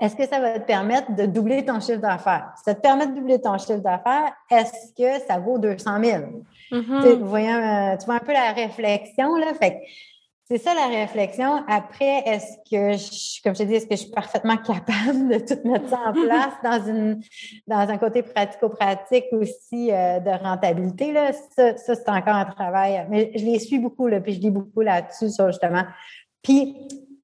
est-ce 0.00 0.16
que 0.16 0.26
ça 0.26 0.40
va 0.40 0.58
te 0.58 0.66
permettre 0.66 1.14
de 1.14 1.26
doubler 1.26 1.62
ton 1.62 1.78
chiffre 1.78 2.00
d'affaires? 2.00 2.52
Si 2.56 2.64
ça 2.64 2.74
te 2.74 2.80
permet 2.80 3.06
de 3.06 3.14
doubler 3.14 3.38
ton 3.38 3.58
chiffre 3.58 3.80
d'affaires, 3.80 4.32
est-ce 4.50 4.94
que 4.96 5.22
ça 5.26 5.38
vaut 5.38 5.58
200 5.58 6.02
000? 6.02 6.22
Mm-hmm. 6.72 7.04
Euh, 7.04 7.96
tu 7.98 8.06
vois 8.06 8.14
un 8.14 8.18
peu 8.20 8.32
la 8.32 8.52
réflexion, 8.52 9.36
là? 9.36 9.52
Fait 9.52 9.82
c'est 10.50 10.58
ça 10.58 10.74
la 10.74 10.88
réflexion. 10.88 11.62
Après, 11.68 12.24
est-ce 12.26 12.56
que, 12.68 12.98
je, 12.98 13.40
comme 13.44 13.54
je 13.54 13.60
te 13.60 13.68
dis, 13.68 13.74
est-ce 13.74 13.86
que 13.86 13.94
je 13.94 14.00
suis 14.00 14.10
parfaitement 14.10 14.56
capable 14.56 15.28
de 15.28 15.38
tout 15.38 15.68
mettre 15.68 15.88
ça 15.88 16.00
en 16.08 16.12
place 16.24 16.54
dans 16.64 16.88
une 16.88 17.22
dans 17.68 17.88
un 17.88 17.98
côté 17.98 18.24
pratico-pratique 18.24 19.26
aussi 19.30 19.92
euh, 19.92 20.18
de 20.18 20.30
rentabilité? 20.30 21.12
Là? 21.12 21.32
Ça, 21.32 21.76
ça 21.76 21.94
c'est 21.94 22.08
encore 22.08 22.34
un 22.34 22.46
travail. 22.46 23.06
Mais 23.08 23.30
je 23.36 23.44
les 23.44 23.60
suis 23.60 23.78
beaucoup, 23.78 24.08
là, 24.08 24.20
puis 24.20 24.32
je 24.32 24.40
lis 24.40 24.50
beaucoup 24.50 24.80
là-dessus, 24.80 25.30
sur 25.30 25.46
justement. 25.46 25.84
Puis, 26.42 26.76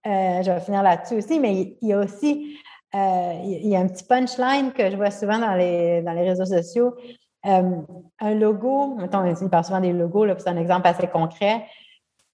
euh, 0.07 0.43
je 0.43 0.51
vais 0.53 0.61
finir 0.61 0.85
là-dessus 0.85 1.15
aussi, 1.15 1.41
mais 1.41 1.77
il 1.83 1.89
y 1.89 1.93
a 1.95 1.99
aussi 1.99 2.57
euh, 2.95 3.33
il 3.43 3.67
y 3.67 3.75
a 3.75 3.81
un 3.81 3.89
petit 3.89 4.05
punchline 4.05 4.71
que 4.73 4.89
je 4.89 4.97
vois 4.97 5.11
souvent 5.11 5.41
dans 5.41 5.55
les, 5.55 6.01
dans 6.03 6.13
les 6.13 6.23
réseaux 6.23 6.45
sociaux. 6.45 6.95
un 7.43 8.35
logo, 8.35 8.95
mettons, 8.95 9.25
il 9.25 9.51
parle 9.51 9.65
souvent 9.65 9.81
des 9.81 9.93
logos, 9.93 10.27
là, 10.27 10.37
c'est 10.39 10.49
un 10.49 10.57
exemple 10.57 10.87
assez 10.87 11.09
concret 11.09 11.65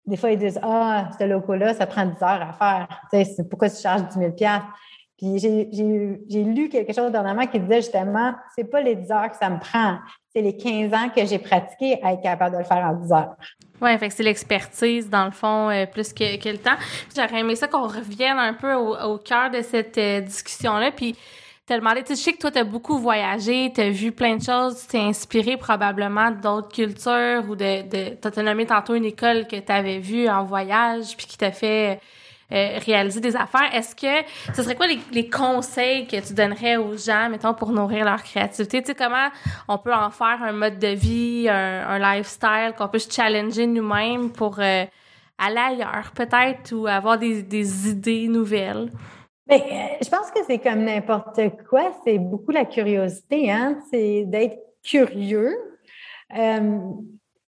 des 0.07 0.17
fois, 0.17 0.31
ils 0.31 0.39
disent 0.39 0.59
Ah, 0.63 1.11
ce 1.19 1.25
loco-là, 1.25 1.75
ça 1.75 1.87
prend 1.87 2.07
10 2.07 2.23
heures 2.23 2.43
à 2.43 2.53
faire. 2.53 2.89
Tu 3.13 3.25
sais, 3.25 3.45
pourquoi 3.49 3.71
tu 3.71 3.81
charges 3.81 4.03
10 4.09 4.19
000 4.19 4.33
Puis 5.17 5.39
j'ai 5.39 6.45
lu 6.45 6.69
quelque 6.69 6.93
chose 6.93 7.13
dernièrement 7.13 7.47
qui 7.47 7.61
disait 7.61 7.83
justement 7.83 8.35
c'est 8.57 8.65
pas 8.65 8.81
les 8.81 8.97
10 8.97 9.11
heures 9.13 9.31
que 9.31 9.37
ça 9.37 9.49
me 9.49 9.59
prend, 9.59 9.99
c'est 10.35 10.43
les 10.43 10.57
15 10.57 10.93
ans 10.93 11.09
que 11.15 11.25
j'ai 11.25 11.39
pratiqué 11.39 12.03
à 12.03 12.15
être 12.15 12.23
capable 12.23 12.57
de 12.57 12.59
le 12.59 12.65
faire 12.65 12.85
en 12.85 12.95
10 12.95 13.13
heures. 13.13 13.37
Oui, 13.81 13.99
fait 13.99 14.09
que 14.09 14.15
c'est 14.15 14.23
l'expertise, 14.23 15.11
dans 15.11 15.25
le 15.25 15.33
fond, 15.33 15.69
euh, 15.71 15.87
plus 15.87 16.13
que, 16.13 16.41
que, 16.41 16.49
le 16.49 16.59
temps. 16.59 16.77
J'aurais 17.17 17.41
aimé 17.41 17.57
ça 17.57 17.67
qu'on 17.67 17.89
revienne 17.89 18.39
un 18.39 18.55
peu 18.55 18.75
au, 18.75 19.19
cœur 19.19 19.51
de 19.51 19.61
cette 19.61 19.99
euh, 19.99 20.21
discussion-là. 20.21 20.93
Puis 20.93 21.17
t'as 21.67 21.79
demandé, 21.79 22.03
tu 22.03 22.17
sais 22.17 22.33
que 22.33 22.39
toi, 22.39 22.51
t'as 22.51 22.65
beaucoup 22.65 22.99
voyagé, 22.99 23.73
t'as 23.75 23.91
vu 23.91 24.13
plein 24.13 24.37
de 24.37 24.43
choses, 24.43 24.83
tu 24.83 24.87
t'es 24.89 24.99
inspiré 24.99 25.57
probablement 25.57 26.31
d'autres 26.31 26.69
cultures 26.69 27.45
ou 27.49 27.55
de, 27.55 27.83
de 27.89 28.15
t'as 28.17 28.43
nommé 28.43 28.67
tantôt 28.67 28.95
une 28.95 29.05
école 29.05 29.47
que 29.47 29.57
t'avais 29.57 29.99
vue 29.99 30.29
en 30.29 30.45
voyage 30.45 31.17
puis 31.17 31.27
qui 31.27 31.39
t'a 31.39 31.53
fait 31.53 32.01
euh, 32.51 32.79
réaliser 32.85 33.21
des 33.21 33.37
affaires. 33.37 33.73
Est-ce 33.73 33.95
que 33.95 34.29
ce 34.55 34.63
serait 34.63 34.75
quoi 34.75 34.87
les, 34.87 35.31
conseils 35.31 36.07
que 36.07 36.17
tu 36.17 36.35
donnerais 36.35 36.77
aux 36.77 36.97
gens, 36.97 37.31
mettons, 37.31 37.55
pour 37.55 37.71
nourrir 37.71 38.05
leur 38.05 38.23
créativité? 38.23 38.83
Tu 38.83 38.89
sais, 38.89 38.95
comment 38.95 39.29
on 39.69 39.79
peut 39.79 39.95
en 39.95 40.11
faire 40.11 40.43
un 40.43 40.53
mode 40.53 40.79
de 40.79 40.89
vie, 40.89 41.49
un, 41.49 41.99
lifestyle, 41.99 42.75
qu'on 42.77 42.89
peut 42.89 42.99
se 42.99 43.11
challenger 43.11 43.67
nous-mêmes 43.67 44.33
pour 44.33 44.59
euh, 44.59 44.85
aller 45.39 45.57
ailleurs, 45.57 46.11
peut-être, 46.15 46.73
ou 46.73 46.87
avoir 46.87 47.19
des 47.19 47.89
idées 47.89 48.29
nouvelles? 48.29 48.91
Ben, 49.53 49.61
euh, 49.61 49.97
je 50.03 50.09
pense 50.09 50.31
que 50.31 50.39
c'est 50.47 50.59
comme 50.59 50.83
n'importe 50.85 51.39
quoi, 51.69 51.93
c'est 52.07 52.19
beaucoup 52.19 52.53
la 52.53 52.65
curiosité, 52.65 53.51
hein? 53.51 53.79
c'est 53.91 54.25
d'être 54.25 54.59
curieux. 54.83 55.55
Euh, 56.35 56.81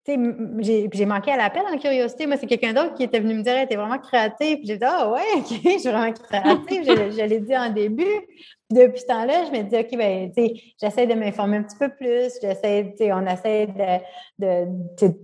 j'ai 0.06 1.06
manqué 1.06 1.32
à 1.32 1.38
l'appel 1.38 1.62
en 1.66 1.78
curiosité. 1.78 2.28
Moi, 2.28 2.36
c'est 2.36 2.46
quelqu'un 2.46 2.74
d'autre 2.74 2.94
qui 2.96 3.04
était 3.04 3.22
venu 3.22 3.36
me 3.36 3.42
dire 3.42 3.54
Tu 3.70 3.74
es 3.74 3.78
vraiment 3.78 4.00
créatif. 4.00 4.60
J'ai 4.63 4.76
dit 4.76 4.84
Ah 4.86 5.10
ouais, 5.10 5.22
OK, 5.38 5.46
je 5.63 5.80
suis 5.80 5.89
vraiment 5.89 6.12
créatif. 6.12 6.84
je, 6.86 7.12
je 7.18 7.26
l'ai 7.26 7.39
dit 7.39 7.56
en 7.56 7.70
début 7.70 8.04
depuis 8.73 9.01
ce 9.01 9.05
temps-là, 9.05 9.45
je 9.45 9.57
me 9.57 9.63
dis, 9.63 9.75
OK, 9.75 9.97
ben, 9.97 10.31
j'essaie 10.81 11.07
de 11.07 11.13
m'informer 11.13 11.57
un 11.57 11.63
petit 11.63 11.77
peu 11.77 11.89
plus. 11.89 12.33
J'essaie, 12.41 12.93
on 13.12 13.25
essaie 13.25 13.67
de, 14.39 14.65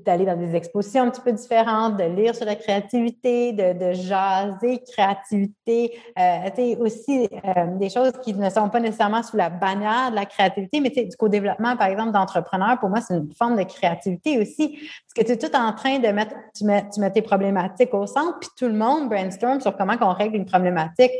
d'aller 0.06 0.26
dans 0.26 0.38
des 0.38 0.56
expositions 0.56 1.04
un 1.04 1.10
petit 1.10 1.22
peu 1.22 1.32
différentes, 1.32 1.98
de 1.98 2.04
lire 2.04 2.36
sur 2.36 2.46
la 2.46 2.56
créativité, 2.56 3.54
de, 3.54 3.74
de 3.74 3.94
jaser 3.94 4.82
créativité. 4.92 5.98
Euh, 6.18 6.76
aussi 6.80 7.28
euh, 7.34 7.78
des 7.78 7.90
choses 7.90 8.14
qui 8.24 8.34
ne 8.34 8.50
sont 8.50 8.70
pas 8.70 8.80
nécessairement 8.80 9.24
sous 9.24 9.38
la 9.38 9.50
bannière 9.50 10.12
de 10.12 10.16
la 10.16 10.26
créativité, 10.26 10.80
mais 10.80 10.90
du 10.90 11.16
co-développement, 11.18 11.76
par 11.78 11.88
exemple, 11.88 12.12
d'entrepreneur, 12.12 12.80
pour 12.80 12.90
moi, 12.90 13.02
c'est 13.02 13.16
une 13.16 13.34
forme 13.34 13.58
de 13.58 13.64
créativité 13.64 14.40
aussi. 14.40 14.70
Parce 14.70 15.14
que 15.16 15.22
tu 15.24 15.32
es 15.32 15.38
tout 15.38 15.56
en 15.56 15.74
train 15.74 16.00
de 16.00 16.08
mettre, 16.08 16.36
tu 16.56 16.66
tu 16.94 17.12
tes 17.12 17.22
problématiques 17.22 17.94
au 17.94 18.06
centre, 18.06 18.40
puis 18.40 18.50
tout 18.58 18.68
le 18.68 18.74
monde 18.74 19.10
brainstorm 19.10 19.62
sur 19.62 19.76
comment 19.76 19.96
on 20.02 20.14
règle 20.14 20.36
une 20.36 20.46
problématique. 20.46 21.12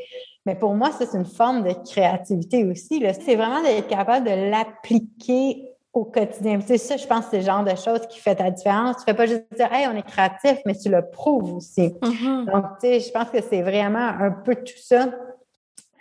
Mais 0.50 0.56
pour 0.56 0.74
moi, 0.74 0.90
c'est 0.98 1.14
une 1.16 1.26
forme 1.26 1.62
de 1.62 1.74
créativité 1.88 2.66
aussi. 2.66 3.06
C'est 3.24 3.36
vraiment 3.36 3.62
d'être 3.62 3.88
capable 3.88 4.26
de 4.26 4.50
l'appliquer 4.50 5.76
au 5.94 6.06
quotidien. 6.06 6.60
C'est 6.66 6.80
ça, 6.80 6.98
je 6.98 7.06
pense, 7.06 7.26
c'est 7.30 7.42
le 7.42 7.46
genre 7.46 7.64
de 7.64 7.76
choses 7.76 8.08
qui 8.08 8.20
fait 8.20 8.34
ta 8.34 8.50
différence. 8.50 8.96
Tu 8.96 9.02
ne 9.02 9.06
fais 9.06 9.14
pas 9.14 9.28
juste 9.28 9.44
dire, 9.56 9.72
hey, 9.72 9.88
on 9.88 9.96
est 9.96 10.02
créatif, 10.02 10.58
mais 10.66 10.74
tu 10.74 10.90
le 10.90 11.08
prouves 11.08 11.54
aussi. 11.54 11.90
Mm-hmm. 11.90 12.52
Donc, 12.52 12.66
tu 12.82 12.88
sais, 12.88 13.00
je 13.00 13.12
pense 13.12 13.30
que 13.30 13.44
c'est 13.44 13.62
vraiment 13.62 14.08
un 14.08 14.32
peu 14.32 14.56
tout 14.56 14.82
ça. 14.82 15.12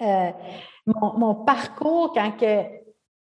Euh, 0.00 0.30
mon, 0.86 1.18
mon, 1.18 1.34
parcours, 1.34 2.14
quand 2.14 2.30
que 2.30 2.62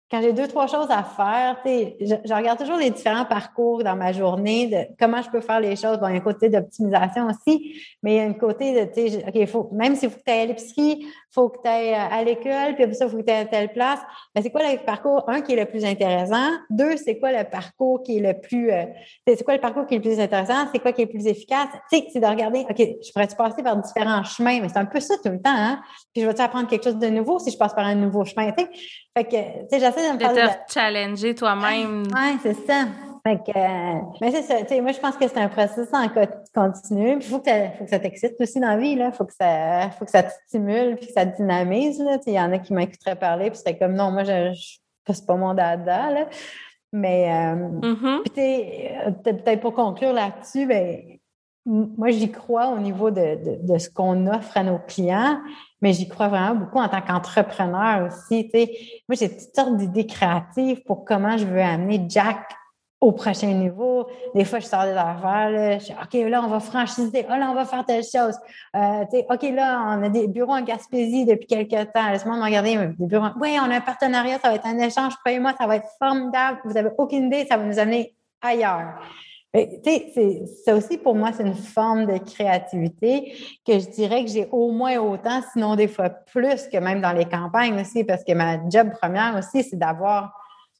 quand 0.09 0.21
j'ai 0.21 0.31
deux, 0.31 0.47
trois 0.47 0.67
choses 0.67 0.87
à 0.89 1.03
faire, 1.03 1.57
je, 1.65 2.15
je 2.23 2.33
regarde 2.33 2.57
toujours 2.57 2.77
les 2.77 2.89
différents 2.89 3.25
parcours 3.25 3.83
dans 3.83 3.95
ma 3.95 4.13
journée, 4.13 4.67
de 4.67 4.95
comment 4.97 5.21
je 5.21 5.29
peux 5.29 5.41
faire 5.41 5.59
les 5.59 5.75
choses. 5.75 5.97
Bon, 5.99 6.07
il 6.07 6.13
y 6.13 6.15
a 6.15 6.17
un 6.17 6.21
côté 6.21 6.49
d'optimisation 6.49 7.27
aussi, 7.27 7.81
mais 8.03 8.13
il 8.13 8.17
y 8.17 8.19
a 8.19 8.23
un 8.23 8.33
côté 8.33 8.73
de, 8.73 9.27
OK, 9.27 9.47
faut, 9.47 9.69
même 9.73 9.95
s'il 9.95 10.09
faut 10.09 10.17
que 10.17 10.23
tu 10.23 10.31
ailles 10.31 10.41
à 10.41 10.45
l'épicerie, 10.45 10.99
il 11.01 11.07
faut 11.31 11.49
que 11.49 11.61
tu 11.61 11.69
ailles 11.69 11.93
à 11.93 12.23
l'école, 12.23 12.75
puis 12.75 12.83
après 12.83 12.93
ça, 12.93 13.05
il 13.05 13.11
faut 13.11 13.17
que 13.17 13.23
tu 13.23 13.31
ailles 13.31 13.41
à 13.41 13.45
telle 13.45 13.71
place. 13.73 13.99
Mais 14.33 14.41
c'est 14.41 14.49
quoi 14.49 14.61
le 14.63 14.77
parcours, 14.85 15.23
un, 15.27 15.41
qui 15.41 15.53
est 15.53 15.57
le 15.57 15.65
plus 15.65 15.83
intéressant? 15.83 16.51
Deux, 16.69 16.95
c'est 16.97 17.19
quoi 17.19 17.31
le 17.31 17.43
parcours 17.43 18.01
qui 18.01 18.17
est 18.17 18.21
le 18.21 18.39
plus, 18.39 18.71
euh, 18.71 18.85
c'est 19.27 19.43
quoi 19.43 19.55
le 19.55 19.61
parcours 19.61 19.85
qui 19.85 19.95
est 19.95 19.97
le 19.97 20.03
plus 20.03 20.19
intéressant? 20.19 20.67
C'est 20.73 20.79
quoi 20.79 20.93
qui 20.93 21.01
est 21.01 21.05
le 21.05 21.11
plus 21.11 21.27
efficace? 21.27 21.67
C'est 21.91 22.19
de 22.19 22.25
regarder, 22.25 22.65
OK, 22.69 22.77
je 22.77 23.11
pourrais-tu 23.11 23.35
passer 23.35 23.61
par 23.61 23.75
différents 23.77 24.23
chemins, 24.23 24.61
mais 24.61 24.69
c'est 24.69 24.79
un 24.79 24.85
peu 24.85 24.99
ça 24.99 25.15
tout 25.23 25.31
le 25.31 25.41
temps, 25.41 25.51
hein? 25.53 25.81
Puis 26.13 26.23
je 26.23 26.27
vais-tu 26.27 26.41
apprendre 26.41 26.67
quelque 26.67 26.83
chose 26.83 26.97
de 26.97 27.07
nouveau 27.07 27.39
si 27.39 27.51
je 27.51 27.57
passe 27.57 27.73
par 27.73 27.85
un 27.85 27.95
nouveau 27.95 28.23
chemin? 28.23 28.51
Fait 29.17 29.23
que, 29.23 29.35
tu 29.35 29.67
sais, 29.71 29.79
de 30.01 30.13
me 30.13 30.19
faire... 30.19 30.33
De 30.33 30.65
te 30.65 30.73
challenger 30.73 31.35
toi-même. 31.35 32.03
Oui, 32.03 32.39
c'est 32.41 32.65
ça. 32.65 32.85
Fait 33.23 33.37
que, 33.37 33.57
euh, 33.57 34.01
mais 34.21 34.31
c'est 34.31 34.43
ça, 34.43 34.61
tu 34.61 34.67
sais, 34.69 34.79
moi, 34.79 34.93
je 34.93 34.99
pense 34.99 35.17
que 35.17 35.27
c'est 35.27 35.37
un 35.37 35.49
processus 35.49 35.89
en 35.91 36.07
continu. 36.53 37.15
il 37.15 37.21
faut 37.21 37.39
que, 37.39 37.51
faut 37.77 37.83
que 37.83 37.89
ça 37.89 37.99
t'excite 37.99 38.39
aussi 38.39 38.59
dans 38.59 38.69
la 38.69 38.77
vie, 38.77 38.95
là. 38.95 39.11
Faut 39.11 39.25
que 39.25 39.33
ça, 39.33 39.89
faut 39.97 40.05
que 40.05 40.11
ça 40.11 40.23
te 40.23 40.31
stimule 40.47 40.95
puis 40.95 41.07
que 41.07 41.13
ça 41.13 41.25
te 41.25 41.35
dynamise, 41.35 42.01
il 42.25 42.33
y 42.33 42.39
en 42.39 42.53
a 42.53 42.57
qui 42.59 42.73
m'écouteraient 42.73 43.17
parler 43.17 43.49
puis 43.49 43.57
c'était 43.57 43.77
comme, 43.77 43.95
non, 43.95 44.11
moi, 44.11 44.23
je, 44.23 44.53
je 44.53 44.77
c'est 45.13 45.25
pas 45.25 45.35
mon 45.35 45.53
dada, 45.53 46.09
là. 46.11 46.27
Mais, 46.93 47.29
euh, 47.29 47.55
mm-hmm. 47.55 48.21
euh 48.37 49.11
peut-être 49.23 49.59
pour 49.59 49.73
conclure 49.73 50.13
là-dessus, 50.13 50.65
ben, 50.65 51.01
moi, 51.67 52.11
j'y 52.11 52.31
crois 52.31 52.69
au 52.69 52.79
niveau 52.79 53.11
de, 53.11 53.37
de, 53.61 53.77
ce 53.77 53.89
qu'on 53.89 54.25
offre 54.27 54.55
à 54.55 54.63
nos 54.63 54.79
clients, 54.79 55.39
mais 55.81 55.91
j'y 55.91 56.07
crois 56.07 56.29
vraiment 56.29 56.55
beaucoup 56.55 56.79
en 56.79 56.87
tant 56.87 57.01
qu'entrepreneur 57.01 58.07
aussi. 58.07 58.49
Moi, 59.07 59.17
j'ai 59.19 59.29
toutes 59.29 59.53
sortes 59.53 59.75
d'idées 59.75 60.07
créatives 60.07 60.81
pour 60.83 61.03
comment 61.03 61.37
je 61.37 61.45
veux 61.45 61.61
amener 61.61 62.05
Jack 62.07 62.39
au 63.01 63.11
prochain 63.11 63.51
niveau. 63.51 64.07
Des 64.33 64.45
fois, 64.45 64.59
je 64.59 64.65
sors 64.65 64.85
des 64.85 64.91
affaires, 64.91 65.79
je 65.79 65.85
dis, 65.85 65.91
OK, 65.91 66.29
là, 66.31 66.41
on 66.41 66.47
va 66.47 66.61
franchiser. 66.61 67.25
Oh, 67.29 67.35
là, 67.37 67.51
on 67.51 67.53
va 67.53 67.65
faire 67.65 67.85
telle 67.85 68.03
chose. 68.03 68.35
Euh, 68.75 69.03
OK, 69.29 69.43
là, 69.53 69.83
on 69.87 70.03
a 70.03 70.09
des 70.09 70.27
bureaux 70.27 70.53
en 70.53 70.61
Gaspésie 70.61 71.25
depuis 71.25 71.47
quelques 71.47 71.91
temps. 71.91 72.09
Laisse-moi 72.09 72.43
regarder 72.43 72.77
des 72.97 73.05
bureaux. 73.05 73.27
Oui, 73.41 73.57
on 73.61 73.69
a 73.69 73.75
un 73.75 73.81
partenariat, 73.81 74.39
ça 74.39 74.49
va 74.49 74.55
être 74.55 74.65
un 74.65 74.79
échange. 74.79 75.15
Croyez-moi, 75.17 75.53
ça 75.59 75.67
va 75.67 75.75
être 75.75 75.89
formidable. 75.99 76.59
Vous 76.63 76.77
avez 76.77 76.89
aucune 76.97 77.25
idée, 77.25 77.45
ça 77.45 77.57
va 77.57 77.65
nous 77.65 77.77
amener 77.77 78.15
ailleurs. 78.41 78.99
Ça 80.65 80.75
aussi, 80.75 80.97
pour 80.97 81.15
moi, 81.15 81.31
c'est 81.33 81.43
une 81.43 81.55
forme 81.55 82.05
de 82.05 82.17
créativité 82.17 83.33
que 83.65 83.79
je 83.79 83.89
dirais 83.89 84.23
que 84.23 84.31
j'ai 84.31 84.47
au 84.51 84.71
moins 84.71 84.97
autant, 84.97 85.41
sinon 85.53 85.75
des 85.75 85.87
fois 85.87 86.09
plus 86.09 86.67
que 86.71 86.77
même 86.77 87.01
dans 87.01 87.13
les 87.13 87.25
campagnes 87.25 87.79
aussi, 87.79 88.03
parce 88.03 88.23
que 88.23 88.33
ma 88.33 88.57
job 88.69 88.89
première 88.99 89.35
aussi, 89.37 89.63
c'est 89.63 89.77
d'avoir 89.77 90.33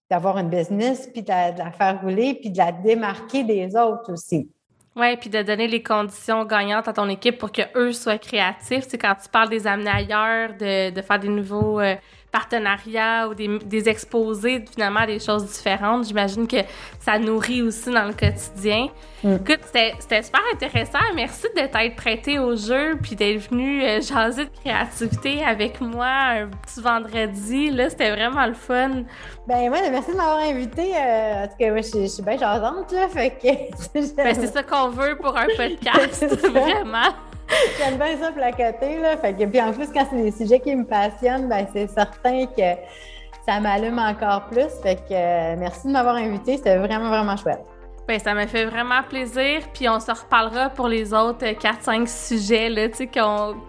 d'avoir 0.10 0.38
une 0.38 0.50
business, 0.50 1.10
puis 1.12 1.22
de 1.22 1.28
la, 1.28 1.72
faire 1.72 2.02
rouler, 2.02 2.36
puis 2.36 2.50
de 2.50 2.58
la 2.58 2.72
démarquer 2.72 3.44
des 3.44 3.76
autres 3.76 4.14
aussi. 4.14 4.50
Oui, 4.96 5.16
puis 5.18 5.30
de 5.30 5.42
donner 5.44 5.68
les 5.68 5.84
conditions 5.84 6.46
gagnantes 6.46 6.88
à 6.88 6.94
ton 6.94 7.08
équipe 7.10 7.38
pour 7.38 7.52
qu'eux 7.52 7.92
soient 7.92 8.18
créatifs. 8.18 8.88
Quand 9.00 9.16
tu 9.22 9.30
parles 9.30 9.50
des 9.50 9.68
amener 9.68 9.92
ailleurs, 9.92 10.54
de, 10.54 10.92
de 10.92 11.02
faire 11.02 11.20
des 11.20 11.28
nouveaux 11.28 11.80
euh, 11.80 11.96
partenariats 12.32 13.28
ou 13.28 13.34
des, 13.34 13.90
exposés, 13.90 14.64
finalement, 14.72 15.06
des 15.06 15.20
choses 15.20 15.46
différentes. 15.46 16.06
J'imagine 16.06 16.48
que 16.48 16.58
ça 17.00 17.18
nourrit 17.18 17.62
aussi 17.62 17.92
dans 17.92 18.06
le 18.06 18.14
quotidien. 18.14 18.88
Mm. 19.24 19.36
Écoute, 19.36 19.60
c'était 19.64 20.22
super 20.22 20.42
intéressant. 20.54 21.00
Merci 21.16 21.48
de 21.56 21.62
t'être 21.62 21.96
prêté 21.96 22.38
au 22.38 22.56
jeu 22.56 22.98
puis 23.02 23.16
d'être 23.16 23.50
venu 23.50 23.84
euh, 23.84 24.02
jaser 24.02 24.46
de 24.46 24.52
créativité 24.62 25.44
avec 25.44 25.82
moi 25.82 26.08
un 26.08 26.48
petit 26.48 26.82
vendredi. 26.82 27.72
Là, 27.72 27.90
c'était 27.90 28.12
vraiment 28.12 28.46
le 28.46 28.54
fun. 28.54 29.04
Ben, 29.48 29.70
moi, 29.70 29.80
merci 29.90 30.12
de 30.12 30.18
m'avoir 30.18 30.40
invité. 30.40 30.94
Euh, 30.96 31.44
en 31.44 31.48
tout 31.48 31.56
cas, 31.58 31.72
moi, 31.72 31.82
je, 31.82 32.08
suis 32.08 32.24
bien 32.24 32.38
jasante, 32.38 32.92
là. 32.92 33.08
Fait 33.08 33.32
que. 33.32 33.94
ben, 34.16 34.36
c'est 34.36 34.48
ça 34.48 34.64
qu'on 34.64 34.90
veut 34.90 35.18
pour 35.18 35.36
un 35.38 35.48
podcast, 35.48 36.26
vraiment. 36.50 37.14
J'aime 37.78 37.98
bien 37.98 38.18
ça 38.18 38.32
placoter, 38.32 39.00
là. 39.00 39.18
Fait 39.18 39.34
que, 39.34 39.46
puis 39.46 39.62
en 39.62 39.72
plus, 39.72 39.88
quand 39.94 40.06
c'est 40.10 40.22
des 40.22 40.32
sujets 40.32 40.60
qui 40.60 40.76
me 40.76 40.86
passionnent, 40.86 41.48
ben, 41.48 41.66
c'est 41.74 41.88
certain 41.88 42.46
que 42.46 42.76
ça 43.48 43.60
m'allume 43.60 44.00
encore 44.00 44.46
plus. 44.48 44.70
Fait 44.84 44.96
que 44.96 45.14
euh, 45.14 45.56
merci 45.58 45.88
de 45.88 45.94
m'avoir 45.94 46.16
invité. 46.16 46.58
C'était 46.58 46.78
vraiment, 46.78 47.10
vraiment 47.10 47.38
chouette. 47.38 47.64
Ben, 48.08 48.20
ça 48.20 48.34
m'a 48.34 48.48
fait 48.48 48.66
vraiment 48.66 49.04
plaisir. 49.08 49.62
Puis 49.74 49.90
on 49.90 50.00
se 50.00 50.12
reparlera 50.12 50.70
pour 50.70 50.88
les 50.88 51.14
autres 51.14 51.46
4-5 51.46 52.08
sujets 52.08 52.70
là, 52.70 52.88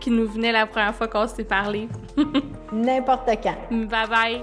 qui 0.01 0.11
nous 0.11 0.29
venaient 0.29 0.53
la 0.53 0.67
première 0.67 0.95
fois 0.95 1.09
qu'on 1.09 1.27
s'est 1.27 1.45
parlé. 1.45 1.89
N'importe 2.73 3.31
quand. 3.43 3.57
Bye 3.71 4.09
bye. 4.09 4.43